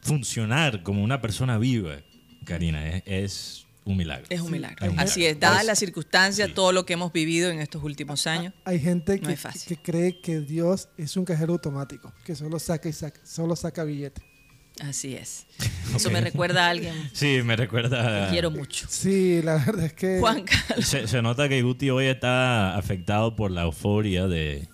funcionar 0.02 0.82
como 0.82 1.02
una 1.02 1.20
persona 1.20 1.58
viva, 1.58 1.96
Karina, 2.44 2.86
es, 2.88 3.02
es 3.06 3.65
un 3.86 3.96
milagro. 3.96 4.26
Es 4.28 4.40
un 4.40 4.50
milagro. 4.50 4.92
Así 4.98 5.24
es, 5.24 5.40
dadas 5.40 5.64
las 5.64 5.78
circunstancias, 5.78 6.50
todo 6.54 6.72
lo 6.72 6.84
que 6.84 6.92
hemos 6.92 7.12
vivido 7.12 7.48
en 7.50 7.60
estos 7.60 7.82
últimos 7.82 8.26
años. 8.26 8.52
Hay 8.64 8.78
gente 8.80 9.18
No 9.18 9.28
que, 9.28 9.32
es 9.34 9.40
fácil. 9.40 9.62
que 9.76 9.82
cree 9.82 10.20
que 10.20 10.40
Dios 10.40 10.88
es 10.98 11.16
un 11.16 11.24
cajero 11.24 11.54
automático, 11.54 12.12
que 12.24 12.34
solo 12.34 12.58
saca 12.58 12.88
y 12.88 12.92
saca, 12.92 13.20
solo 13.24 13.56
saca 13.56 13.84
billete. 13.84 14.20
Así 14.80 15.14
es. 15.14 15.46
Eso 15.96 16.10
me 16.10 16.20
recuerda 16.20 16.66
a 16.66 16.70
alguien 16.70 16.92
Sí, 17.14 17.40
me 17.42 17.56
recuerda. 17.56 18.26
que 18.26 18.32
quiero 18.32 18.50
mucho. 18.50 18.86
Sí, 18.90 19.40
la 19.42 19.54
verdad 19.56 19.86
es 19.86 19.92
que 19.94 20.18
Juan 20.20 20.42
Carlos. 20.44 20.86
Se, 20.86 21.06
se 21.08 21.22
nota 21.22 21.48
que 21.48 21.62
Guti 21.62 21.88
hoy 21.88 22.06
está 22.06 22.76
afectado 22.76 23.34
por 23.36 23.50
la 23.50 23.62
euforia 23.62 24.26
de. 24.26 24.68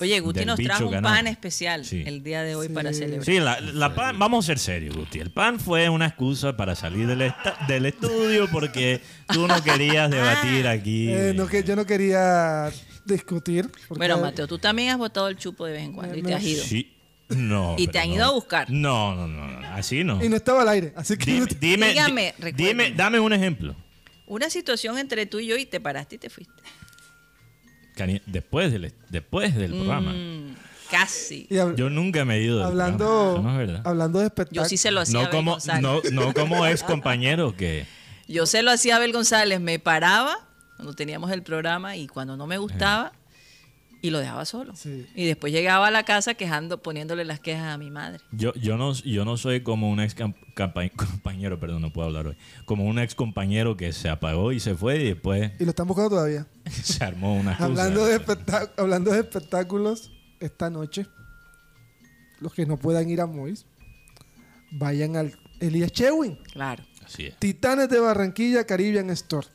Oye, 0.00 0.20
Guti 0.20 0.44
nos 0.44 0.58
trajo 0.58 0.86
un 0.88 1.02
pan 1.02 1.26
especial 1.26 1.84
Sí. 1.84 2.02
el 2.06 2.22
día 2.22 2.42
de 2.42 2.54
hoy 2.54 2.68
Sí. 2.68 2.72
para 2.72 2.92
celebrar. 2.92 3.24
Sí, 3.24 3.38
la, 3.40 3.60
la 3.60 3.94
pan, 3.94 4.18
vamos 4.18 4.44
a 4.44 4.46
ser 4.46 4.58
serios, 4.58 4.94
Guti. 4.96 5.18
El 5.18 5.30
pan 5.30 5.58
fue 5.58 5.88
una 5.88 6.06
excusa 6.06 6.56
para 6.56 6.74
salir 6.74 7.06
del, 7.06 7.22
esta- 7.22 7.58
del 7.66 7.86
estudio 7.86 8.48
porque 8.50 9.00
tú 9.32 9.46
no 9.48 9.62
querías 9.62 10.10
debatir 10.10 10.66
aquí. 10.68 11.08
eh, 11.10 11.32
no, 11.34 11.46
que 11.46 11.64
yo 11.64 11.74
no 11.76 11.84
quería 11.86 12.70
discutir. 13.04 13.68
porque- 13.88 13.98
Bueno, 13.98 14.18
Mateo, 14.18 14.46
tú 14.46 14.58
también 14.58 14.90
has 14.90 14.98
botado 14.98 15.28
el 15.28 15.36
chupo 15.36 15.66
de 15.66 15.72
vez 15.72 15.82
en 15.82 15.92
cuando 15.92 16.16
y 16.16 16.22
te 16.22 16.34
has 16.34 16.42
ido. 16.44 16.62
Sí. 16.64 16.94
No. 17.30 17.74
Y 17.76 17.88
te 17.88 17.98
han 17.98 18.08
no. 18.08 18.14
ido 18.14 18.24
a 18.24 18.30
buscar. 18.30 18.70
No, 18.70 19.14
no, 19.14 19.26
no, 19.28 19.46
no, 19.60 19.68
así 19.74 20.02
no. 20.04 20.24
Y 20.24 20.28
no 20.30 20.36
estaba 20.36 20.62
al 20.62 20.68
aire, 20.68 20.92
así 20.96 21.16
que 21.18 21.30
Dime, 21.32 21.46
dime, 21.60 21.88
Dígame, 21.90 22.34
dime, 22.54 22.90
dame 22.92 23.20
un 23.20 23.32
ejemplo. 23.32 23.74
Una 24.26 24.48
situación 24.48 24.96
entre 24.98 25.26
tú 25.26 25.38
y 25.40 25.46
yo 25.46 25.56
y 25.56 25.66
te 25.66 25.80
paraste 25.80 26.14
y 26.16 26.18
te 26.18 26.30
fuiste. 26.30 26.54
Después 28.26 28.72
del, 28.72 28.92
después 29.08 29.54
del 29.54 29.70
programa. 29.72 30.12
Mm, 30.12 30.54
casi. 30.90 31.46
hab- 31.50 31.74
Yo 31.76 31.90
nunca 31.90 32.24
me 32.24 32.36
he 32.36 32.42
ido 32.42 32.64
hablando, 32.64 33.40
no 33.42 33.50
es 33.52 33.58
verdad. 33.58 33.82
hablando 33.84 34.18
de 34.20 34.26
espectáculos. 34.26 34.64
Yo 34.64 34.68
sí 34.68 34.76
se 34.76 34.90
lo 34.90 35.00
hacía 35.00 35.18
a 35.18 35.22
No 35.22 35.28
Abel 35.28 35.36
como, 35.38 35.50
González. 35.52 35.82
no, 35.82 36.00
no 36.12 36.32
como 36.34 36.66
ex 36.66 36.82
compañero 36.82 37.56
que... 37.56 37.86
Yo 38.28 38.44
se 38.46 38.62
lo 38.62 38.70
hacía 38.70 38.94
a 38.94 38.96
Abel 38.98 39.12
González, 39.12 39.58
me 39.60 39.78
paraba 39.78 40.46
cuando 40.76 40.92
teníamos 40.94 41.30
el 41.32 41.42
programa 41.42 41.96
y 41.96 42.06
cuando 42.06 42.36
no 42.36 42.46
me 42.46 42.58
gustaba 42.58 43.12
y 44.00 44.10
lo 44.10 44.18
dejaba 44.18 44.44
solo. 44.44 44.74
Sí. 44.76 45.06
Y 45.14 45.26
después 45.26 45.52
llegaba 45.52 45.88
a 45.88 45.90
la 45.90 46.04
casa 46.04 46.34
quejando, 46.34 46.82
poniéndole 46.82 47.24
las 47.24 47.40
quejas 47.40 47.74
a 47.74 47.78
mi 47.78 47.90
madre. 47.90 48.20
Yo, 48.30 48.54
yo, 48.54 48.76
no, 48.76 48.92
yo 48.92 49.24
no 49.24 49.36
soy 49.36 49.62
como 49.62 49.90
un 49.90 50.00
ex 50.00 50.14
compañero, 50.96 51.58
perdón, 51.58 51.82
no 51.82 51.92
puedo 51.92 52.06
hablar 52.08 52.28
hoy. 52.28 52.36
Como 52.64 52.84
un 52.84 52.98
ex 52.98 53.14
compañero 53.14 53.76
que 53.76 53.92
se 53.92 54.08
apagó 54.08 54.52
y 54.52 54.60
se 54.60 54.74
fue 54.74 55.00
y 55.00 55.04
después 55.04 55.52
Y 55.58 55.64
lo 55.64 55.70
están 55.70 55.86
buscando 55.86 56.10
todavía. 56.10 56.46
se 56.70 57.02
armó 57.04 57.34
una. 57.34 57.54
Hablando 57.54 58.06
de, 58.06 58.20
hablando 58.76 59.12
de 59.12 59.20
espectáculos, 59.20 60.12
esta 60.40 60.70
noche, 60.70 61.06
los 62.40 62.54
que 62.54 62.66
no 62.66 62.76
puedan 62.76 63.10
ir 63.10 63.20
a 63.20 63.26
Mois, 63.26 63.66
vayan 64.70 65.16
al 65.16 65.36
Elías 65.60 65.92
Chewin. 65.92 66.38
Claro. 66.52 66.84
Así 67.04 67.26
es. 67.26 67.36
Titanes 67.38 67.88
de 67.88 67.98
Barranquilla, 67.98 68.64
Caribbean 68.64 69.10
Store. 69.10 69.46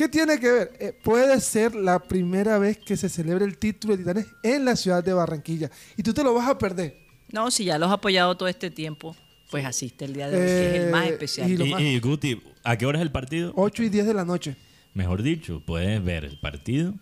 ¿Qué 0.00 0.08
tiene 0.08 0.40
que 0.40 0.50
ver? 0.50 0.72
Eh, 0.80 0.94
puede 1.02 1.38
ser 1.42 1.74
la 1.74 1.98
primera 1.98 2.56
vez 2.58 2.78
que 2.78 2.96
se 2.96 3.10
celebre 3.10 3.44
el 3.44 3.58
título 3.58 3.94
de 3.94 4.02
Titanes 4.02 4.26
en 4.42 4.64
la 4.64 4.74
ciudad 4.74 5.04
de 5.04 5.12
Barranquilla. 5.12 5.70
Y 5.94 6.02
tú 6.02 6.14
te 6.14 6.24
lo 6.24 6.32
vas 6.32 6.48
a 6.48 6.56
perder. 6.56 6.96
No, 7.30 7.50
si 7.50 7.66
ya 7.66 7.76
los 7.78 7.88
has 7.88 7.96
apoyado 7.98 8.34
todo 8.34 8.48
este 8.48 8.70
tiempo, 8.70 9.14
pues 9.50 9.66
asiste 9.66 10.06
el 10.06 10.14
día 10.14 10.30
de 10.30 10.38
hoy, 10.38 10.42
que 10.46 10.76
es 10.78 10.82
el 10.84 10.90
más 10.90 11.04
Eh, 11.06 11.10
especial. 11.10 11.50
y 11.50 11.56
lo 11.58 11.66
Y, 11.66 11.70
más- 11.72 11.80
y, 11.82 12.00
Guti, 12.00 12.42
¿a 12.64 12.78
qué 12.78 12.86
hora 12.86 12.98
es 12.98 13.02
el 13.02 13.12
partido? 13.12 13.52
8 13.56 13.82
y 13.82 13.90
10 13.90 14.06
de 14.06 14.14
la 14.14 14.24
noche. 14.24 14.56
Mejor 14.94 15.22
dicho, 15.22 15.62
puedes 15.66 16.02
ver 16.02 16.24
el 16.24 16.40
partido 16.40 16.94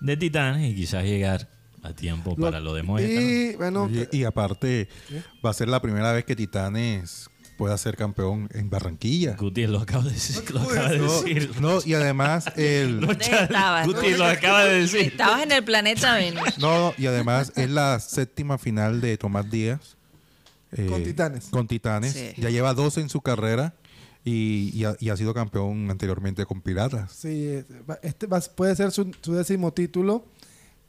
de 0.00 0.16
Titanes 0.16 0.70
y 0.70 0.74
quizás 0.74 1.04
llegar 1.04 1.50
a 1.82 1.92
tiempo 1.94 2.34
para 2.34 2.60
lo 2.60 2.72
de 2.72 2.82
Moya. 2.82 3.06
Y 3.06 3.56
bueno, 3.56 3.82
Oye, 3.84 4.08
y 4.10 4.24
aparte, 4.24 4.88
va 5.44 5.50
a 5.50 5.52
ser 5.52 5.68
la 5.68 5.82
primera 5.82 6.12
vez 6.14 6.24
que 6.24 6.34
Titanes 6.34 7.28
pueda 7.60 7.78
ser 7.78 7.96
campeón 7.96 8.48
en 8.52 8.70
Barranquilla. 8.70 9.36
Guti 9.36 9.66
lo 9.66 9.80
acaba 9.80 10.02
de 10.04 10.10
decir. 10.12 10.50
Lo 10.52 10.60
acaba 10.62 10.88
de 10.88 10.98
No, 10.98 11.12
decir. 11.22 11.50
no, 11.60 11.78
y 11.84 11.94
además 11.94 12.46
el 12.56 13.00
¿Dónde 13.00 13.24
estabas? 13.24 13.86
Guti 13.86 14.10
lo 14.14 14.24
acaba 14.24 14.64
de 14.64 14.80
decir. 14.80 15.00
Estabas 15.02 15.42
en 15.42 15.52
el 15.52 15.62
planeta 15.64 16.14
Venus. 16.16 16.58
no, 16.58 16.92
y 16.98 17.06
además 17.06 17.52
es 17.56 17.70
la 17.70 18.00
séptima 18.00 18.58
final 18.58 19.00
de 19.00 19.16
Tomás 19.18 19.50
Díaz. 19.50 19.96
eh, 20.72 20.86
Con 20.86 21.02
Titanes. 21.04 21.44
Con 21.50 21.68
Titanes. 21.68 22.12
Sí. 22.14 22.32
Ya 22.38 22.50
lleva 22.50 22.74
12 22.74 23.00
en 23.02 23.08
su 23.08 23.20
carrera 23.20 23.74
y, 24.24 24.70
y 24.74 24.84
ha, 24.84 24.96
y 24.98 25.10
ha 25.10 25.16
sido 25.16 25.32
campeón 25.34 25.90
anteriormente 25.90 26.44
con 26.46 26.60
Piratas. 26.62 27.12
sí, 27.12 27.62
va- 27.88 27.98
este 28.02 28.26
va- 28.26 28.40
puede 28.40 28.74
ser 28.76 28.90
su, 28.90 29.10
su 29.20 29.34
décimo 29.34 29.72
título 29.72 30.24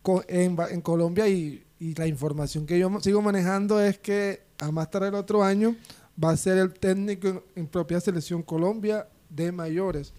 co- 0.02 0.24
en, 0.28 0.56
Colombia 0.82 1.28
y, 1.28 1.64
y 1.80 1.96
la 1.96 2.08
información 2.08 2.66
que 2.66 2.78
yo 2.80 2.90
sigo 3.02 3.22
manejando 3.22 3.80
es 3.82 3.98
que 3.98 4.42
a 4.60 4.72
más 4.72 4.90
tarde 4.92 5.08
el 5.10 5.16
otro 5.16 5.44
año 5.44 5.76
va 6.24 6.32
a 6.32 6.38
ser 6.38 6.58
el 6.58 6.74
técnico 6.74 7.28
en, 7.28 7.44
en 7.56 7.68
propia 7.68 8.00
selección 8.00 8.44
Colombia 8.44 9.08
de 9.30 9.52
mayores. 9.52 10.14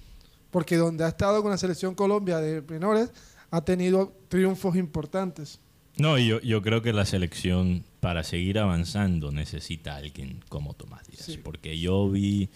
Porque 0.51 0.77
donde 0.77 1.05
ha 1.05 1.09
estado 1.09 1.43
con 1.43 1.51
la 1.51 1.59
selección 1.59 1.95
Colombia 1.95 2.39
de 2.39 2.63
menores 2.63 3.11
ha 3.51 3.65
tenido 3.65 4.13
triunfos 4.29 4.77
importantes. 4.77 5.61
No, 5.97 6.19
yo, 6.19 6.41
yo 6.41 6.63
creo 6.63 6.83
que 6.83 6.93
la 6.93 7.05
selección 7.05 7.85
para 8.01 8.25
seguir 8.25 8.59
avanzando 8.59 9.31
necesita 9.31 9.95
a 9.95 9.97
alguien 9.97 10.41
como 10.49 10.75
Tomás 10.75 11.07
Díaz. 11.07 11.27
Sí. 11.27 11.39
Porque 11.39 11.79
yo 11.79 12.11
vi 12.11 12.49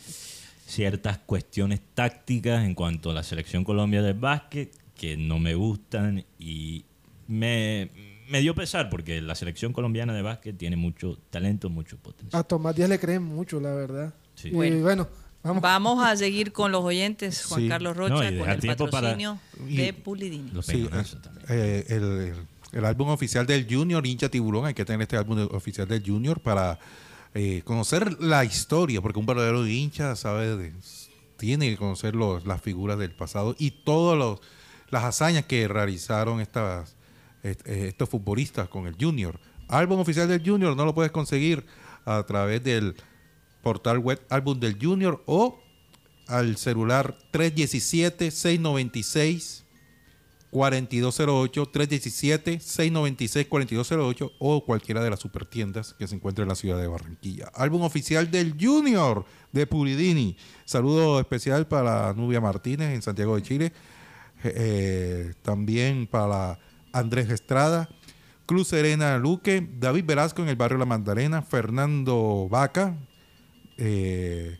ciertas 0.66 1.18
cuestiones 1.18 1.80
tácticas 1.94 2.64
en 2.64 2.74
cuanto 2.74 3.10
a 3.10 3.14
la 3.14 3.22
selección 3.22 3.62
Colombia 3.62 4.02
del 4.02 4.14
básquet 4.14 4.74
que 4.94 5.16
no 5.16 5.38
me 5.38 5.54
gustan 5.54 6.24
y 6.38 6.84
me, 7.28 7.90
me 8.28 8.40
dio 8.40 8.54
pesar 8.54 8.88
porque 8.90 9.20
la 9.20 9.34
selección 9.34 9.72
colombiana 9.72 10.12
de 10.14 10.22
básquet 10.22 10.56
tiene 10.56 10.76
mucho 10.76 11.18
talento, 11.30 11.68
mucho 11.70 11.96
potencial. 11.98 12.40
A 12.40 12.44
Tomás 12.44 12.74
Díaz 12.76 12.88
le 12.88 12.98
creen 12.98 13.22
mucho, 13.22 13.60
la 13.60 13.72
verdad. 13.74 14.14
Sí. 14.34 14.48
Y 14.48 14.52
Bueno. 14.52 14.80
bueno, 14.82 15.08
vamos. 15.42 15.62
Vamos 15.62 16.04
a 16.04 16.16
seguir 16.16 16.52
con 16.52 16.72
los 16.72 16.84
oyentes, 16.84 17.44
Juan 17.46 17.62
Sí. 17.62 17.68
Carlos 17.68 17.96
Rocha, 17.96 18.14
con 18.16 18.26
el 18.26 18.38
para- 18.38 18.76
patrocinio 18.76 19.38
y- 19.68 19.76
de 19.76 19.92
Pulidini. 19.92 20.50
Los 20.52 20.66
Sí, 20.66 20.88
eh, 21.48 21.84
el, 21.88 22.02
el- 22.02 22.34
el 22.72 22.84
álbum 22.84 23.08
oficial 23.08 23.46
del 23.46 23.66
Junior, 23.72 24.04
hincha 24.06 24.28
tiburón, 24.28 24.66
hay 24.66 24.74
que 24.74 24.84
tener 24.84 25.02
este 25.02 25.16
álbum 25.16 25.46
oficial 25.52 25.86
del 25.88 26.02
Junior 26.04 26.40
para 26.40 26.78
eh, 27.38 27.60
conocer 27.66 28.18
la 28.22 28.46
historia, 28.46 29.02
porque 29.02 29.18
un 29.18 29.26
verdadero 29.26 29.66
hincha 29.66 30.16
sabe 30.16 30.56
de- 30.56 30.72
tiene 31.36 31.68
que 31.68 31.76
conocer 31.76 32.14
los- 32.14 32.46
las 32.46 32.62
figuras 32.62 32.98
del 32.98 33.12
pasado 33.12 33.54
y 33.58 33.70
todas 33.72 34.40
las 34.88 35.04
hazañas 35.04 35.44
que 35.44 35.68
realizaron 35.68 36.40
estas, 36.40 36.88
est- 36.88 36.96
eh, 36.96 37.05
estos 37.64 38.08
futbolistas 38.08 38.68
con 38.68 38.86
el 38.86 38.96
Junior. 38.98 39.38
Álbum 39.68 40.00
oficial 40.00 40.28
del 40.28 40.42
Junior 40.44 40.76
no 40.76 40.84
lo 40.84 40.94
puedes 40.94 41.12
conseguir 41.12 41.64
a 42.04 42.22
través 42.24 42.62
del 42.62 42.94
portal 43.62 43.98
web 43.98 44.20
álbum 44.30 44.60
del 44.60 44.78
Junior 44.80 45.22
o 45.26 45.58
al 46.28 46.56
celular 46.56 47.16
317 47.30 48.30
696 48.30 49.64
4208 50.50 51.66
317 51.66 52.60
696 52.60 53.46
4208 53.46 54.32
o 54.38 54.64
cualquiera 54.64 55.02
de 55.02 55.10
las 55.10 55.20
supertiendas 55.20 55.94
que 55.94 56.06
se 56.06 56.14
encuentra 56.14 56.44
en 56.44 56.48
la 56.48 56.54
ciudad 56.54 56.80
de 56.80 56.86
Barranquilla. 56.86 57.50
Álbum 57.54 57.82
oficial 57.82 58.30
del 58.30 58.56
Junior 58.58 59.24
de 59.52 59.66
Puridini. 59.66 60.36
Saludo 60.64 61.20
especial 61.20 61.66
para 61.66 62.12
Nubia 62.14 62.40
Martínez 62.40 62.94
en 62.94 63.02
Santiago 63.02 63.36
de 63.36 63.42
Chile. 63.42 63.72
Eh, 64.44 64.52
eh, 64.54 65.34
también 65.42 66.06
para 66.06 66.58
Andrés 66.98 67.30
Estrada. 67.30 67.88
Cruz 68.46 68.68
Serena 68.68 69.18
Luque, 69.18 69.66
David 69.78 70.04
Velasco 70.04 70.42
en 70.42 70.48
el 70.48 70.56
barrio 70.56 70.78
La 70.78 70.84
Magdalena, 70.84 71.42
Fernando 71.42 72.48
Vaca, 72.48 72.94
eh, 73.76 74.58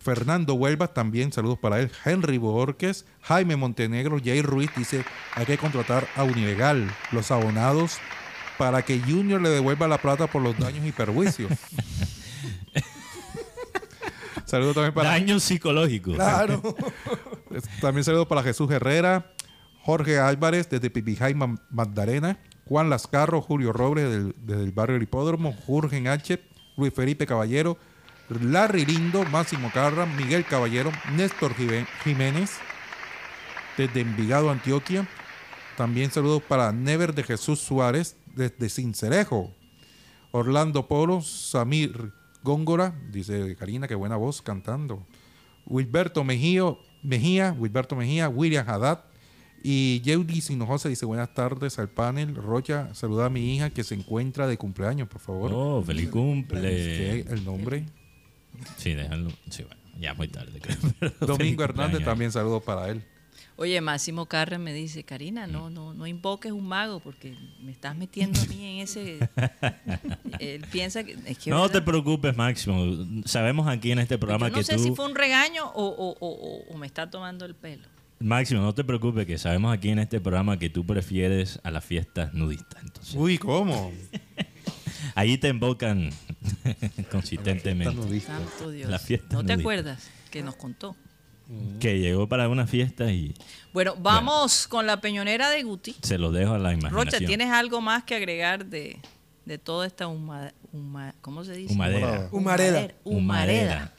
Fernando 0.00 0.54
Huelva, 0.54 0.88
también 0.88 1.32
saludos 1.32 1.58
para 1.58 1.78
él. 1.78 1.92
Henry 2.04 2.38
Borges, 2.38 3.06
Jaime 3.20 3.54
Montenegro, 3.54 4.18
Jair 4.22 4.44
Ruiz 4.44 4.70
dice, 4.76 5.04
hay 5.36 5.46
que 5.46 5.56
contratar 5.56 6.08
a 6.16 6.24
Unilegal, 6.24 6.90
los 7.12 7.30
abonados, 7.30 7.98
para 8.58 8.82
que 8.82 8.98
Junior 8.98 9.40
le 9.40 9.50
devuelva 9.50 9.86
la 9.86 9.98
plata 9.98 10.26
por 10.26 10.42
los 10.42 10.58
daños 10.58 10.84
y 10.84 10.90
perjuicios. 10.90 11.52
saludos 14.44 14.74
también 14.74 14.94
para... 14.94 15.10
Daño 15.10 15.38
psicológico. 15.38 16.14
Claro. 16.14 16.60
También 17.80 18.02
saludos 18.02 18.26
para 18.26 18.42
Jesús 18.42 18.70
Herrera, 18.70 19.32
Jorge 19.82 20.18
Álvarez 20.18 20.68
desde 20.70 20.90
Pipijay 20.90 21.34
Ma- 21.34 21.58
Magdalena, 21.70 22.38
Juan 22.66 22.88
Lascarro, 22.90 23.42
Julio 23.42 23.72
Robles 23.72 24.08
del- 24.10 24.34
desde 24.38 24.62
el 24.62 24.72
barrio 24.72 24.94
del 24.94 25.02
Hipódromo, 25.04 25.52
Jurgen 25.66 26.08
H., 26.08 26.40
Luis 26.76 26.94
Felipe 26.94 27.26
Caballero, 27.26 27.76
Larry 28.28 28.86
Lindo, 28.86 29.24
Máximo 29.24 29.70
Carra, 29.74 30.06
Miguel 30.06 30.44
Caballero, 30.46 30.90
Néstor 31.16 31.54
Jiménez 32.04 32.52
desde 33.76 34.00
Envigado, 34.00 34.50
Antioquia. 34.50 35.06
También 35.76 36.10
saludos 36.10 36.42
para 36.42 36.72
Never 36.72 37.14
de 37.14 37.24
Jesús 37.24 37.58
Suárez 37.60 38.16
desde 38.34 38.68
Cincerejo. 38.70 39.50
Orlando 40.30 40.86
Polo, 40.88 41.20
Samir 41.20 42.12
Góngora, 42.42 42.94
dice 43.10 43.54
Karina, 43.56 43.86
qué 43.88 43.94
buena 43.94 44.16
voz 44.16 44.40
cantando. 44.40 45.06
Wilberto 45.66 46.24
Mejía, 46.24 47.52
Wilberto 47.58 47.96
Mejía, 47.96 48.28
William 48.28 48.66
Haddad 48.68 49.00
y 49.62 50.00
Yeudi 50.02 50.40
Sinojosa 50.40 50.88
dice 50.88 51.06
buenas 51.06 51.32
tardes 51.34 51.78
al 51.78 51.88
panel. 51.88 52.34
Rocha, 52.34 52.94
saluda 52.94 53.26
a 53.26 53.30
mi 53.30 53.54
hija 53.54 53.70
que 53.70 53.84
se 53.84 53.94
encuentra 53.94 54.46
de 54.46 54.56
cumpleaños, 54.56 55.08
por 55.08 55.20
favor. 55.20 55.50
Oh, 55.54 55.82
feliz 55.82 56.08
cumple. 56.10 57.20
El 57.20 57.44
nombre. 57.44 57.84
Sí, 58.76 58.94
déjalo. 58.94 59.30
Sí, 59.50 59.62
bueno, 59.64 59.80
ya 60.00 60.14
muy 60.14 60.28
tarde, 60.28 60.60
creo. 60.60 60.76
Domingo 61.26 61.64
Hernández 61.64 62.04
también 62.04 62.32
saludos 62.32 62.62
para 62.62 62.88
él. 62.90 63.02
Oye, 63.56 63.80
Máximo 63.82 64.26
Carren 64.26 64.62
me 64.64 64.72
dice, 64.72 65.04
Karina, 65.04 65.46
no, 65.46 65.68
no, 65.68 65.92
no 65.94 66.06
invoques 66.06 66.50
un 66.52 66.66
mago 66.66 67.00
porque 67.00 67.36
me 67.62 67.70
estás 67.70 67.94
metiendo 67.96 68.40
a 68.40 68.46
mí 68.46 68.64
en 68.64 68.78
ese. 68.82 69.18
Él 70.40 70.64
piensa 70.72 71.04
que. 71.04 71.12
Es 71.26 71.38
que 71.38 71.50
No 71.50 71.60
¿verdad? 71.62 71.74
te 71.74 71.82
preocupes, 71.82 72.36
Máximo. 72.36 73.22
Sabemos 73.26 73.68
aquí 73.68 73.92
en 73.92 73.98
este 74.00 74.16
programa 74.18 74.48
Yo 74.48 74.52
no 74.52 74.58
que 74.58 74.64
sé 74.64 74.76
tú. 74.76 74.82
si 74.84 74.90
fue 74.94 75.04
un 75.06 75.14
regaño 75.14 75.66
o, 75.66 75.84
o- 75.86 76.16
o- 76.18 76.26
o- 76.28 76.74
o 76.74 76.78
me 76.78 76.86
está 76.86 77.10
tomando 77.10 77.44
el 77.44 77.54
pelo. 77.54 77.86
Máximo, 78.22 78.62
no 78.62 78.74
te 78.74 78.84
preocupes, 78.84 79.26
que 79.26 79.38
sabemos 79.38 79.72
aquí 79.74 79.88
en 79.90 79.98
este 79.98 80.20
programa 80.20 80.58
que 80.58 80.70
tú 80.70 80.84
prefieres 80.86 81.60
a 81.62 81.70
las 81.70 81.84
fiestas 81.84 82.32
nudistas. 82.34 82.82
Entonces, 82.82 83.14
Uy, 83.16 83.38
¿cómo? 83.38 83.92
ahí 85.14 85.38
te 85.38 85.48
invocan 85.48 86.10
consistentemente. 87.10 88.20
Santo 88.20 88.70
Dios. 88.70 88.90
La 88.90 88.98
fiesta 88.98 89.36
¿No 89.36 89.44
te 89.44 89.52
acuerdas 89.54 90.10
que 90.30 90.42
nos 90.42 90.56
contó? 90.56 90.96
Que 91.80 91.98
llegó 91.98 92.28
para 92.28 92.48
una 92.48 92.66
fiesta 92.66 93.10
y 93.12 93.34
Bueno, 93.74 93.94
vamos 94.00 94.66
con 94.68 94.86
la 94.86 95.00
peñonera 95.02 95.50
de 95.50 95.62
Guti. 95.64 95.96
se 96.00 96.16
lo 96.16 96.32
dejo 96.32 96.54
a 96.54 96.58
la 96.58 96.72
imaginación. 96.72 97.04
Rocha, 97.06 97.18
¿tienes 97.18 97.50
algo 97.50 97.80
más 97.82 98.04
que 98.04 98.14
agregar 98.14 98.64
de, 98.66 98.98
de 99.44 99.58
toda 99.58 99.86
esta 99.86 100.06
huma, 100.08 100.52
huma- 100.72 101.12
¿cómo 101.20 101.44
se 101.44 101.52
dice? 101.54 101.74
Humadera. 101.74 102.28
Humareda. 102.32 102.88
Humareda. 103.04 103.92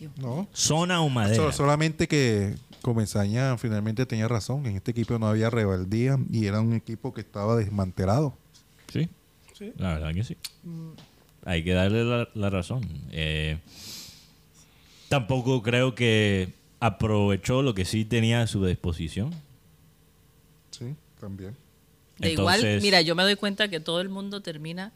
Mío. 0.00 0.10
No. 0.16 0.48
Zona 0.52 1.00
humadera. 1.00 1.36
So- 1.36 1.52
solamente 1.52 2.06
que 2.08 2.56
Comesaña 2.88 3.58
finalmente 3.58 4.06
tenía 4.06 4.28
razón. 4.28 4.64
En 4.64 4.76
este 4.76 4.92
equipo 4.92 5.18
no 5.18 5.26
había 5.26 5.50
rebeldía 5.50 6.18
y 6.32 6.46
era 6.46 6.62
un 6.62 6.72
equipo 6.72 7.12
que 7.12 7.20
estaba 7.20 7.54
desmantelado. 7.54 8.34
Sí. 8.90 9.10
La 9.76 9.92
verdad 9.92 10.14
que 10.14 10.24
sí. 10.24 10.38
Hay 11.44 11.62
que 11.64 11.74
darle 11.74 12.02
la, 12.02 12.28
la 12.32 12.48
razón. 12.48 12.80
Eh, 13.10 13.58
tampoco 15.10 15.62
creo 15.62 15.94
que 15.94 16.54
aprovechó 16.80 17.60
lo 17.60 17.74
que 17.74 17.84
sí 17.84 18.06
tenía 18.06 18.40
a 18.40 18.46
su 18.46 18.64
disposición. 18.64 19.34
Sí, 20.70 20.94
también. 21.20 21.54
De 22.18 22.32
igual, 22.32 22.56
Entonces- 22.60 22.82
mira, 22.82 23.02
yo 23.02 23.14
me 23.14 23.22
doy 23.22 23.36
cuenta 23.36 23.68
que 23.68 23.80
todo 23.80 24.00
el 24.00 24.08
mundo 24.08 24.40
termina 24.40 24.92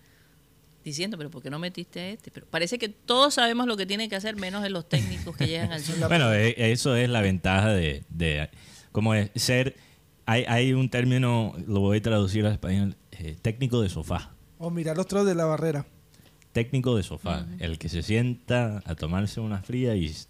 diciendo, 0.85 1.17
pero 1.19 1.31
¿por 1.31 1.43
qué 1.43 1.51
no 1.51 1.59
metiste 1.59 2.01
a 2.01 2.09
este? 2.11 2.31
Pero 2.31 2.47
parece 2.47 2.79
que 2.79 2.89
todos 2.89 3.35
sabemos 3.35 3.67
lo 3.67 3.77
que 3.77 3.87
tienen 3.87 4.09
que 4.11 4.17
hacer, 4.17 4.37
menos 4.37 4.63
de 4.63 4.71
los 4.71 4.89
técnicos 4.89 5.37
que 5.37 5.47
llegan 5.47 5.73
al 5.73 5.81
sur. 5.85 5.97
Bueno, 6.09 6.33
eh, 6.33 6.55
eso 6.73 6.97
es 6.97 7.09
la 7.09 7.21
ventaja 7.21 7.69
de, 7.71 8.05
de 8.09 8.49
como 8.93 9.15
es 9.15 9.31
ser, 9.37 9.77
hay, 10.27 10.45
hay 10.49 10.73
un 10.73 10.89
término, 10.91 11.55
lo 11.67 11.81
voy 11.81 11.99
a 11.99 12.03
traducir 12.03 12.45
al 12.47 12.53
español, 12.53 12.97
eh, 13.13 13.37
técnico 13.41 13.81
de 13.83 13.89
sofá. 13.89 14.31
O 14.59 14.71
mirar 14.71 14.97
los 14.97 15.07
trozos 15.07 15.27
de 15.29 15.35
la 15.35 15.45
barrera. 15.45 15.87
Técnico 16.53 16.95
de 16.97 17.03
sofá, 17.03 17.47
el 17.61 17.79
que 17.79 17.89
se 17.89 18.03
sienta 18.03 18.83
a 18.85 18.95
tomarse 18.95 19.41
una 19.41 19.63
fría 19.63 19.95
y 19.97 20.07
s- 20.07 20.27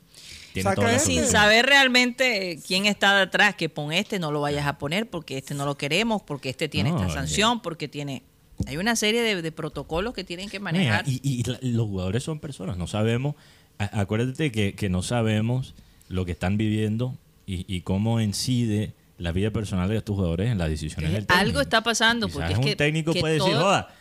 tiene 0.53 0.65
Saca 0.71 0.75
toda 0.77 0.89
la 0.89 0.97
ese. 0.97 1.07
Sin 1.07 1.25
saber 1.25 1.67
realmente 1.67 2.61
quién 2.65 2.87
está 2.87 3.19
detrás, 3.19 3.57
que 3.57 3.69
pon 3.69 3.93
este, 3.93 4.21
no 4.21 4.31
lo 4.31 4.41
vayas 4.41 4.67
a 4.67 4.79
poner 4.79 5.11
porque 5.11 5.39
este 5.39 5.55
no 5.55 5.65
lo 5.67 5.77
queremos, 5.77 6.23
porque 6.23 6.51
este 6.51 6.69
tiene 6.69 6.91
No, 6.91 6.99
esta 7.01 7.09
eh. 7.11 7.15
sanción, 7.15 7.61
porque 7.61 7.89
tiene... 7.89 8.23
Hay 8.67 8.77
una 8.77 8.97
serie 8.97 9.23
de, 9.23 9.43
de 9.43 9.53
protocolos 9.53 10.15
que 10.15 10.25
tienen 10.25 10.49
que 10.49 10.59
Mira, 10.61 10.73
manejar. 10.73 11.05
y, 11.07 11.43
los 11.63 11.87
jugadores 11.87 12.23
son 12.23 12.39
personas, 12.41 12.77
no 12.77 12.87
sabemos, 12.87 13.35
a- 13.79 14.01
acuérdate 14.01 14.53
que, 14.53 14.75
que 14.75 14.89
no 14.89 15.03
sabemos 15.03 15.75
lo 16.09 16.25
que 16.25 16.33
están 16.33 16.57
viviendo 16.57 17.17
y, 17.47 17.65
y 17.75 17.81
cómo 17.83 18.21
incide 18.21 18.93
la 19.19 19.33
vida 19.33 19.51
personal 19.51 19.89
de 19.89 19.97
estos 19.99 20.15
jugadores 20.17 20.51
en 20.51 20.59
las 20.59 20.69
decisiones 20.69 21.13
del 21.13 21.27
técnico. 21.27 21.41
algo 21.49 21.61
está 21.61 21.83
pasando, 21.83 22.27
Quizás 22.27 22.37
porque 22.39 22.53
es 22.53 22.59
un 22.59 22.65
que- 22.65 22.77
técnico 22.77 23.13
que 23.13 23.21
puede 23.21 23.35
decir, 23.35 23.55
joda, 23.55 23.95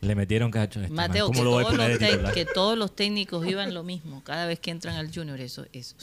le 0.00 0.14
metieron 0.14 0.50
cacho 0.50 0.78
a 0.80 0.82
este 0.84 0.94
man, 0.94 1.08
Mateo, 1.08 1.26
¿cómo 1.26 1.38
que 1.40 1.44
lo 1.44 1.50
voy 1.50 1.60
a 1.60 1.66
todos, 1.66 1.76
poner 1.76 1.90
los 1.90 1.98
de 2.00 2.06
tec- 2.06 2.10
titular?" 2.12 2.34
que 2.34 2.44
todos 2.44 2.78
los 2.78 2.94
técnicos 2.94 3.44
vivan 3.44 3.74
lo 3.74 3.82
mismo 3.82 4.22
cada 4.24 4.46
vez 4.46 4.58
que 4.60 4.70
entran 4.70 4.94
al 4.96 5.12
Junior. 5.12 5.40
Eso, 5.40 5.66
eso 5.72 5.96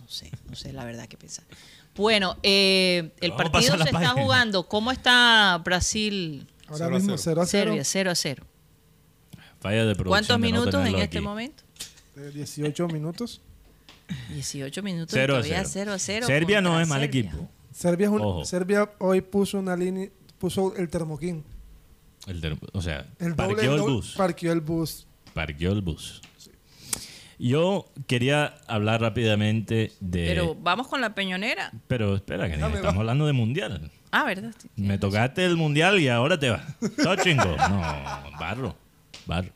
no 0.00 0.08
sé, 0.08 0.30
no 0.48 0.56
sé 0.56 0.72
la 0.72 0.84
verdad 0.84 1.06
que 1.06 1.16
pensar. 1.16 1.44
Bueno, 1.96 2.36
eh, 2.42 3.10
el 3.20 3.32
a 3.32 3.36
partido 3.36 3.76
se 3.76 3.84
está 3.84 4.08
jugando. 4.10 4.62
¿Cómo 4.64 4.90
está 4.90 5.60
Brasil? 5.64 6.46
Ahora 6.70 6.86
Cero 6.86 6.90
mismo 6.96 7.18
cero. 7.18 7.18
0 7.18 7.42
a 7.42 7.46
0. 7.46 7.64
Serbia, 7.66 7.84
0 7.84 8.10
a 8.10 8.14
0. 8.14 8.46
Falla 9.60 9.84
de 9.84 9.94
producción 9.94 10.06
¿Cuántos 10.08 10.28
de 10.28 10.32
no 10.34 10.38
minutos 10.38 10.74
en 10.86 10.94
este 10.96 11.18
aquí. 11.18 11.20
momento? 11.20 11.62
18 12.34 12.88
minutos. 12.88 13.40
18 14.30 14.82
minutos 14.82 15.10
Cero 15.12 15.36
a 15.36 15.38
y 15.40 15.42
todavía 15.42 15.64
cero. 15.64 15.70
0 15.70 15.92
a 15.94 15.98
0. 15.98 16.26
Serbia 16.26 16.60
no 16.60 16.80
es 16.80 16.88
mal 16.88 17.00
Serbia. 17.00 17.20
equipo. 17.20 17.48
Serbia, 17.72 18.06
es 18.06 18.12
un-. 18.12 18.44
Serbia 18.46 18.90
hoy 18.98 19.20
puso 19.20 19.58
una 19.58 19.76
línea, 19.76 20.08
puso 20.38 20.74
el 20.76 20.88
termoquín. 20.88 21.44
El 22.26 22.58
o 22.72 22.82
sea, 22.82 23.06
El 23.18 23.34
doble- 23.34 23.36
parqueó 23.36 23.74
el 23.74 23.80
doble- 23.80 23.92
bus. 23.94 24.14
Parqueó 24.16 24.52
el 24.52 24.60
bus. 24.60 25.06
Parqueó 25.34 25.72
el 25.72 25.80
bus. 25.80 26.20
Yo 27.42 27.90
quería 28.06 28.54
hablar 28.68 29.00
rápidamente 29.00 29.92
de... 30.00 30.26
Pero 30.26 30.54
vamos 30.60 30.88
con 30.88 31.00
la 31.00 31.14
peñonera. 31.14 31.72
Pero 31.86 32.14
espera, 32.14 32.50
que 32.50 32.58
Dame, 32.58 32.74
estamos 32.76 32.96
va. 32.96 33.00
hablando 33.00 33.26
de 33.26 33.32
mundial. 33.32 33.90
Ah, 34.10 34.24
¿verdad? 34.24 34.54
Me 34.76 34.98
tocaste 34.98 35.46
el 35.46 35.56
mundial 35.56 35.98
y 36.00 36.08
ahora 36.08 36.38
te 36.38 36.50
vas. 36.50 36.62
Todo 37.02 37.16
chingo. 37.16 37.44
No, 37.44 37.80
barro. 38.38 38.76
Barro. 39.24 39.48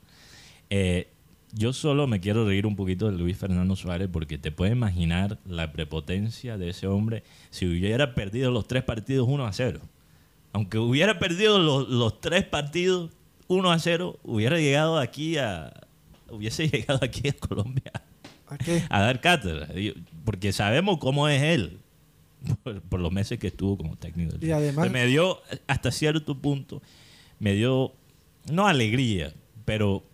Eh, 0.70 1.08
yo 1.52 1.74
solo 1.74 2.06
me 2.06 2.20
quiero 2.20 2.46
reír 2.46 2.66
un 2.66 2.74
poquito 2.74 3.10
de 3.10 3.18
Luis 3.18 3.36
Fernando 3.36 3.76
Suárez 3.76 4.08
porque 4.10 4.38
te 4.38 4.50
puedes 4.50 4.72
imaginar 4.72 5.38
la 5.44 5.70
prepotencia 5.70 6.56
de 6.56 6.70
ese 6.70 6.86
hombre 6.86 7.22
si 7.50 7.66
hubiera 7.66 8.14
perdido 8.14 8.50
los 8.50 8.66
tres 8.66 8.82
partidos 8.82 9.28
1 9.28 9.44
a 9.46 9.52
0. 9.52 9.80
Aunque 10.54 10.78
hubiera 10.78 11.18
perdido 11.18 11.58
los, 11.58 11.86
los 11.90 12.18
tres 12.22 12.44
partidos 12.44 13.10
1 13.48 13.70
a 13.70 13.78
0, 13.78 14.18
hubiera 14.22 14.58
llegado 14.58 14.98
aquí 14.98 15.36
a. 15.36 15.72
Hubiese 16.36 16.68
llegado 16.70 17.00
aquí 17.02 17.28
a 17.28 17.32
Colombia 17.32 17.92
¿A 18.48 18.58
qué? 18.58 18.82
a 18.88 19.00
dar 19.00 19.20
cátedra. 19.20 19.68
Porque 20.24 20.52
sabemos 20.52 20.98
cómo 20.98 21.28
es 21.28 21.42
él. 21.42 21.78
Por, 22.62 22.82
por 22.82 23.00
los 23.00 23.10
meses 23.10 23.38
que 23.38 23.46
estuvo 23.46 23.76
como 23.78 23.96
técnico. 23.96 24.36
Y 24.40 24.50
además- 24.50 24.90
me 24.90 25.06
dio, 25.06 25.40
hasta 25.66 25.90
cierto 25.90 26.36
punto, 26.36 26.82
me 27.38 27.54
dio, 27.54 27.92
no 28.52 28.66
alegría, 28.66 29.32
pero 29.64 30.04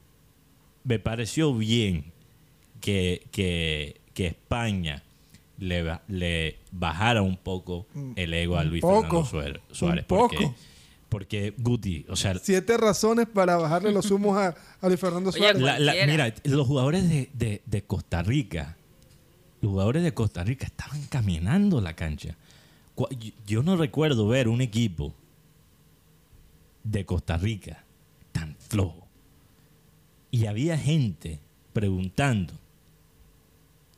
me 0.85 0.99
pareció 1.01 1.53
bien 1.55 2.05
que, 2.81 3.27
que, 3.33 4.01
que 4.15 4.29
España 4.29 5.03
le, 5.59 5.99
le 6.07 6.57
bajara 6.71 7.21
un 7.23 7.37
poco 7.37 7.87
el 8.15 8.33
ego 8.33 8.57
a 8.59 8.65
Luis 8.65 8.81
poco. 8.81 9.25
Fernando 9.25 9.61
Suárez. 9.73 10.05
Un 10.05 10.07
poco. 10.07 10.55
Porque, 11.11 11.53
Guti, 11.59 12.07
o 12.09 12.17
sea, 12.17 12.35
Siete 12.41 12.77
razones 12.79 13.27
para 13.27 13.57
bajarle 13.57 13.93
los 13.93 14.11
humos 14.11 14.39
a, 14.39 14.55
a 14.81 14.89
Luis 14.89 14.99
Fernando 14.99 15.29
Oye, 15.31 15.39
Suárez. 15.41 15.61
La- 15.61 15.79
la- 15.79 15.93
Cualquiera. 15.93 16.25
mira, 16.25 16.35
los 16.45 16.67
jugadores 16.67 17.09
de, 17.11 17.29
de- 17.35 17.61
de 17.67 17.83
Costa 17.83 18.23
Rica, 18.23 18.77
los 19.61 19.73
jugadores 19.73 20.03
de 20.05 20.15
Costa 20.15 20.43
Rica 20.45 20.65
estaban 20.67 21.03
caminando 21.11 21.81
la 21.83 21.95
cancha. 21.95 22.37
Yo 23.47 23.63
no 23.63 23.77
recuerdo 23.77 24.29
ver 24.29 24.49
un 24.49 24.61
equipo 24.61 25.13
de 26.85 27.05
Costa 27.05 27.37
Rica 27.37 27.85
tan 28.33 28.55
flojo. 28.57 29.07
Y 30.31 30.47
había 30.47 30.79
gente 30.79 31.41
preguntando 31.73 32.55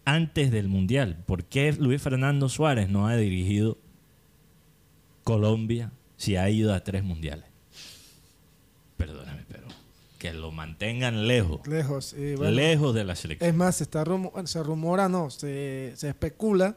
antes 0.07 0.51
del 0.51 0.69
Mundial, 0.69 1.23
¿por 1.27 1.45
qué 1.45 1.73
Luis 1.75 2.01
Fernando 2.01 2.49
Suárez 2.49 2.89
no 2.89 3.07
ha 3.07 3.17
dirigido 3.17 3.77
Colombia 5.25 5.93
si 6.23 6.37
ha 6.37 6.49
ido 6.49 6.73
a 6.73 6.85
tres 6.85 7.03
mundiales? 7.03 7.47
Perdóname, 8.97 9.45
pero 9.49 9.67
que 10.19 10.33
lo 10.33 10.53
mantengan 10.53 11.27
lejos, 11.27 11.67
Lejos. 11.67 12.13
y 12.13 12.37
bueno, 12.37 12.53
lejos 12.53 12.95
de 12.95 13.03
la 13.05 13.17
selección. 13.17 13.51
Es 13.51 13.57
más, 13.57 13.77
se, 13.77 13.83
está 13.85 14.05
rumo- 14.05 14.47
se 14.47 14.63
rumora, 14.63 15.09
no, 15.09 15.31
se, 15.31 15.93
se 15.97 16.09
especula 16.11 16.77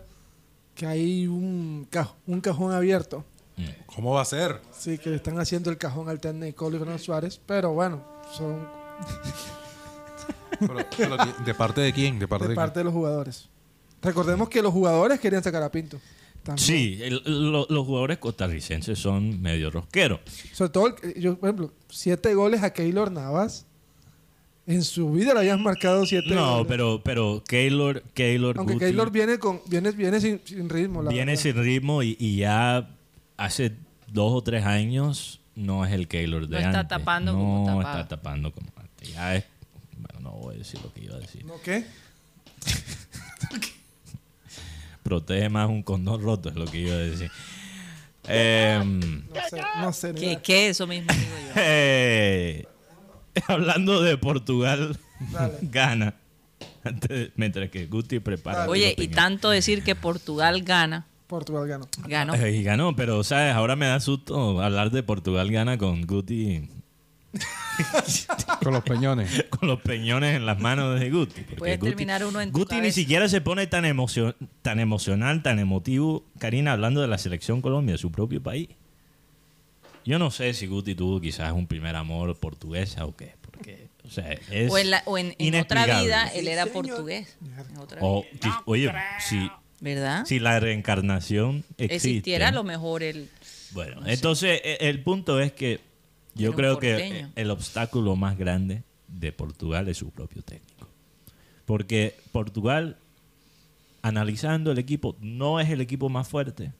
que 0.73 0.87
hay 0.87 1.27
un, 1.27 1.87
caj- 1.91 2.15
un 2.25 2.41
cajón 2.41 2.73
abierto. 2.73 3.23
Mm. 3.57 3.63
¿Cómo 3.85 4.13
va 4.13 4.21
a 4.21 4.25
ser? 4.25 4.59
Sí, 4.75 4.97
que 4.97 5.11
le 5.11 5.17
están 5.17 5.39
haciendo 5.39 5.69
el 5.69 5.77
cajón 5.77 6.09
al 6.09 6.19
técnico 6.19 6.67
Luis 6.69 6.79
Fernando 6.79 7.01
Suárez. 7.03 7.39
Pero 7.45 7.71
bueno, 7.73 8.03
son 8.35 8.67
Pero- 10.59 10.75
pero 10.97 11.17
¿De 11.45 11.53
parte 11.53 11.81
de 11.81 11.93
quién? 11.93 12.17
¿De 12.17 12.27
parte 12.27 12.45
de 12.45 12.49
de, 12.49 12.55
parte 12.55 12.79
de 12.79 12.83
los 12.85 12.93
jugadores. 12.93 13.47
Recordemos 14.01 14.49
que 14.49 14.61
los 14.61 14.73
jugadores 14.73 15.19
querían 15.19 15.43
sacar 15.43 15.61
a 15.63 15.69
Pinto. 15.71 15.99
También. 16.45 16.65
Sí, 16.65 16.99
el- 17.01 17.21
lo- 17.25 17.65
los 17.69 17.85
jugadores 17.85 18.19
costarricenses 18.19 18.97
son 18.99 19.41
medio 19.41 19.69
rosqueros. 19.71 20.19
Sobre 20.53 20.69
todo, 20.71 20.95
el- 21.01 21.19
yo, 21.19 21.37
por 21.37 21.49
ejemplo, 21.49 21.73
siete 21.89 22.33
goles 22.35 22.61
a 22.63 22.71
Keylor 22.71 23.11
Navas. 23.11 23.65
En 24.67 24.83
su 24.83 25.11
vida 25.11 25.33
le 25.33 25.41
habían 25.41 25.61
marcado 25.61 26.05
siete 26.07 26.33
No, 26.33 26.53
goles. 26.53 26.65
pero, 26.67 27.01
pero 27.03 27.43
Keylor, 27.47 28.01
Keylor, 28.15 28.57
Aunque 28.57 28.73
Guti 28.73 28.85
Keylor 28.85 29.11
viene, 29.11 29.37
con, 29.37 29.61
viene, 29.67 29.91
viene 29.91 30.19
sin, 30.21 30.39
sin 30.43 30.69
ritmo. 30.69 31.03
La 31.03 31.11
viene 31.11 31.33
verdad. 31.33 31.43
sin 31.43 31.55
ritmo 31.63 32.01
y, 32.01 32.15
y 32.19 32.37
ya 32.37 32.89
hace 33.37 33.73
dos 34.07 34.31
o 34.33 34.41
tres 34.41 34.65
años 34.65 35.39
no 35.55 35.85
es 35.85 35.91
el 35.93 36.07
Keylor 36.07 36.47
de 36.47 36.59
No 36.61 36.65
está 36.67 36.87
tapando 36.87 37.33
no 37.33 37.37
como 37.39 37.65
tapaba. 37.65 38.01
está 38.01 38.07
tapando 38.07 38.51
como 38.51 38.67
antes. 38.77 39.13
Ya 39.13 39.35
es... 39.35 39.45
Bueno, 39.97 40.19
no 40.31 40.31
voy 40.37 40.55
a 40.55 40.57
decir 40.57 40.79
lo 40.83 40.91
que 40.93 41.01
iba 41.03 41.15
a 41.15 41.19
decir. 41.19 41.45
¿No 41.45 41.55
qué? 41.63 41.85
Protege 45.05 45.49
más 45.49 45.69
un 45.69 45.83
condón 45.83 46.19
roto, 46.19 46.49
es 46.49 46.55
lo 46.55 46.65
que 46.65 46.79
iba 46.79 46.95
a 46.95 46.97
decir. 46.97 47.29
Em, 48.27 48.99
No 48.99 49.41
sé, 49.49 49.61
no 49.81 49.93
sé. 49.93 50.13
¿Qué, 50.15 50.39
qué 50.41 50.69
eso 50.69 50.87
mismo 50.87 51.13
digo 51.13 51.25
yo? 51.47 51.51
eh, 51.57 52.65
hablando 53.47 54.01
de 54.01 54.17
Portugal, 54.17 54.97
Dale. 55.31 55.53
gana. 55.61 56.15
Antes- 56.83 57.29
mientras 57.35 57.69
que 57.69 57.85
Guti 57.85 58.19
prepara. 58.19 58.61
Dale. 58.61 58.71
Oye, 58.71 58.95
y 58.97 59.07
tanto 59.09 59.51
decir 59.51 59.83
que 59.83 59.93
Portugal 59.95 60.63
gana, 60.63 61.05
Portugal 61.27 61.67
ganó. 61.67 61.87
ganó. 62.07 62.33
Eh, 62.33 62.53
y 62.57 62.63
ganó, 62.63 62.95
pero 62.95 63.23
sabes, 63.23 63.53
ahora 63.53 63.75
me 63.75 63.85
da 63.85 63.99
susto 63.99 64.59
hablar 64.59 64.89
de 64.89 65.03
Portugal 65.03 65.51
gana 65.51 65.77
con 65.77 66.01
Guti 66.07 66.67
Con 68.63 68.73
los 68.73 68.83
peñones. 68.83 69.45
con 69.49 69.67
los 69.67 69.81
peñones 69.81 70.35
en 70.37 70.45
las 70.45 70.59
manos 70.59 70.99
de 70.99 71.09
Guti. 71.11 71.41
porque 71.41 71.55
Puede 71.55 71.79
Guti- 71.79 71.89
terminar 71.89 72.25
uno 72.25 72.39
en 72.41 72.51
tu 72.51 72.59
Guti 72.59 72.79
ni 72.81 72.91
siquiera 72.91 73.27
se 73.27 73.41
pone 73.41 73.67
tan, 73.67 73.85
emocio- 73.85 74.35
tan 74.61 74.79
emocional, 74.79 75.43
tan 75.43 75.59
emotivo, 75.59 76.23
Karina, 76.39 76.71
hablando 76.73 77.01
de 77.01 77.07
la 77.07 77.17
selección 77.17 77.61
Colombia, 77.61 77.93
de 77.93 77.97
su 77.97 78.11
propio 78.11 78.41
país. 78.41 78.69
Yo 80.05 80.19
no 80.19 80.29
sé 80.31 80.53
si 80.53 80.67
Guti 80.67 80.95
tuvo 80.95 81.19
quizás 81.19 81.51
un 81.51 81.67
primer 81.67 81.95
amor 81.95 82.37
portuguesa 82.39 83.05
o 83.05 83.15
qué, 83.15 83.33
porque, 83.41 83.87
o 84.05 84.09
sea, 84.09 84.31
es 84.51 84.71
O 84.71 84.77
en, 84.77 84.91
la- 84.91 85.03
o 85.05 85.17
en- 85.17 85.35
en 85.39 85.55
otra 85.55 85.85
vida 86.01 86.27
él 86.27 86.47
era 86.47 86.67
portugués. 86.67 87.37
En 87.69 87.77
otra 87.77 87.99
O, 88.01 88.21
vida. 88.23 88.39
qui- 88.39 88.61
oye, 88.65 88.93
si, 89.19 89.49
¿Verdad? 89.81 90.25
si 90.25 90.39
la 90.39 90.59
reencarnación 90.59 91.63
existe. 91.77 91.95
Existiera 91.95 92.49
a 92.49 92.51
lo 92.51 92.63
mejor 92.63 93.03
el... 93.03 93.29
Bueno, 93.71 94.01
entonces 94.05 94.61
e- 94.63 94.77
el 94.81 95.01
punto 95.03 95.41
es 95.41 95.51
que 95.51 95.79
yo 96.35 96.53
creo 96.53 96.79
que 96.79 97.27
el 97.35 97.51
obstáculo 97.51 98.15
más 98.15 98.37
grande 98.37 98.83
de 99.07 99.31
Portugal 99.31 99.87
es 99.87 99.97
su 99.97 100.11
propio 100.11 100.41
técnico. 100.41 100.87
Porque 101.65 102.15
Portugal, 102.31 102.97
analizando 104.01 104.71
el 104.71 104.77
equipo, 104.77 105.15
no 105.19 105.59
es 105.59 105.69
el 105.69 105.81
equipo 105.81 106.09
más 106.09 106.27
fuerte, 106.27 106.71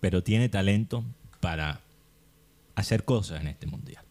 pero 0.00 0.22
tiene 0.22 0.48
talento 0.48 1.04
para 1.40 1.80
hacer 2.74 3.04
cosas 3.04 3.40
en 3.40 3.48
este 3.48 3.66
mundial. 3.66 4.04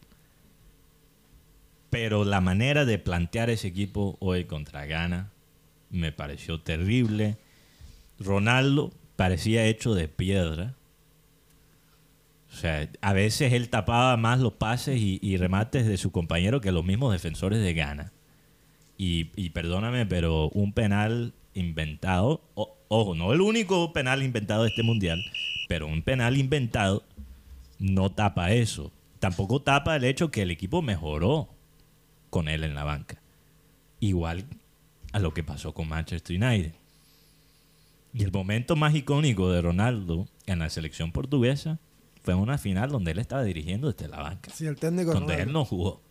Pero 1.90 2.24
la 2.24 2.42
manera 2.42 2.86
de 2.86 3.00
plantear 3.00 3.50
ese 3.50 3.68
equipo 3.68 4.16
hoy 4.20 4.46
contra 4.46 4.86
Ghana 4.86 5.32
me 5.90 6.12
pareció 6.12 6.62
terrible. 6.62 7.38
Ronaldo 8.20 8.92
parecía 9.16 9.66
hecho 9.66 9.96
de 9.96 10.08
piedra. 10.08 10.76
Sea, 12.60 12.90
a 13.02 13.14
veces 13.14 13.54
él 13.54 13.70
tapaba 13.70 14.18
más 14.18 14.40
los 14.40 14.54
pases 14.54 15.00
y, 15.00 15.38
remates 15.38 15.86
de 15.88 15.98
su 15.98 16.12
compañero 16.12 16.60
que 16.60 16.74
los 16.74 16.84
mismos 16.84 17.14
defensores 17.14 17.62
de 17.62 17.74
Ghana. 17.74 18.12
Y, 18.98 19.32
y 19.38 19.52
perdóname, 19.52 20.06
pero 20.06 20.50
un 20.50 20.74
penal 20.74 21.34
inventado, 21.54 22.42
o- 22.56 22.76
ojo, 22.90 23.16
no 23.16 23.32
el 23.32 23.40
único 23.40 23.94
penal 23.94 24.24
inventado 24.24 24.64
de 24.64 24.70
este 24.70 24.84
mundial, 24.84 25.24
pero 25.70 25.88
un 25.88 26.02
penal 26.02 26.36
inventado 26.38 27.04
no 27.80 28.12
tapa 28.12 28.52
eso. 28.52 28.92
Tampoco 29.20 29.62
tapa 29.62 29.96
el 29.96 30.04
hecho 30.04 30.32
que 30.32 30.42
el 30.42 30.52
equipo 30.52 30.82
mejoró 30.82 31.48
con 32.30 32.50
él 32.50 32.66
en 32.66 32.76
la 32.76 32.84
banca. 32.84 33.22
Igual 34.02 34.44
a 35.14 35.20
lo 35.20 35.34
que 35.34 35.44
pasó 35.44 35.74
con 35.74 35.88
Manchester 35.88 36.36
United. 36.44 36.74
Y 38.14 38.24
el 38.24 38.34
momento 38.34 38.76
más 38.76 38.94
icónico 38.96 39.50
de 39.50 39.62
Ronaldo 39.62 40.28
en 40.46 40.60
la 40.60 40.70
selección 40.70 41.14
portuguesa 41.14 41.80
fue 42.22 42.34
en 42.34 42.40
una 42.40 42.58
final 42.58 42.90
donde 42.92 43.12
él 43.12 43.20
estaba 43.20 43.44
dirigiendo 43.44 43.92
desde 43.92 44.08
la 44.08 44.20
banca, 44.22 44.52
Sí, 44.54 44.66
el 44.66 44.76
técnico. 44.76 45.14
donde 45.14 45.36
no- 45.38 45.44
él 45.44 45.52
no 45.54 45.66
jugó. 45.66 46.02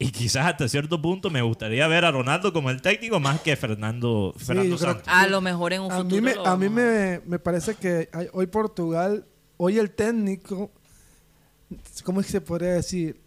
Y 0.00 0.12
quizás 0.12 0.46
hasta 0.46 0.68
cierto 0.68 1.02
punto 1.02 1.28
me 1.28 1.42
gustaría 1.42 1.88
ver 1.88 2.04
a 2.04 2.12
Ronaldo 2.12 2.52
como 2.52 2.70
el 2.70 2.80
técnico 2.80 3.18
más 3.18 3.40
que 3.40 3.56
Fernando, 3.56 4.32
Santos. 4.38 5.02
A 5.06 5.26
lo 5.26 5.40
mejor 5.40 5.72
en 5.72 5.82
un 5.82 5.90
A 5.90 5.96
futuro 5.96 6.14
mí, 6.16 6.20
me, 6.22 6.34
lo 6.36 6.46
a 6.46 6.56
mí 6.56 6.68
me, 6.68 7.20
me 7.26 7.38
parece 7.40 7.74
que 7.74 8.08
hay- 8.12 8.28
hoy 8.32 8.46
Portugal, 8.46 9.26
hoy 9.56 9.78
el 9.78 9.90
técnico, 9.90 10.70
¿cómo 12.04 12.20
es 12.20 12.26
que 12.26 12.32
se 12.32 12.40
podría 12.40 12.74
decir? 12.74 13.20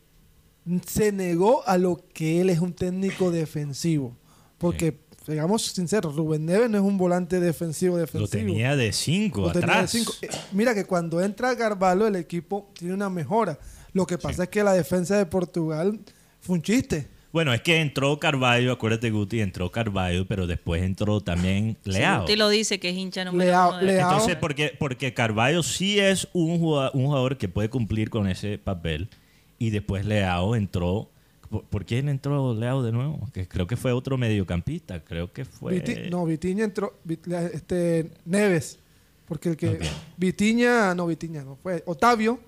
Se 0.88 1.12
negó 1.12 1.68
a 1.68 1.78
lo 1.78 1.98
que 2.14 2.40
él 2.40 2.50
es 2.50 2.60
un 2.60 2.72
técnico 2.74 3.32
defensivo. 3.32 4.16
Porque, 4.58 5.02
digamos 5.28 5.64
sinceros, 5.64 6.16
Rubén 6.16 6.46
Neves 6.46 6.70
no 6.70 6.78
es 6.78 6.84
un 6.84 6.98
volante 6.98 7.40
defensivo 7.40 7.96
Lo 7.96 8.02
defensivo. 8.02 8.28
tenía 8.32 8.76
de 8.76 8.92
cinco 8.92 9.42
Lo 9.42 9.52
tenía 9.52 9.68
de 9.68 9.74
atrás. 9.74 9.92
cinco. 9.92 10.14
Eh, 10.22 10.30
Mira 10.52 10.74
que 10.74 10.86
cuando 10.86 11.22
entra 11.22 11.56
Carvalho 11.56 12.08
el 12.08 12.16
equipo 12.16 12.70
tiene 12.78 12.94
una 12.94 13.10
mejora. 13.10 13.58
Lo 13.94 14.06
que 14.08 14.18
pasa 14.18 14.38
Sí. 14.38 14.42
es 14.44 14.50
que 14.50 14.64
la 14.64 14.74
defensa 14.74 15.18
de 15.18 15.26
Portugal 15.26 16.00
fue 16.40 16.56
un 16.56 16.62
chiste. 16.62 17.08
Bueno, 17.34 17.54
es 17.54 17.62
que 17.62 17.80
entró 17.80 18.20
Carvalho, 18.20 18.74
acuérdate 18.74 19.10
Guti, 19.10 19.40
entró 19.40 19.72
Carvalho, 19.72 20.28
pero 20.28 20.48
después 20.48 20.84
entró 20.84 21.22
también 21.22 21.78
Leao. 21.86 22.22
Usted 22.22 22.38
lo 22.38 22.50
dice 22.50 22.78
que 22.80 22.90
es 22.90 22.98
hincha 22.98 23.24
número 23.24 23.50
Leao- 23.52 23.70
uno 23.70 23.78
de- 23.78 23.86
Leao- 23.86 24.12
Entonces, 24.12 24.36
porque, 24.36 24.76
porque 24.78 25.14
Carvalho 25.14 25.64
sí 25.64 25.98
es 25.98 26.28
un 26.34 26.60
jugador, 26.60 26.92
un 26.94 27.06
jugador 27.06 27.38
que 27.38 27.48
puede 27.48 27.70
cumplir 27.70 28.10
con 28.10 28.28
ese 28.28 28.58
papel. 28.58 29.08
Y 29.60 29.70
después 29.70 30.06
Leao 30.06 30.56
entró. 30.58 31.10
¿Por, 31.52 31.66
por 31.66 31.86
quién 31.86 32.10
entró 32.10 32.56
Leao 32.56 32.82
de 32.82 32.92
nuevo? 32.92 33.30
Que 33.34 33.48
creo 33.48 33.68
que 33.68 33.76
fue 33.78 33.92
otro 33.92 34.18
mediocampista. 34.18 35.04
Creo 35.04 35.32
que 35.32 35.46
fue. 35.46 35.76
Viti- 35.84 36.10
no, 36.10 36.26
Vitiña 36.26 36.64
entró, 36.64 36.98
Vit- 37.06 37.28
este, 37.54 38.10
Neves, 38.26 38.80
porque 39.28 39.50
el 39.50 39.58
que. 39.58 39.80
Vitiña, 40.18 40.96
no 40.96 41.06
Vitiña, 41.08 41.44
no 41.44 41.58
fue 41.62 41.84
Otavio 41.86 42.40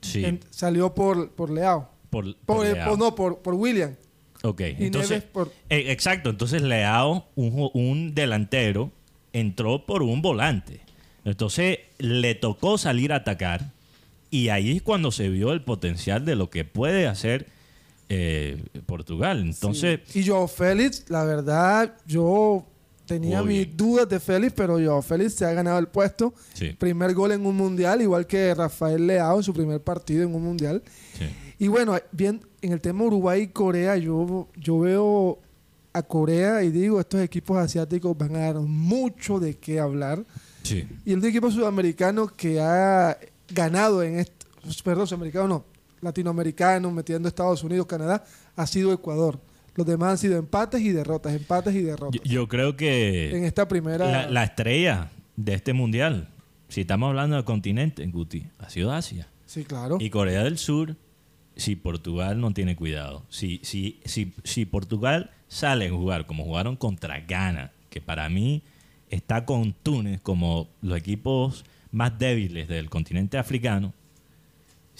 Sí, 0.00 0.24
en- 0.24 0.40
salió 0.50 0.94
por 0.94 1.30
por 1.32 1.50
Leao, 1.50 1.90
por, 2.08 2.24
por, 2.46 2.56
por 2.58 2.66
eh, 2.66 2.72
Leao. 2.72 2.96
no 2.96 3.14
por 3.14 3.38
por 3.40 3.52
William 3.54 3.94
Ok, 4.42 4.60
y 4.78 4.84
entonces. 4.86 5.10
Neves 5.10 5.24
por 5.24 5.48
eh, 5.68 5.90
exacto, 5.92 6.30
entonces 6.30 6.62
Leao, 6.62 7.26
un, 7.34 7.68
un 7.74 8.14
delantero, 8.14 8.90
entró 9.34 9.84
por 9.84 10.02
un 10.02 10.22
volante. 10.22 10.80
Entonces 11.24 11.80
le 11.98 12.34
tocó 12.34 12.78
salir 12.78 13.12
a 13.12 13.16
atacar. 13.16 13.72
Y 14.30 14.48
ahí 14.48 14.76
es 14.76 14.82
cuando 14.82 15.10
se 15.10 15.28
vio 15.28 15.52
el 15.52 15.62
potencial 15.62 16.24
de 16.24 16.36
lo 16.36 16.48
que 16.48 16.64
puede 16.64 17.06
hacer 17.08 17.46
eh, 18.10 18.62
Portugal. 18.84 19.40
Entonces. 19.40 20.00
y 20.14 20.26
Joao 20.26 20.48
Félix, 20.48 21.04
la 21.08 21.24
verdad 21.24 21.96
yo 22.06 22.66
tenía 23.06 23.42
mis 23.42 23.76
dudas 23.76 24.08
de 24.08 24.20
Félix, 24.20 24.52
pero 24.54 24.74
Joao 24.74 25.00
Félix 25.00 25.34
se 25.34 25.44
ha 25.44 25.52
ganado 25.52 25.78
el 25.78 25.88
puesto. 25.88 26.34
Sí. 26.52 26.72
Primer 26.78 27.14
gol 27.14 27.32
en 27.32 27.46
un 27.46 27.56
mundial, 27.56 28.02
igual 28.02 28.26
que 28.26 28.54
Rafael 28.54 29.06
Leao 29.06 29.38
en 29.38 29.42
su 29.42 29.54
primer 29.54 29.80
partido 29.82 30.24
en 30.24 30.34
un 30.34 30.42
mundial. 30.42 30.82
sí. 31.16 31.24
Y 31.60 31.68
bueno, 31.68 31.94
bien, 32.10 32.40
en 32.62 32.72
el 32.72 32.80
tema 32.80 33.04
Uruguay 33.04 33.42
y 33.42 33.48
Corea, 33.48 33.94
yo, 33.98 34.48
yo 34.56 34.78
veo 34.78 35.38
a 35.92 36.02
Corea 36.02 36.62
y 36.62 36.70
digo, 36.70 36.98
estos 36.98 37.20
equipos 37.20 37.58
asiáticos 37.58 38.16
van 38.16 38.34
a 38.34 38.38
dar 38.38 38.60
mucho 38.60 39.38
de 39.38 39.58
qué 39.58 39.78
hablar. 39.78 40.24
Sí. 40.62 40.88
Y 41.04 41.12
el 41.12 41.22
equipo 41.22 41.50
sudamericano 41.50 42.28
que 42.28 42.60
ha 42.60 43.18
ganado 43.50 44.02
en 44.02 44.20
esto, 44.20 44.46
perdón, 44.82 45.06
sudamericano 45.06 45.48
no, 45.48 45.64
latinoamericano, 46.00 46.90
metiendo 46.90 47.28
Estados 47.28 47.62
Unidos, 47.62 47.86
Canadá, 47.86 48.24
ha 48.56 48.66
sido 48.66 48.92
Ecuador. 48.92 49.40
Los 49.74 49.86
demás 49.86 50.10
han 50.10 50.18
sido 50.18 50.38
empates 50.38 50.80
y 50.80 50.90
derrotas, 50.90 51.34
empates 51.34 51.74
y 51.74 51.82
derrotas. 51.82 52.20
Yo, 52.24 52.30
yo 52.30 52.48
creo 52.48 52.76
que 52.76 53.36
en 53.36 53.44
esta 53.44 53.68
primera... 53.68 54.10
la, 54.10 54.30
la 54.30 54.44
estrella 54.44 55.10
de 55.36 55.54
este 55.54 55.72
mundial, 55.72 56.28
si 56.68 56.82
estamos 56.82 57.08
hablando 57.08 57.36
del 57.36 57.44
continente, 57.44 58.04
Guti, 58.06 58.46
ha 58.58 58.68
sido 58.68 58.92
Asia. 58.92 59.28
Sí, 59.46 59.64
claro. 59.64 59.98
Y 60.00 60.10
Corea 60.10 60.44
del 60.44 60.58
Sur, 60.58 60.96
si 61.56 61.76
Portugal 61.76 62.40
no 62.40 62.52
tiene 62.52 62.76
cuidado. 62.76 63.24
Si, 63.28 63.60
si, 63.62 64.00
si, 64.04 64.34
si 64.44 64.66
Portugal 64.66 65.30
sale 65.48 65.88
a 65.88 65.90
jugar 65.90 66.26
como 66.26 66.44
jugaron 66.44 66.76
contra 66.76 67.20
Ghana, 67.20 67.72
que 67.90 68.00
para 68.00 68.28
mí 68.28 68.62
está 69.08 69.44
con 69.44 69.72
Túnez 69.72 70.20
como 70.20 70.68
los 70.82 70.96
equipos 70.96 71.64
más 71.90 72.18
débiles 72.18 72.68
del 72.68 72.88
continente 72.88 73.38
africano, 73.38 73.92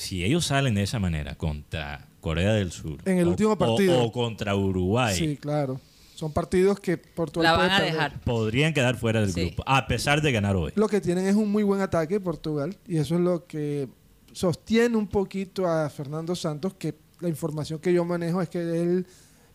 si 0.01 0.24
ellos 0.24 0.46
salen 0.46 0.74
de 0.74 0.82
esa 0.82 0.98
manera 0.98 1.34
contra 1.36 2.09
Corea 2.20 2.53
del 2.55 2.72
Sur 2.72 2.98
En 3.05 3.18
el 3.18 3.26
o- 3.26 3.30
último 3.30 3.57
partido. 3.59 4.03
o 4.03 4.11
contra 4.12 4.55
Uruguay, 4.57 5.14
Sí, 5.16 5.36
claro. 5.36 5.80
Son 6.14 6.32
partidos 6.32 6.78
que 6.80 6.98
Portugal 6.98 7.53
La 7.53 7.57
puede 7.57 7.68
van 7.68 7.74
a 7.76 7.78
perder. 7.80 7.94
dejar. 7.94 8.20
podrían 8.20 8.74
quedar 8.74 8.96
fuera 8.96 9.20
del 9.20 9.32
Sí. 9.32 9.46
grupo, 9.46 9.62
a 9.66 9.86
pesar 9.86 10.20
de 10.20 10.32
ganar 10.32 10.55
hoy. 10.57 10.72
Lo 10.74 10.86
que 10.88 11.01
tienen 11.01 11.26
es 11.26 11.34
un 11.34 11.51
muy 11.51 11.62
buen 11.62 11.80
ataque 11.80 12.20
Portugal 12.20 12.76
y 12.86 12.98
eso 12.98 13.14
es 13.14 13.20
lo 13.22 13.46
que 13.46 13.88
sostiene 14.32 14.96
un 14.96 15.07
poquito 15.07 15.66
a 15.66 15.88
Fernando 15.90 16.36
Santos, 16.36 16.74
que 16.74 16.94
la 17.20 17.28
información 17.28 17.78
que 17.78 17.92
yo 17.92 18.05
manejo 18.05 18.40
es 18.42 18.48
que 18.51 18.59
él 18.61 19.07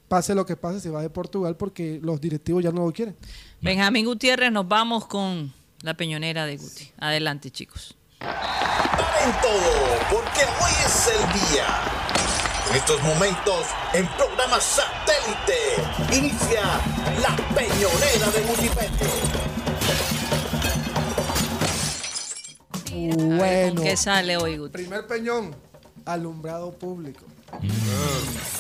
pase 0.08 0.34
lo 0.36 0.46
que 0.46 0.56
pase, 0.56 0.80
se 0.80 0.90
va 0.90 1.02
de 1.02 1.10
Portugal 1.10 1.56
porque 1.56 2.00
los 2.02 2.20
directivos 2.22 2.64
ya 2.64 2.72
no 2.72 2.86
lo 2.86 2.92
quieren. 2.92 3.16
Benjamín 3.62 4.06
Gutiérrez, 4.06 4.52
nos 4.52 4.68
vamos 4.68 5.06
con 5.08 5.54
la 5.82 5.96
peñonera 5.96 6.46
de 6.48 6.58
Guti. 6.58 6.90
Adelante, 6.98 7.52
chicos. 7.52 7.96
Todo, 9.26 10.00
porque 10.12 10.42
hoy 10.42 10.72
es 10.86 11.08
el 11.08 11.50
día. 11.50 11.66
En 12.70 12.76
estos 12.76 13.02
momentos, 13.02 13.66
en 13.94 14.08
programa 14.10 14.60
satélite, 14.60 16.16
inicia 16.16 16.62
la 17.22 17.36
peñonera 17.56 18.30
de 18.32 18.42
Multipepe. 18.46 19.06
Bueno, 23.18 23.76
¿Con 23.76 23.84
qué 23.84 23.98
sale 23.98 24.38
hoy, 24.38 24.58
Guti? 24.58 24.74
primer 24.74 25.08
peñón, 25.08 25.56
alumbrado 26.06 26.72
público. 26.72 27.26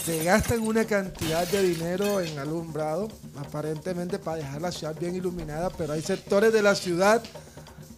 Se 0.03 0.23
gastan 0.23 0.61
una 0.61 0.85
cantidad 0.85 1.47
de 1.47 1.61
dinero 1.61 2.21
en 2.21 2.39
alumbrado, 2.39 3.09
aparentemente 3.37 4.17
para 4.17 4.37
dejar 4.37 4.61
la 4.61 4.71
ciudad 4.71 4.95
bien 4.99 5.15
iluminada, 5.15 5.69
pero 5.69 5.93
hay 5.93 6.01
sectores 6.01 6.51
de 6.51 6.63
la 6.63 6.73
ciudad 6.73 7.21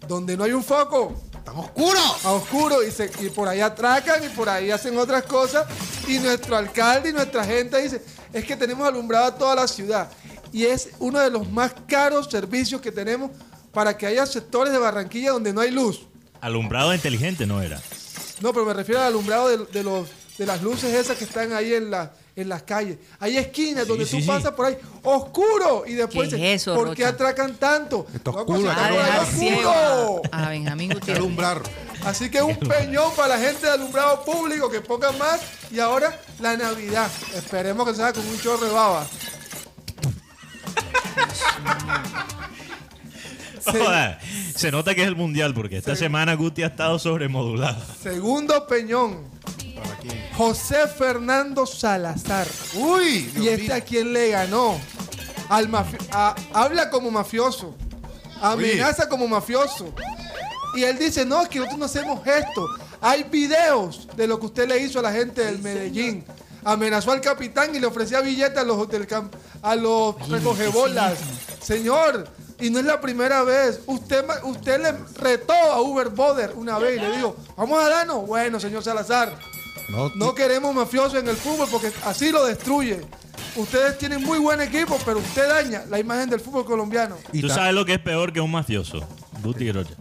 donde 0.07 0.36
no 0.36 0.43
hay 0.43 0.51
un 0.51 0.63
foco. 0.63 1.15
¡Tan 1.47 1.55
oscuro! 1.59 1.99
a 2.25 2.31
oscuro 2.33 2.83
y, 2.83 2.91
se- 2.91 3.09
y 3.21 3.29
por 3.29 3.47
ahí 3.47 3.61
atracan 3.61 4.21
y 4.21 4.27
por 4.27 4.49
ahí 4.49 4.69
hacen 4.69 4.97
otras 4.97 5.23
cosas. 5.23 5.65
Y 6.05 6.19
nuestro 6.19 6.57
alcalde 6.57 7.11
y 7.11 7.13
nuestra 7.13 7.45
gente 7.45 7.81
dice, 7.81 8.01
es 8.33 8.43
que 8.43 8.57
tenemos 8.57 8.85
alumbrada 8.85 9.33
toda 9.37 9.55
la 9.55 9.65
ciudad. 9.65 10.09
Y 10.51 10.65
es 10.65 10.89
uno 10.99 11.19
de 11.21 11.29
los 11.31 11.49
más 11.49 11.71
caros 11.87 12.27
servicios 12.29 12.81
que 12.81 12.91
tenemos 12.91 13.31
para 13.71 13.95
que 13.97 14.05
haya 14.07 14.25
sectores 14.25 14.73
de 14.73 14.79
Barranquilla 14.79 15.31
donde 15.31 15.53
no 15.53 15.61
hay 15.61 15.71
luz. 15.71 16.01
Alumbrado 16.41 16.93
inteligente 16.93 17.45
no 17.45 17.61
era. 17.61 17.81
No, 18.41 18.51
pero 18.51 18.65
me 18.65 18.73
refiero 18.73 18.99
al 18.99 19.07
alumbrado 19.07 19.47
de, 19.47 19.57
de 19.71 19.83
los, 19.83 20.09
de 20.37 20.45
las 20.45 20.61
luces 20.61 20.93
esas 20.93 21.17
que 21.17 21.23
están 21.23 21.53
ahí 21.53 21.73
en, 21.73 21.89
la, 21.91 22.11
en 22.38 22.47
las 22.49 22.63
calles. 22.63 22.97
Hay 23.19 23.35
esquinas 23.35 23.83
Sí, 23.83 23.89
donde 23.89 24.05
sí, 24.05 24.11
tú 24.17 24.21
sí. 24.21 24.27
pasas 24.27 24.51
por 24.53 24.67
ahí, 24.67 24.77
oscuro. 25.03 25.83
Y 25.85 25.93
después 25.95 26.29
¿Qué 26.33 26.53
es 26.53 26.61
eso, 26.61 26.75
¿por 26.75 26.93
qué 26.95 27.03
Rocha? 27.03 27.09
atracan 27.15 27.55
tanto? 27.55 28.05
Está 28.13 28.29
oscuro, 28.31 28.69
A 28.71 29.25
ciego 29.25 29.69
oscuro. 29.69 30.21
a, 30.31 30.45
a 30.45 30.49
Benjamín 30.49 30.93
Gutiérrez. 30.93 31.17
alumbrar. 31.17 31.61
Así 32.05 32.29
que 32.29 32.41
un 32.41 32.55
peñón 32.57 33.11
para 33.15 33.29
la 33.35 33.39
gente 33.39 33.65
de 33.65 33.73
alumbrado 33.73 34.23
público 34.23 34.69
que 34.69 34.79
pongan 34.81 35.17
más. 35.17 35.41
Y 35.71 35.79
ahora 35.79 36.21
la 36.39 36.55
Navidad. 36.55 37.09
Esperemos 37.35 37.88
que 37.89 37.95
sea 37.95 38.13
con 38.13 38.25
un 38.25 38.39
chorro 38.39 38.65
de 38.65 38.71
baba. 38.71 39.05
Se- 43.72 43.80
Joder, 43.80 44.18
se 44.55 44.72
nota 44.72 44.95
que 44.95 45.01
es 45.01 45.07
el 45.07 45.15
mundial 45.15 45.53
porque 45.53 45.78
esta 45.78 45.95
semana 45.95 46.34
Guti 46.36 46.63
ha 46.63 46.68
estado 46.68 46.97
sobremodulado. 46.99 47.82
segundo 48.01 48.65
peñón. 48.68 49.24
¿Para 49.76 49.95
quién? 49.97 50.24
José 50.36 50.88
Fernando 50.88 51.65
Salazar. 51.65 52.47
¡Uy! 52.76 53.24
Dios 53.34 53.45
¿Y 53.45 53.49
este 53.49 53.63
mío. 53.63 53.76
a 53.76 53.80
quién 53.82 54.13
le 54.13 54.30
ganó? 54.30 54.80
Al 55.49 55.70
mafi- 55.70 55.97
a- 56.11 56.36
habla 56.53 56.89
como 56.89 57.11
mafioso. 57.11 57.76
Amenaza 58.41 59.07
como 59.09 59.28
mafioso. 59.28 59.93
Y 60.76 60.84
él 60.84 60.97
dice, 60.99 61.26
no, 61.26 61.41
es 61.41 61.49
que 61.49 61.59
nosotros 61.59 61.80
no 61.80 61.86
hacemos 61.86 62.26
esto. 62.28 62.65
Hay 63.01 63.24
videos 63.24 64.07
de 64.15 64.28
lo 64.28 64.39
que 64.39 64.47
usted 64.47 64.68
le 64.68 64.80
hizo 64.80 64.99
a 64.99 65.03
la 65.03 65.11
gente 65.11 65.43
del 65.45 65.59
Medellín. 65.59 66.24
Amenazó 66.63 67.11
al 67.11 67.22
capitán 67.22 67.74
y 67.74 67.80
le 67.80 67.88
ofrecía 67.88 68.20
billetes 68.22 68.57
a 68.57 68.63
los, 68.63 68.88
del 68.89 69.07
cam- 69.07 69.30
a 69.61 69.76
los 69.76 70.28
recogebolas. 70.30 71.18
Señor, 71.61 72.28
y 72.59 72.69
no 72.69 72.79
es 72.79 72.85
la 72.85 72.99
primera 73.01 73.43
vez. 73.43 73.81
Usted, 73.85 74.25
usted 74.43 74.81
le 74.81 74.91
retó 75.21 75.53
a 75.53 75.81
Uber 75.81 76.09
Boder 76.09 76.53
una 76.55 76.77
vez 76.79 76.97
y 76.97 77.01
le 77.01 77.11
dijo, 77.15 77.35
vamos 77.55 77.83
a 77.83 77.89
darnos. 77.89 78.25
Bueno, 78.27 78.59
señor 78.59 78.83
Salazar, 78.83 79.37
No, 79.89 80.09
no 80.15 80.33
queremos 80.35 80.73
mafiosos 80.75 81.15
en 81.19 81.27
el 81.27 81.35
fútbol 81.35 81.67
porque 81.71 81.91
así 82.05 82.31
lo 82.31 82.45
destruye. 82.45 83.01
Ustedes 83.55 83.97
tienen 83.97 84.23
muy 84.23 84.37
buen 84.37 84.61
equipo, 84.61 84.97
pero 85.05 85.17
usted 85.19 85.47
daña 85.47 85.83
la 85.89 85.99
imagen 85.99 86.29
del 86.29 86.39
fútbol 86.39 86.65
colombiano. 86.65 87.15
y 87.33 87.41
¿Tú 87.41 87.49
sabes 87.49 87.73
lo 87.73 87.85
que 87.85 87.93
es 87.93 87.99
peor 87.99 88.31
que 88.33 88.39
un 88.41 88.51
mafioso? 88.51 88.99
Guti 89.43 89.71
Rocha. 89.71 89.95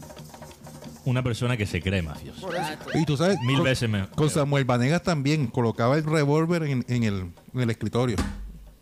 Una 1.05 1.23
persona 1.23 1.57
que 1.57 1.67
se 1.67 1.81
cree 1.81 2.03
mafioso. 2.03 2.49
Y 2.95 3.05
tú 3.07 3.17
sabes, 3.17 3.39
Mil 3.47 3.57
con- 3.57 3.65
veces 3.65 3.89
mejor. 3.89 4.11
Con 4.11 4.29
Samuel 4.29 4.65
Vanegas 4.65 5.03
también 5.05 5.47
colocaba 5.47 5.97
el 5.97 6.05
revólver 6.05 6.65
en, 6.65 6.85
en 6.89 7.05
el, 7.05 7.31
en 7.55 7.61
el 7.61 7.71
escritorio. 7.71 8.17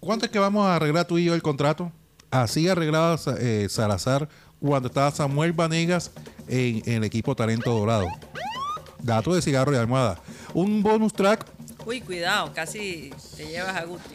¿Cuánto 0.01 0.25
es 0.25 0.33
que 0.33 0.39
vamos 0.39 0.67
a 0.67 0.77
arreglar 0.77 1.05
tú 1.07 1.19
y 1.19 1.25
yo 1.27 1.35
el 1.35 1.43
contrato? 1.43 1.93
Así 2.35 2.69
arreglaba 2.69 3.17
eh, 3.39 3.69
Salazar 3.71 4.29
cuando 4.61 4.89
estaba 4.89 5.13
Samuel 5.13 5.53
Vanegas 5.53 6.11
en, 6.49 6.83
en 6.85 6.95
el 6.95 7.05
equipo 7.05 7.37
Talento 7.37 7.71
Dorado. 7.71 8.09
Dato 9.01 9.35
de 9.35 9.41
cigarro 9.41 9.73
y 9.73 9.77
almohada. 9.77 10.19
Un 10.53 10.83
bonus 10.83 11.13
track. 11.13 11.47
Uy, 11.87 12.01
cuidado, 12.01 12.53
casi 12.53 13.13
te 13.37 13.47
llevas 13.47 13.77
a 13.77 13.85
Guti. 13.85 14.15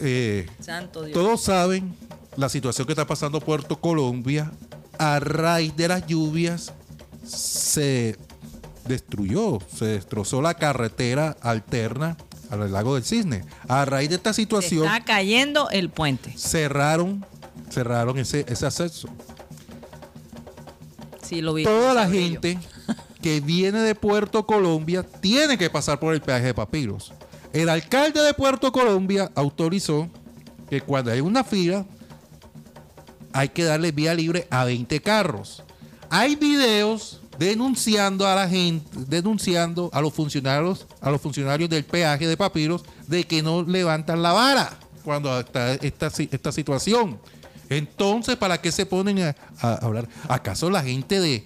eh, 0.00 0.48
Santo 0.58 1.04
Dios. 1.04 1.14
todos 1.14 1.42
saben 1.42 1.94
la 2.36 2.48
situación 2.48 2.84
que 2.84 2.94
está 2.94 3.06
pasando 3.06 3.40
Puerto 3.40 3.78
Colombia. 3.80 4.50
A 4.98 5.20
raíz 5.20 5.76
de 5.76 5.86
las 5.86 6.04
lluvias 6.06 6.72
se 7.24 8.16
destruyó, 8.86 9.60
se 9.72 9.84
destrozó 9.84 10.42
la 10.42 10.54
carretera 10.54 11.36
alterna 11.42 12.16
al 12.52 12.70
lago 12.72 12.94
del 12.94 13.04
Cisne. 13.04 13.44
A 13.68 13.84
raíz 13.84 14.10
de 14.10 14.16
esta 14.16 14.32
Se 14.32 14.42
situación 14.42 14.84
está 14.84 15.00
cayendo 15.04 15.70
el 15.70 15.88
puente. 15.88 16.32
cerraron, 16.36 17.24
cerraron 17.70 18.18
ese, 18.18 18.44
ese 18.48 18.66
acceso. 18.66 19.08
Sí, 21.22 21.40
lo 21.40 21.54
vi. 21.54 21.64
Toda 21.64 21.94
la 21.94 22.08
gente 22.08 22.58
que 23.22 23.40
viene 23.40 23.80
de 23.80 23.94
Puerto 23.94 24.46
Colombia 24.46 25.02
tiene 25.02 25.56
que 25.56 25.70
pasar 25.70 25.98
por 25.98 26.12
el 26.12 26.20
peaje 26.20 26.46
de 26.46 26.54
papiros. 26.54 27.12
El 27.52 27.68
alcalde 27.68 28.20
de 28.20 28.34
Puerto 28.34 28.72
Colombia 28.72 29.30
autorizó 29.34 30.08
que 30.68 30.80
cuando 30.80 31.10
hay 31.10 31.20
una 31.20 31.44
fila 31.44 31.86
hay 33.32 33.48
que 33.48 33.64
darle 33.64 33.92
vía 33.92 34.14
libre 34.14 34.46
a 34.50 34.64
20 34.64 35.00
carros. 35.00 35.62
Hay 36.10 36.36
videos 36.36 37.21
denunciando 37.42 38.26
a 38.26 38.34
la 38.36 38.48
gente, 38.48 38.88
denunciando 39.08 39.90
a 39.92 40.00
los 40.00 40.12
funcionarios, 40.12 40.86
a 41.00 41.10
los 41.10 41.20
funcionarios 41.20 41.68
del 41.68 41.84
peaje 41.84 42.26
de 42.28 42.36
papiros 42.36 42.84
de 43.08 43.24
que 43.24 43.42
no 43.42 43.62
levantan 43.62 44.22
la 44.22 44.32
vara 44.32 44.78
cuando 45.04 45.40
está 45.40 45.74
esta, 45.74 46.06
esta 46.06 46.52
situación. 46.52 47.18
Entonces, 47.68 48.36
¿para 48.36 48.60
qué 48.60 48.70
se 48.70 48.86
ponen 48.86 49.18
a, 49.60 49.74
hablar? 49.74 50.08
¿Acaso 50.28 50.70
la 50.70 50.82
gente 50.82 51.20
de, 51.20 51.44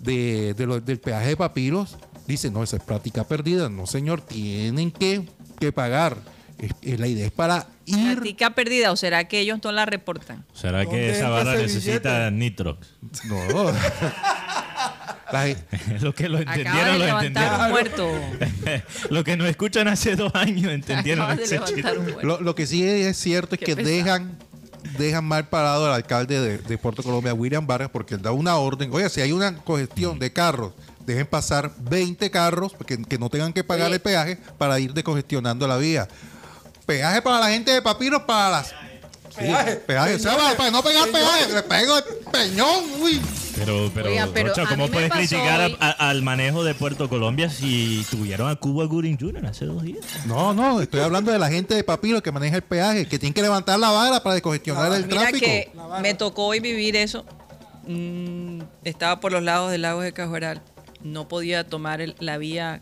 de- 0.00 0.54
del 0.84 0.98
peaje 1.00 1.28
de 1.28 1.36
papiros 1.36 1.96
dice, 2.26 2.50
no, 2.50 2.62
esa 2.62 2.76
es 2.76 2.82
práctica 2.82 3.24
perdida? 3.24 3.68
No, 3.70 3.86
señor, 3.86 4.20
tienen 4.20 4.90
que, 4.90 5.28
que 5.58 5.72
pagar. 5.72 6.18
La 6.82 7.06
idea 7.06 7.26
es 7.26 7.32
para 7.32 7.68
ir 7.88 8.14
¿Práctica 8.14 8.54
perdida 8.54 8.92
o 8.92 8.96
será 8.96 9.24
que 9.24 9.40
ellos 9.40 9.58
no 9.62 9.72
la 9.72 9.86
reportan? 9.86 10.44
¿Será 10.52 10.84
¿Dónde 10.84 10.90
que 10.98 11.10
esa 11.10 11.28
barra 11.28 11.54
necesita 11.54 12.30
nitrox? 12.30 12.88
No. 13.24 13.38
Lo 16.00 16.14
que 16.14 16.28
lo 16.28 16.38
entendieron, 16.38 16.98
lo 16.98 17.04
un 17.04 17.10
entendieron. 17.10 17.70
muerto. 17.70 18.08
Lo 19.10 19.24
que 19.24 19.36
nos 19.36 19.46
escuchan 19.48 19.86
hace 19.88 20.16
dos 20.16 20.34
años 20.34 20.72
entendieron 20.72 21.38
ese 21.38 21.60
lo, 22.22 22.40
lo 22.40 22.54
que 22.54 22.66
sí 22.66 22.82
es 22.82 23.16
cierto 23.18 23.54
es 23.54 23.58
Qué 23.58 23.66
que 23.66 23.76
pesado. 23.76 23.94
dejan, 23.94 24.38
dejan 24.96 25.24
mal 25.26 25.48
parado 25.48 25.86
al 25.86 25.92
alcalde 25.92 26.40
de, 26.40 26.58
de 26.58 26.78
Puerto 26.78 27.02
Colombia, 27.02 27.34
William 27.34 27.66
Vargas, 27.66 27.90
porque 27.92 28.14
él 28.14 28.22
da 28.22 28.32
una 28.32 28.56
orden. 28.56 28.90
Oye, 28.92 29.08
si 29.10 29.20
hay 29.20 29.32
una 29.32 29.54
congestión 29.58 30.18
de 30.18 30.32
carros, 30.32 30.72
dejen 31.04 31.26
pasar 31.26 31.72
20 31.78 32.30
carros 32.30 32.72
que, 32.86 32.96
que 33.02 33.18
no 33.18 33.28
tengan 33.28 33.52
que 33.52 33.62
pagar 33.64 33.92
el 33.92 34.00
peaje 34.00 34.38
para 34.56 34.78
ir 34.80 34.94
decongestionando 34.94 35.68
la 35.68 35.76
vía. 35.76 36.08
Peaje 36.88 37.20
para 37.20 37.40
la 37.40 37.50
gente 37.50 37.70
de 37.70 37.82
papiros, 37.82 38.22
para 38.22 38.48
las. 38.48 38.68
Sí, 38.68 39.44
Peaje. 39.86 40.18
sea, 40.18 40.36
para, 40.56 40.70
no 40.70 40.82
pegar 40.82 41.06
peaje, 41.10 41.52
le 41.52 41.62
pego 41.62 41.98
el 41.98 42.04
peñón, 42.32 42.84
uy. 43.02 43.20
Pero, 43.54 43.90
pero, 43.92 44.08
Oiga, 44.08 44.26
pero 44.32 44.48
Rocha, 44.48 44.62
a 44.62 44.68
¿cómo 44.68 44.84
mí 44.84 44.88
me 44.90 44.94
puedes 44.94 45.08
pasó 45.10 45.20
criticar 45.20 45.60
a- 45.60 45.66
hoy- 45.66 45.76
a- 45.80 46.08
al 46.10 46.22
manejo 46.22 46.64
de 46.64 46.74
Puerto 46.74 47.08
Colombia 47.10 47.50
si 47.50 48.06
tuvieron 48.10 48.48
a 48.48 48.56
Cuba 48.56 48.86
Gooding 48.86 49.18
Jr. 49.20 49.44
hace 49.46 49.66
dos 49.66 49.82
días? 49.82 50.00
No, 50.24 50.54
no, 50.54 50.80
estoy 50.80 51.00
hablando 51.00 51.30
de 51.30 51.38
la 51.38 51.48
gente 51.50 51.74
de 51.74 51.84
papiros 51.84 52.22
que 52.22 52.32
maneja 52.32 52.56
el 52.56 52.62
peaje, 52.62 53.06
que 53.06 53.18
tiene 53.18 53.34
que 53.34 53.42
levantar 53.42 53.78
la 53.78 53.90
vara 53.90 54.22
para 54.22 54.34
descongestionar 54.34 54.90
el 54.94 55.06
Mira 55.06 55.20
tráfico. 55.20 55.44
que 55.44 55.70
me 56.00 56.14
tocó 56.14 56.46
hoy 56.46 56.60
vivir 56.60 56.96
eso. 56.96 57.26
Mm, 57.86 58.62
estaba 58.84 59.20
por 59.20 59.30
los 59.32 59.42
lados 59.42 59.70
del 59.70 59.82
lago 59.82 60.00
de 60.00 60.12
Cajoral. 60.12 60.62
No 61.02 61.28
podía 61.28 61.64
tomar 61.68 62.00
el- 62.00 62.16
la 62.18 62.38
vía 62.38 62.80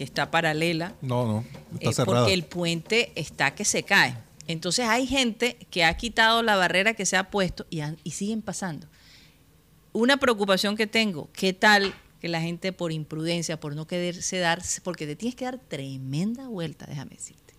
que 0.00 0.04
está 0.04 0.30
paralela 0.30 0.94
No, 1.02 1.26
no, 1.26 1.44
está 1.74 1.90
eh, 1.90 1.92
cerrada. 1.92 2.20
porque 2.20 2.32
el 2.32 2.44
puente 2.44 3.12
está 3.16 3.54
que 3.54 3.66
se 3.66 3.82
cae. 3.82 4.16
Entonces 4.46 4.86
hay 4.88 5.06
gente 5.06 5.58
que 5.70 5.84
ha 5.84 5.94
quitado 5.98 6.42
la 6.42 6.56
barrera 6.56 6.94
que 6.94 7.04
se 7.04 7.18
ha 7.18 7.30
puesto 7.30 7.66
y, 7.68 7.80
han- 7.80 7.98
y 8.02 8.12
siguen 8.12 8.40
pasando. 8.40 8.86
Una 9.92 10.16
preocupación 10.16 10.74
que 10.74 10.86
tengo, 10.86 11.28
¿qué 11.34 11.52
tal 11.52 11.92
que 12.18 12.28
la 12.30 12.40
gente 12.40 12.72
por 12.72 12.92
imprudencia, 12.92 13.60
por 13.60 13.76
no 13.76 13.86
quererse 13.86 14.38
dar, 14.38 14.62
porque 14.84 15.06
te 15.06 15.16
tienes 15.16 15.34
que 15.36 15.44
dar 15.44 15.58
tremenda 15.58 16.48
vuelta, 16.48 16.86
déjame 16.86 17.16
decirte. 17.16 17.52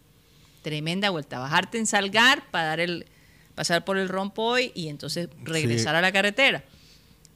Tremenda 0.64 1.12
vuelta, 1.12 1.38
bajarte 1.38 1.78
en 1.78 1.86
Salgar 1.86 2.50
para 2.50 2.66
dar 2.70 2.80
el, 2.80 3.06
pasar 3.54 3.86
por 3.86 3.98
el 4.00 4.10
rompoy 4.10 4.72
y 4.74 4.88
entonces 4.88 5.30
regresar 5.44 5.94
Sí. 5.94 5.98
a 5.98 6.02
la 6.02 6.12
carretera. 6.12 6.64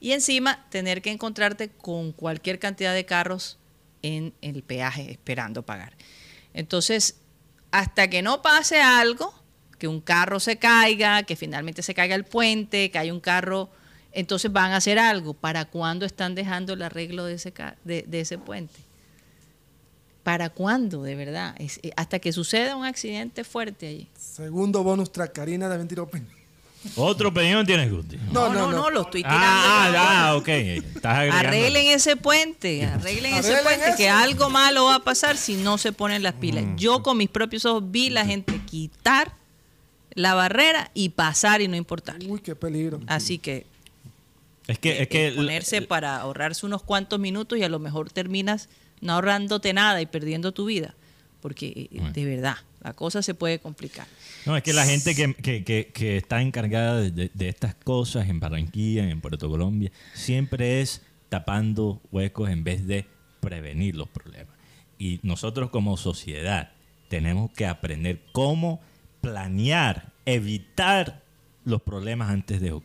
Y 0.00 0.10
encima 0.12 0.66
tener 0.70 1.00
que 1.00 1.12
encontrarte 1.12 1.68
con 1.68 2.10
cualquier 2.10 2.58
cantidad 2.58 2.92
de 2.92 3.04
carros 3.06 3.58
en 4.06 4.34
el 4.40 4.62
peaje 4.62 5.10
esperando 5.10 5.62
pagar. 5.62 5.94
Entonces, 6.54 7.16
hasta 7.70 8.08
que 8.08 8.22
no 8.22 8.42
pase 8.42 8.80
algo, 8.80 9.34
que 9.78 9.88
un 9.88 10.00
carro 10.00 10.40
se 10.40 10.56
caiga, 10.56 11.22
que 11.24 11.36
finalmente 11.36 11.82
se 11.82 11.94
caiga 11.94 12.14
el 12.14 12.24
puente, 12.24 12.90
que 12.90 12.98
hay 12.98 13.10
un 13.10 13.20
carro, 13.20 13.68
entonces 14.12 14.50
van 14.52 14.72
a 14.72 14.76
hacer 14.76 14.98
algo. 14.98 15.34
¿Para 15.34 15.66
cuándo 15.66 16.06
están 16.06 16.34
dejando 16.34 16.72
el 16.72 16.82
arreglo 16.82 17.24
de 17.24 17.34
ese, 17.34 17.52
de, 17.84 18.06
ese 18.20 18.38
puente? 18.38 18.80
¿Para 20.22 20.50
cuándo, 20.50 21.02
de 21.02 21.14
verdad? 21.14 21.54
Eh, 21.58 21.92
hasta 21.96 22.18
que 22.18 22.32
suceda 22.32 22.76
un 22.76 22.84
accidente 22.84 23.44
fuerte 23.44 23.86
allí. 23.86 24.08
Segundo 24.16 24.82
bonus 24.82 25.12
track, 25.12 25.32
Karina 25.32 25.68
de 25.68 25.78
Mentira 25.78 26.02
Open. 26.02 26.26
Otro 26.94 27.30
opinión 27.30 27.66
tienes, 27.66 27.90
Guti. 27.90 28.16
No, 28.30 28.52
no, 28.52 28.70
no, 28.70 28.90
lo 28.90 29.02
estoy 29.02 29.22
tirando. 29.22 29.44
Ah, 29.44 29.86
por- 29.88 29.96
ah, 29.96 30.28
ah, 30.28 30.36
ok. 30.36 30.48
Estás 30.48 31.16
agregando. 31.18 31.48
Arreglen 31.48 31.86
ese 31.88 32.16
puente, 32.16 32.84
arreglen 32.84 33.34
ese 33.34 33.54
Arreglen 33.56 33.64
puente, 33.80 33.96
que 33.96 34.08
algo 34.08 34.50
malo 34.50 34.84
va 34.84 34.96
a 34.96 35.04
pasar 35.04 35.36
si 35.36 35.56
no 35.56 35.78
se 35.78 35.92
ponen 35.92 36.22
las 36.22 36.34
pilas. 36.34 36.64
Yo 36.76 37.02
con 37.02 37.16
mis 37.16 37.28
propios 37.28 37.64
ojos 37.64 37.82
vi 37.90 38.10
la 38.10 38.24
gente 38.24 38.60
quitar 38.66 39.32
la 40.14 40.34
barrera 40.34 40.90
y 40.94 41.08
pasar 41.10 41.60
y 41.60 41.68
no 41.68 41.76
importar. 41.76 42.16
Uy, 42.26 42.40
qué 42.40 42.54
peligro. 42.54 43.00
Así 43.06 43.38
que 43.38 43.66
Es 44.68 44.78
que, 44.78 45.02
es 45.02 45.08
que 45.08 45.28
eh, 45.28 45.32
ponerse 45.32 45.82
para 45.82 46.16
ahorrarse 46.18 46.66
unos 46.66 46.82
cuantos 46.82 47.18
minutos 47.18 47.58
y 47.58 47.62
a 47.64 47.68
lo 47.68 47.78
mejor 47.78 48.10
terminas 48.10 48.68
no 49.00 49.12
ahorrándote 49.14 49.72
nada 49.72 50.00
y 50.00 50.06
perdiendo 50.06 50.52
tu 50.52 50.64
vida. 50.66 50.94
Porque 51.40 51.88
eh, 51.92 52.00
de 52.12 52.24
verdad, 52.24 52.56
la 52.86 52.92
cosa 52.92 53.20
se 53.20 53.34
puede 53.34 53.58
complicar. 53.58 54.06
No, 54.44 54.56
es 54.56 54.62
que 54.62 54.72
la 54.72 54.86
gente 54.86 55.16
que, 55.16 55.64
que- 55.92 56.16
está 56.16 56.40
encargada 56.40 57.00
de, 57.00 57.30
estas 57.40 57.74
cosas 57.74 58.28
en 58.28 58.38
Barranquilla, 58.38 59.10
en 59.10 59.20
Puerto 59.20 59.50
Colombia, 59.50 59.90
siempre 60.14 60.80
es 60.80 61.02
tapando 61.28 62.00
huecos 62.12 62.48
en 62.48 62.62
vez 62.62 62.86
de 62.86 63.04
prevenir 63.40 63.96
los 63.96 64.08
problemas. 64.08 64.54
Y 65.00 65.18
nosotros 65.24 65.70
como 65.70 65.96
sociedad 65.96 66.70
tenemos 67.08 67.50
que 67.50 67.66
aprender 67.66 68.22
cómo 68.30 68.80
planear, 69.20 70.12
evitar 70.24 71.24
los 71.64 71.82
problemas 71.82 72.30
antes 72.30 72.60
de, 72.60 72.80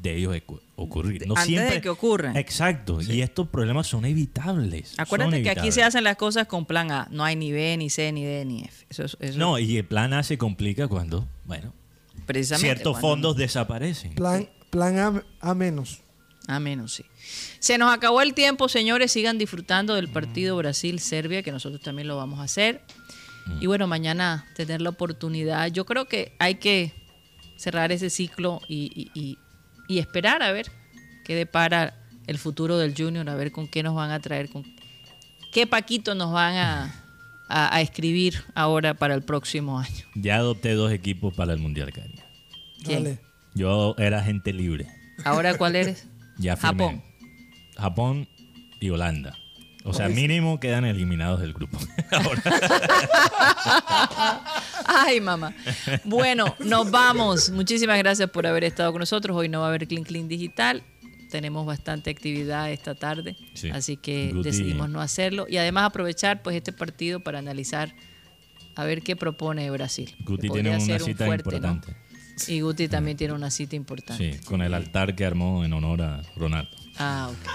de 0.00 0.16
ellos 0.16 0.36
ocurrir. 0.76 1.26
No 1.26 1.34
Antes 1.36 1.70
de 1.70 1.80
que 1.80 1.88
ocurran. 1.90 2.36
Exacto. 2.36 3.00
Y 3.02 3.20
estos 3.20 3.48
problemas 3.48 3.86
son 3.86 4.04
evitables. 4.06 4.94
Acuérdate 4.98 5.36
son 5.36 5.42
que 5.42 5.50
aquí 5.50 5.72
se 5.72 5.82
hacen 5.82 6.04
las 6.04 6.16
cosas 6.16 6.46
con 6.46 6.64
plan 6.64 6.90
A. 6.90 7.08
No 7.10 7.22
hay 7.24 7.36
ni 7.36 7.52
B, 7.52 7.76
ni 7.76 7.90
C, 7.90 8.10
ni 8.12 8.24
D, 8.24 8.44
ni 8.46 8.62
F. 8.64 8.86
Eso, 8.88 9.04
es- 9.04 9.16
eso 9.20 9.38
No, 9.38 9.58
y 9.58 9.76
el 9.76 9.84
plan 9.84 10.12
A 10.14 10.22
se 10.22 10.38
complica 10.38 10.88
cuando, 10.88 11.28
bueno, 11.44 11.74
precisamente. 12.26 12.66
ciertos 12.66 12.92
cuando- 12.94 13.08
fondos 13.08 13.36
desaparecen. 13.36 14.14
Plan, 14.14 14.48
plan 14.70 14.98
A, 14.98 15.22
a 15.40 15.54
menos. 15.54 16.00
A 16.48 16.58
menos, 16.58 16.94
sí. 16.94 17.04
Se 17.58 17.76
nos 17.76 17.92
acabó 17.94 18.22
el 18.22 18.32
tiempo, 18.34 18.68
señores. 18.68 19.12
Sigan 19.12 19.36
disfrutando 19.38 19.94
del 19.94 20.08
partido 20.08 20.56
Brasil-Serbia, 20.56 21.42
que 21.42 21.52
nosotros 21.52 21.80
también 21.82 22.08
lo 22.08 22.16
vamos 22.16 22.40
a 22.40 22.44
hacer. 22.44 22.80
Y 23.60 23.66
bueno, 23.66 23.86
mañana 23.86 24.46
tener 24.56 24.80
la 24.80 24.88
oportunidad. 24.90 25.66
Yo 25.68 25.84
creo 25.84 26.06
que 26.06 26.32
hay 26.38 26.54
que 26.56 26.92
cerrar 27.56 27.92
ese 27.92 28.08
ciclo 28.08 28.62
y, 28.68 29.10
y- 29.14 29.20
y- 29.20 29.38
y 29.90 29.98
esperar 29.98 30.42
a 30.42 30.52
ver 30.52 30.70
qué 31.24 31.34
depara 31.34 31.94
el 32.28 32.38
futuro 32.38 32.78
del 32.78 32.94
Junior, 32.96 33.28
a 33.28 33.34
ver 33.34 33.50
con 33.50 33.66
qué 33.66 33.82
nos 33.82 33.94
van 33.94 34.10
a 34.12 34.20
traer, 34.20 34.48
con 34.48 34.64
qué 35.52 35.66
Paquito 35.66 36.14
nos 36.14 36.32
van 36.32 36.54
a, 36.56 36.94
a- 37.48 37.74
a 37.74 37.80
escribir 37.80 38.42
ahora 38.54 38.94
para 38.94 39.14
el 39.14 39.22
próximo 39.22 39.80
año. 39.80 40.04
Ya 40.14 40.36
adopté 40.36 40.74
dos 40.74 40.92
equipos 40.92 41.34
para 41.34 41.52
el 41.52 41.58
Mundial, 41.58 41.92
Cari. 41.92 42.14
¿Quién? 42.84 43.02
Dale. 43.04 43.18
Yo 43.54 43.96
era 43.98 44.22
gente 44.22 44.52
libre. 44.52 44.86
¿Ahora 45.24 45.56
cuál 45.58 45.74
eres? 45.74 46.06
Ya 46.38 46.56
firmé. 46.56 46.84
Japón. 46.84 47.02
Japón 47.76 48.28
y 48.80 48.90
Holanda. 48.90 49.36
O 49.84 49.94
sea, 49.94 50.08
mínimo 50.08 50.60
quedan 50.60 50.84
eliminados 50.84 51.40
del 51.40 51.52
grupo. 51.54 51.78
Ahora. 52.10 52.42
Ay, 54.86 55.20
mamá. 55.20 55.54
Bueno, 56.04 56.54
nos 56.58 56.90
vamos. 56.90 57.50
Muchísimas 57.50 57.98
gracias 57.98 58.28
por 58.30 58.46
haber 58.46 58.64
estado 58.64 58.92
con 58.92 59.00
nosotros. 59.00 59.36
Hoy 59.36 59.48
no 59.48 59.60
va 59.60 59.66
a 59.66 59.68
haber 59.70 59.86
Clean 59.88 60.04
Clean 60.04 60.28
Digital. 60.28 60.82
Tenemos 61.30 61.64
bastante 61.64 62.10
actividad 62.10 62.70
esta 62.72 62.94
tarde, 62.96 63.36
Sí. 63.54 63.70
así 63.70 63.96
que 63.96 64.32
decidimos 64.42 64.90
no 64.90 65.00
hacerlo 65.00 65.46
y 65.48 65.58
además 65.58 65.84
aprovechar 65.84 66.42
pues 66.42 66.56
este 66.56 66.72
partido 66.72 67.20
para 67.20 67.38
analizar 67.38 67.94
a 68.74 68.84
ver 68.84 69.02
qué 69.02 69.14
propone 69.14 69.70
Brasil. 69.70 70.12
Guti 70.24 70.48
tiene 70.50 70.70
una 70.70 70.78
un 70.78 71.00
cita 71.00 71.26
importante. 71.28 71.94
Y 72.48 72.60
Guti 72.62 72.88
también 72.88 73.16
tiene 73.16 73.32
una 73.34 73.50
cita 73.50 73.76
importante. 73.76 74.32
Sí, 74.32 74.44
con 74.44 74.60
el 74.62 74.74
altar 74.74 75.14
que 75.14 75.24
armó 75.24 75.64
en 75.64 75.72
honor 75.72 76.02
a 76.02 76.22
Ronaldo. 76.36 76.70
Ah, 76.98 77.30
ok. 77.30 77.50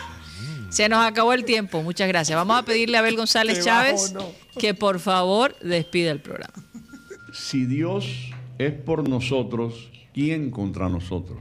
Se 0.70 0.89
nos 0.89 1.05
acabó 1.05 1.34
el 1.34 1.45
tiempo. 1.45 1.82
Muchas 1.82 2.07
gracias. 2.07 2.36
Vamos 2.36 2.57
a 2.57 2.63
pedirle 2.63 2.97
a 2.97 2.99
Abel 2.99 3.16
González 3.16 3.63
Chávez 3.63 4.13
no. 4.13 4.26
que 4.59 4.74
por 4.74 4.99
favor 4.99 5.55
despida 5.61 6.11
el 6.11 6.22
programa. 6.22 6.53
Si 7.34 7.66
Dios 7.66 8.32
es 8.57 8.74
por 8.74 9.07
nosotros, 9.07 9.89
¿quién 10.13 10.51
contra 10.51 10.89
nosotros? 10.89 11.39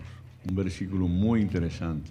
Un 0.49 0.57
versículo 0.57 1.09
muy 1.09 1.41
interesante. 1.41 2.11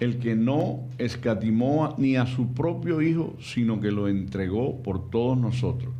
El 0.00 0.18
que 0.18 0.34
no 0.34 0.88
escatimó 0.98 1.94
ni 1.98 2.16
a 2.16 2.26
su 2.26 2.52
propio 2.52 3.00
Hijo, 3.00 3.36
sino 3.40 3.80
que 3.80 3.92
lo 3.92 4.08
entregó 4.08 4.82
por 4.82 5.10
todos 5.10 5.38
nosotros. 5.38 5.94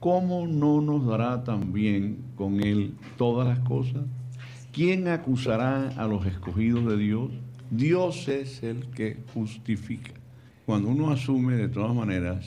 ¿Cómo 0.00 0.46
no 0.46 0.80
nos 0.80 1.06
dará 1.06 1.44
también 1.44 2.24
con 2.34 2.62
Él 2.62 2.94
todas 3.16 3.46
las 3.46 3.58
cosas? 3.60 4.02
¿Quién 4.72 5.08
acusará 5.08 5.88
a 5.96 6.06
los 6.06 6.26
escogidos 6.26 6.86
de 6.86 6.96
Dios? 6.96 7.30
Dios 7.70 8.28
es 8.28 8.62
el 8.62 8.86
que 8.90 9.16
justifica. 9.34 10.12
Cuando 10.64 10.88
uno 10.88 11.10
asume 11.10 11.54
de 11.54 11.68
todas 11.68 11.94
maneras 11.94 12.46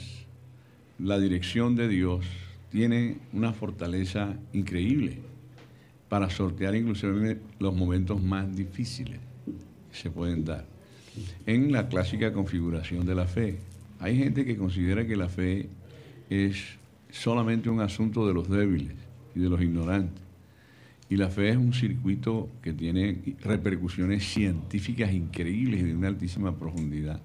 la 0.98 1.18
dirección 1.18 1.76
de 1.76 1.88
Dios, 1.88 2.24
tiene 2.70 3.18
una 3.32 3.52
fortaleza 3.52 4.34
increíble 4.52 5.18
para 6.08 6.30
sortear 6.30 6.74
inclusive 6.74 7.40
los 7.58 7.74
momentos 7.74 8.22
más 8.22 8.54
difíciles 8.54 9.20
que 9.90 9.96
se 9.96 10.10
pueden 10.10 10.44
dar. 10.44 10.64
En 11.46 11.72
la 11.72 11.88
clásica 11.88 12.32
configuración 12.32 13.04
de 13.04 13.14
la 13.14 13.26
fe, 13.26 13.58
hay 13.98 14.16
gente 14.16 14.44
que 14.44 14.56
considera 14.56 15.06
que 15.06 15.16
la 15.16 15.28
fe 15.28 15.68
es 16.30 16.56
solamente 17.10 17.68
un 17.68 17.80
asunto 17.80 18.26
de 18.26 18.34
los 18.34 18.48
débiles 18.48 18.94
y 19.34 19.40
de 19.40 19.48
los 19.48 19.60
ignorantes. 19.60 20.29
Y 21.10 21.16
la 21.16 21.28
fe 21.28 21.50
es 21.50 21.56
un 21.56 21.74
circuito 21.74 22.48
que 22.62 22.72
tiene 22.72 23.34
repercusiones 23.42 24.24
científicas 24.24 25.12
increíbles 25.12 25.80
y 25.80 25.82
de 25.82 25.94
una 25.94 26.06
altísima 26.06 26.56
profundidad. 26.56 27.20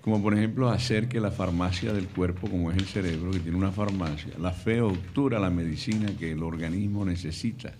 Como 0.00 0.22
por 0.22 0.32
ejemplo 0.32 0.70
hacer 0.70 1.06
que 1.06 1.20
la 1.20 1.30
farmacia 1.30 1.92
del 1.92 2.06
cuerpo, 2.08 2.48
como 2.48 2.72
es 2.72 2.78
el 2.78 2.86
cerebro, 2.86 3.32
que 3.32 3.40
tiene 3.40 3.58
una 3.58 3.70
farmacia, 3.70 4.32
la 4.38 4.52
fe 4.52 4.80
obtura 4.80 5.38
la 5.38 5.50
medicina 5.50 6.16
que 6.18 6.32
el 6.32 6.42
organismo 6.42 7.04
necesita. 7.04 7.74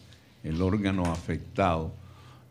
El 0.45 0.61
órgano 0.61 1.07
afectado 1.07 1.95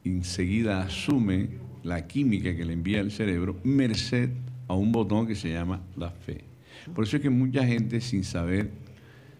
enseguida 0.03 0.81
asume 0.81 1.49
la 1.83 2.07
química 2.07 2.55
que 2.55 2.65
le 2.65 2.73
envía 2.73 2.99
el 2.99 3.11
cerebro, 3.11 3.57
merced 3.63 4.31
a 4.67 4.73
un 4.73 4.91
botón 4.91 5.27
que 5.27 5.35
se 5.35 5.51
llama 5.51 5.81
la 5.95 6.09
fe. 6.09 6.43
Por 6.95 7.03
eso 7.03 7.17
es 7.17 7.21
que 7.21 7.29
mucha 7.29 7.65
gente 7.65 8.01
sin 8.01 8.23
saber, 8.23 8.71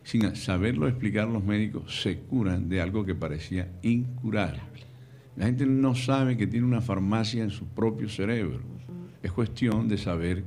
sin 0.10 0.36
saberlo 0.36 0.88
explicar 0.88 1.28
los 1.28 1.44
médicos, 1.44 2.02
se 2.02 2.18
curan 2.18 2.68
de 2.68 2.82
algo 2.82 3.06
que 3.06 3.14
parecía 3.14 3.70
incurable. 3.84 4.60
La 5.36 5.46
gente 5.46 5.68
no 5.68 5.94
sabe 5.94 6.36
que 6.36 6.48
tiene 6.48 6.66
una 6.66 6.82
farmacia 6.82 7.44
en 7.44 7.52
su 7.52 7.68
propio 7.68 8.10
cerebro. 8.10 8.60
Es 9.22 9.32
cuestión 9.32 9.88
de 9.88 10.00
saber 10.00 10.44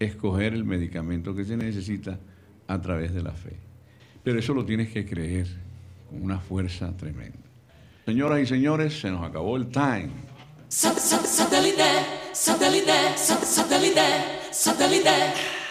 escoger 0.00 0.52
el 0.52 0.64
medicamento 0.64 1.32
que 1.32 1.44
se 1.44 1.56
necesita 1.56 2.18
a 2.66 2.80
través 2.80 3.14
de 3.14 3.22
la 3.22 3.30
fe. 3.30 3.56
Pero 4.24 4.40
eso 4.40 4.52
lo 4.52 4.64
tienes 4.64 4.88
que 4.88 5.06
creer 5.06 5.46
con 6.10 6.20
una 6.20 6.40
fuerza 6.40 6.96
tremenda. 6.96 7.38
Señoras 8.06 8.40
y 8.40 8.46
señores, 8.46 9.00
se 9.00 9.12
nos 9.12 9.22
acabó 9.22 9.56
el 9.56 9.68
time. 9.68 10.10
Satellite, 10.66 11.30
satellite, 12.32 13.16
satellite, 13.16 13.16
satellite, 13.16 14.02
satellite. 14.50 15.63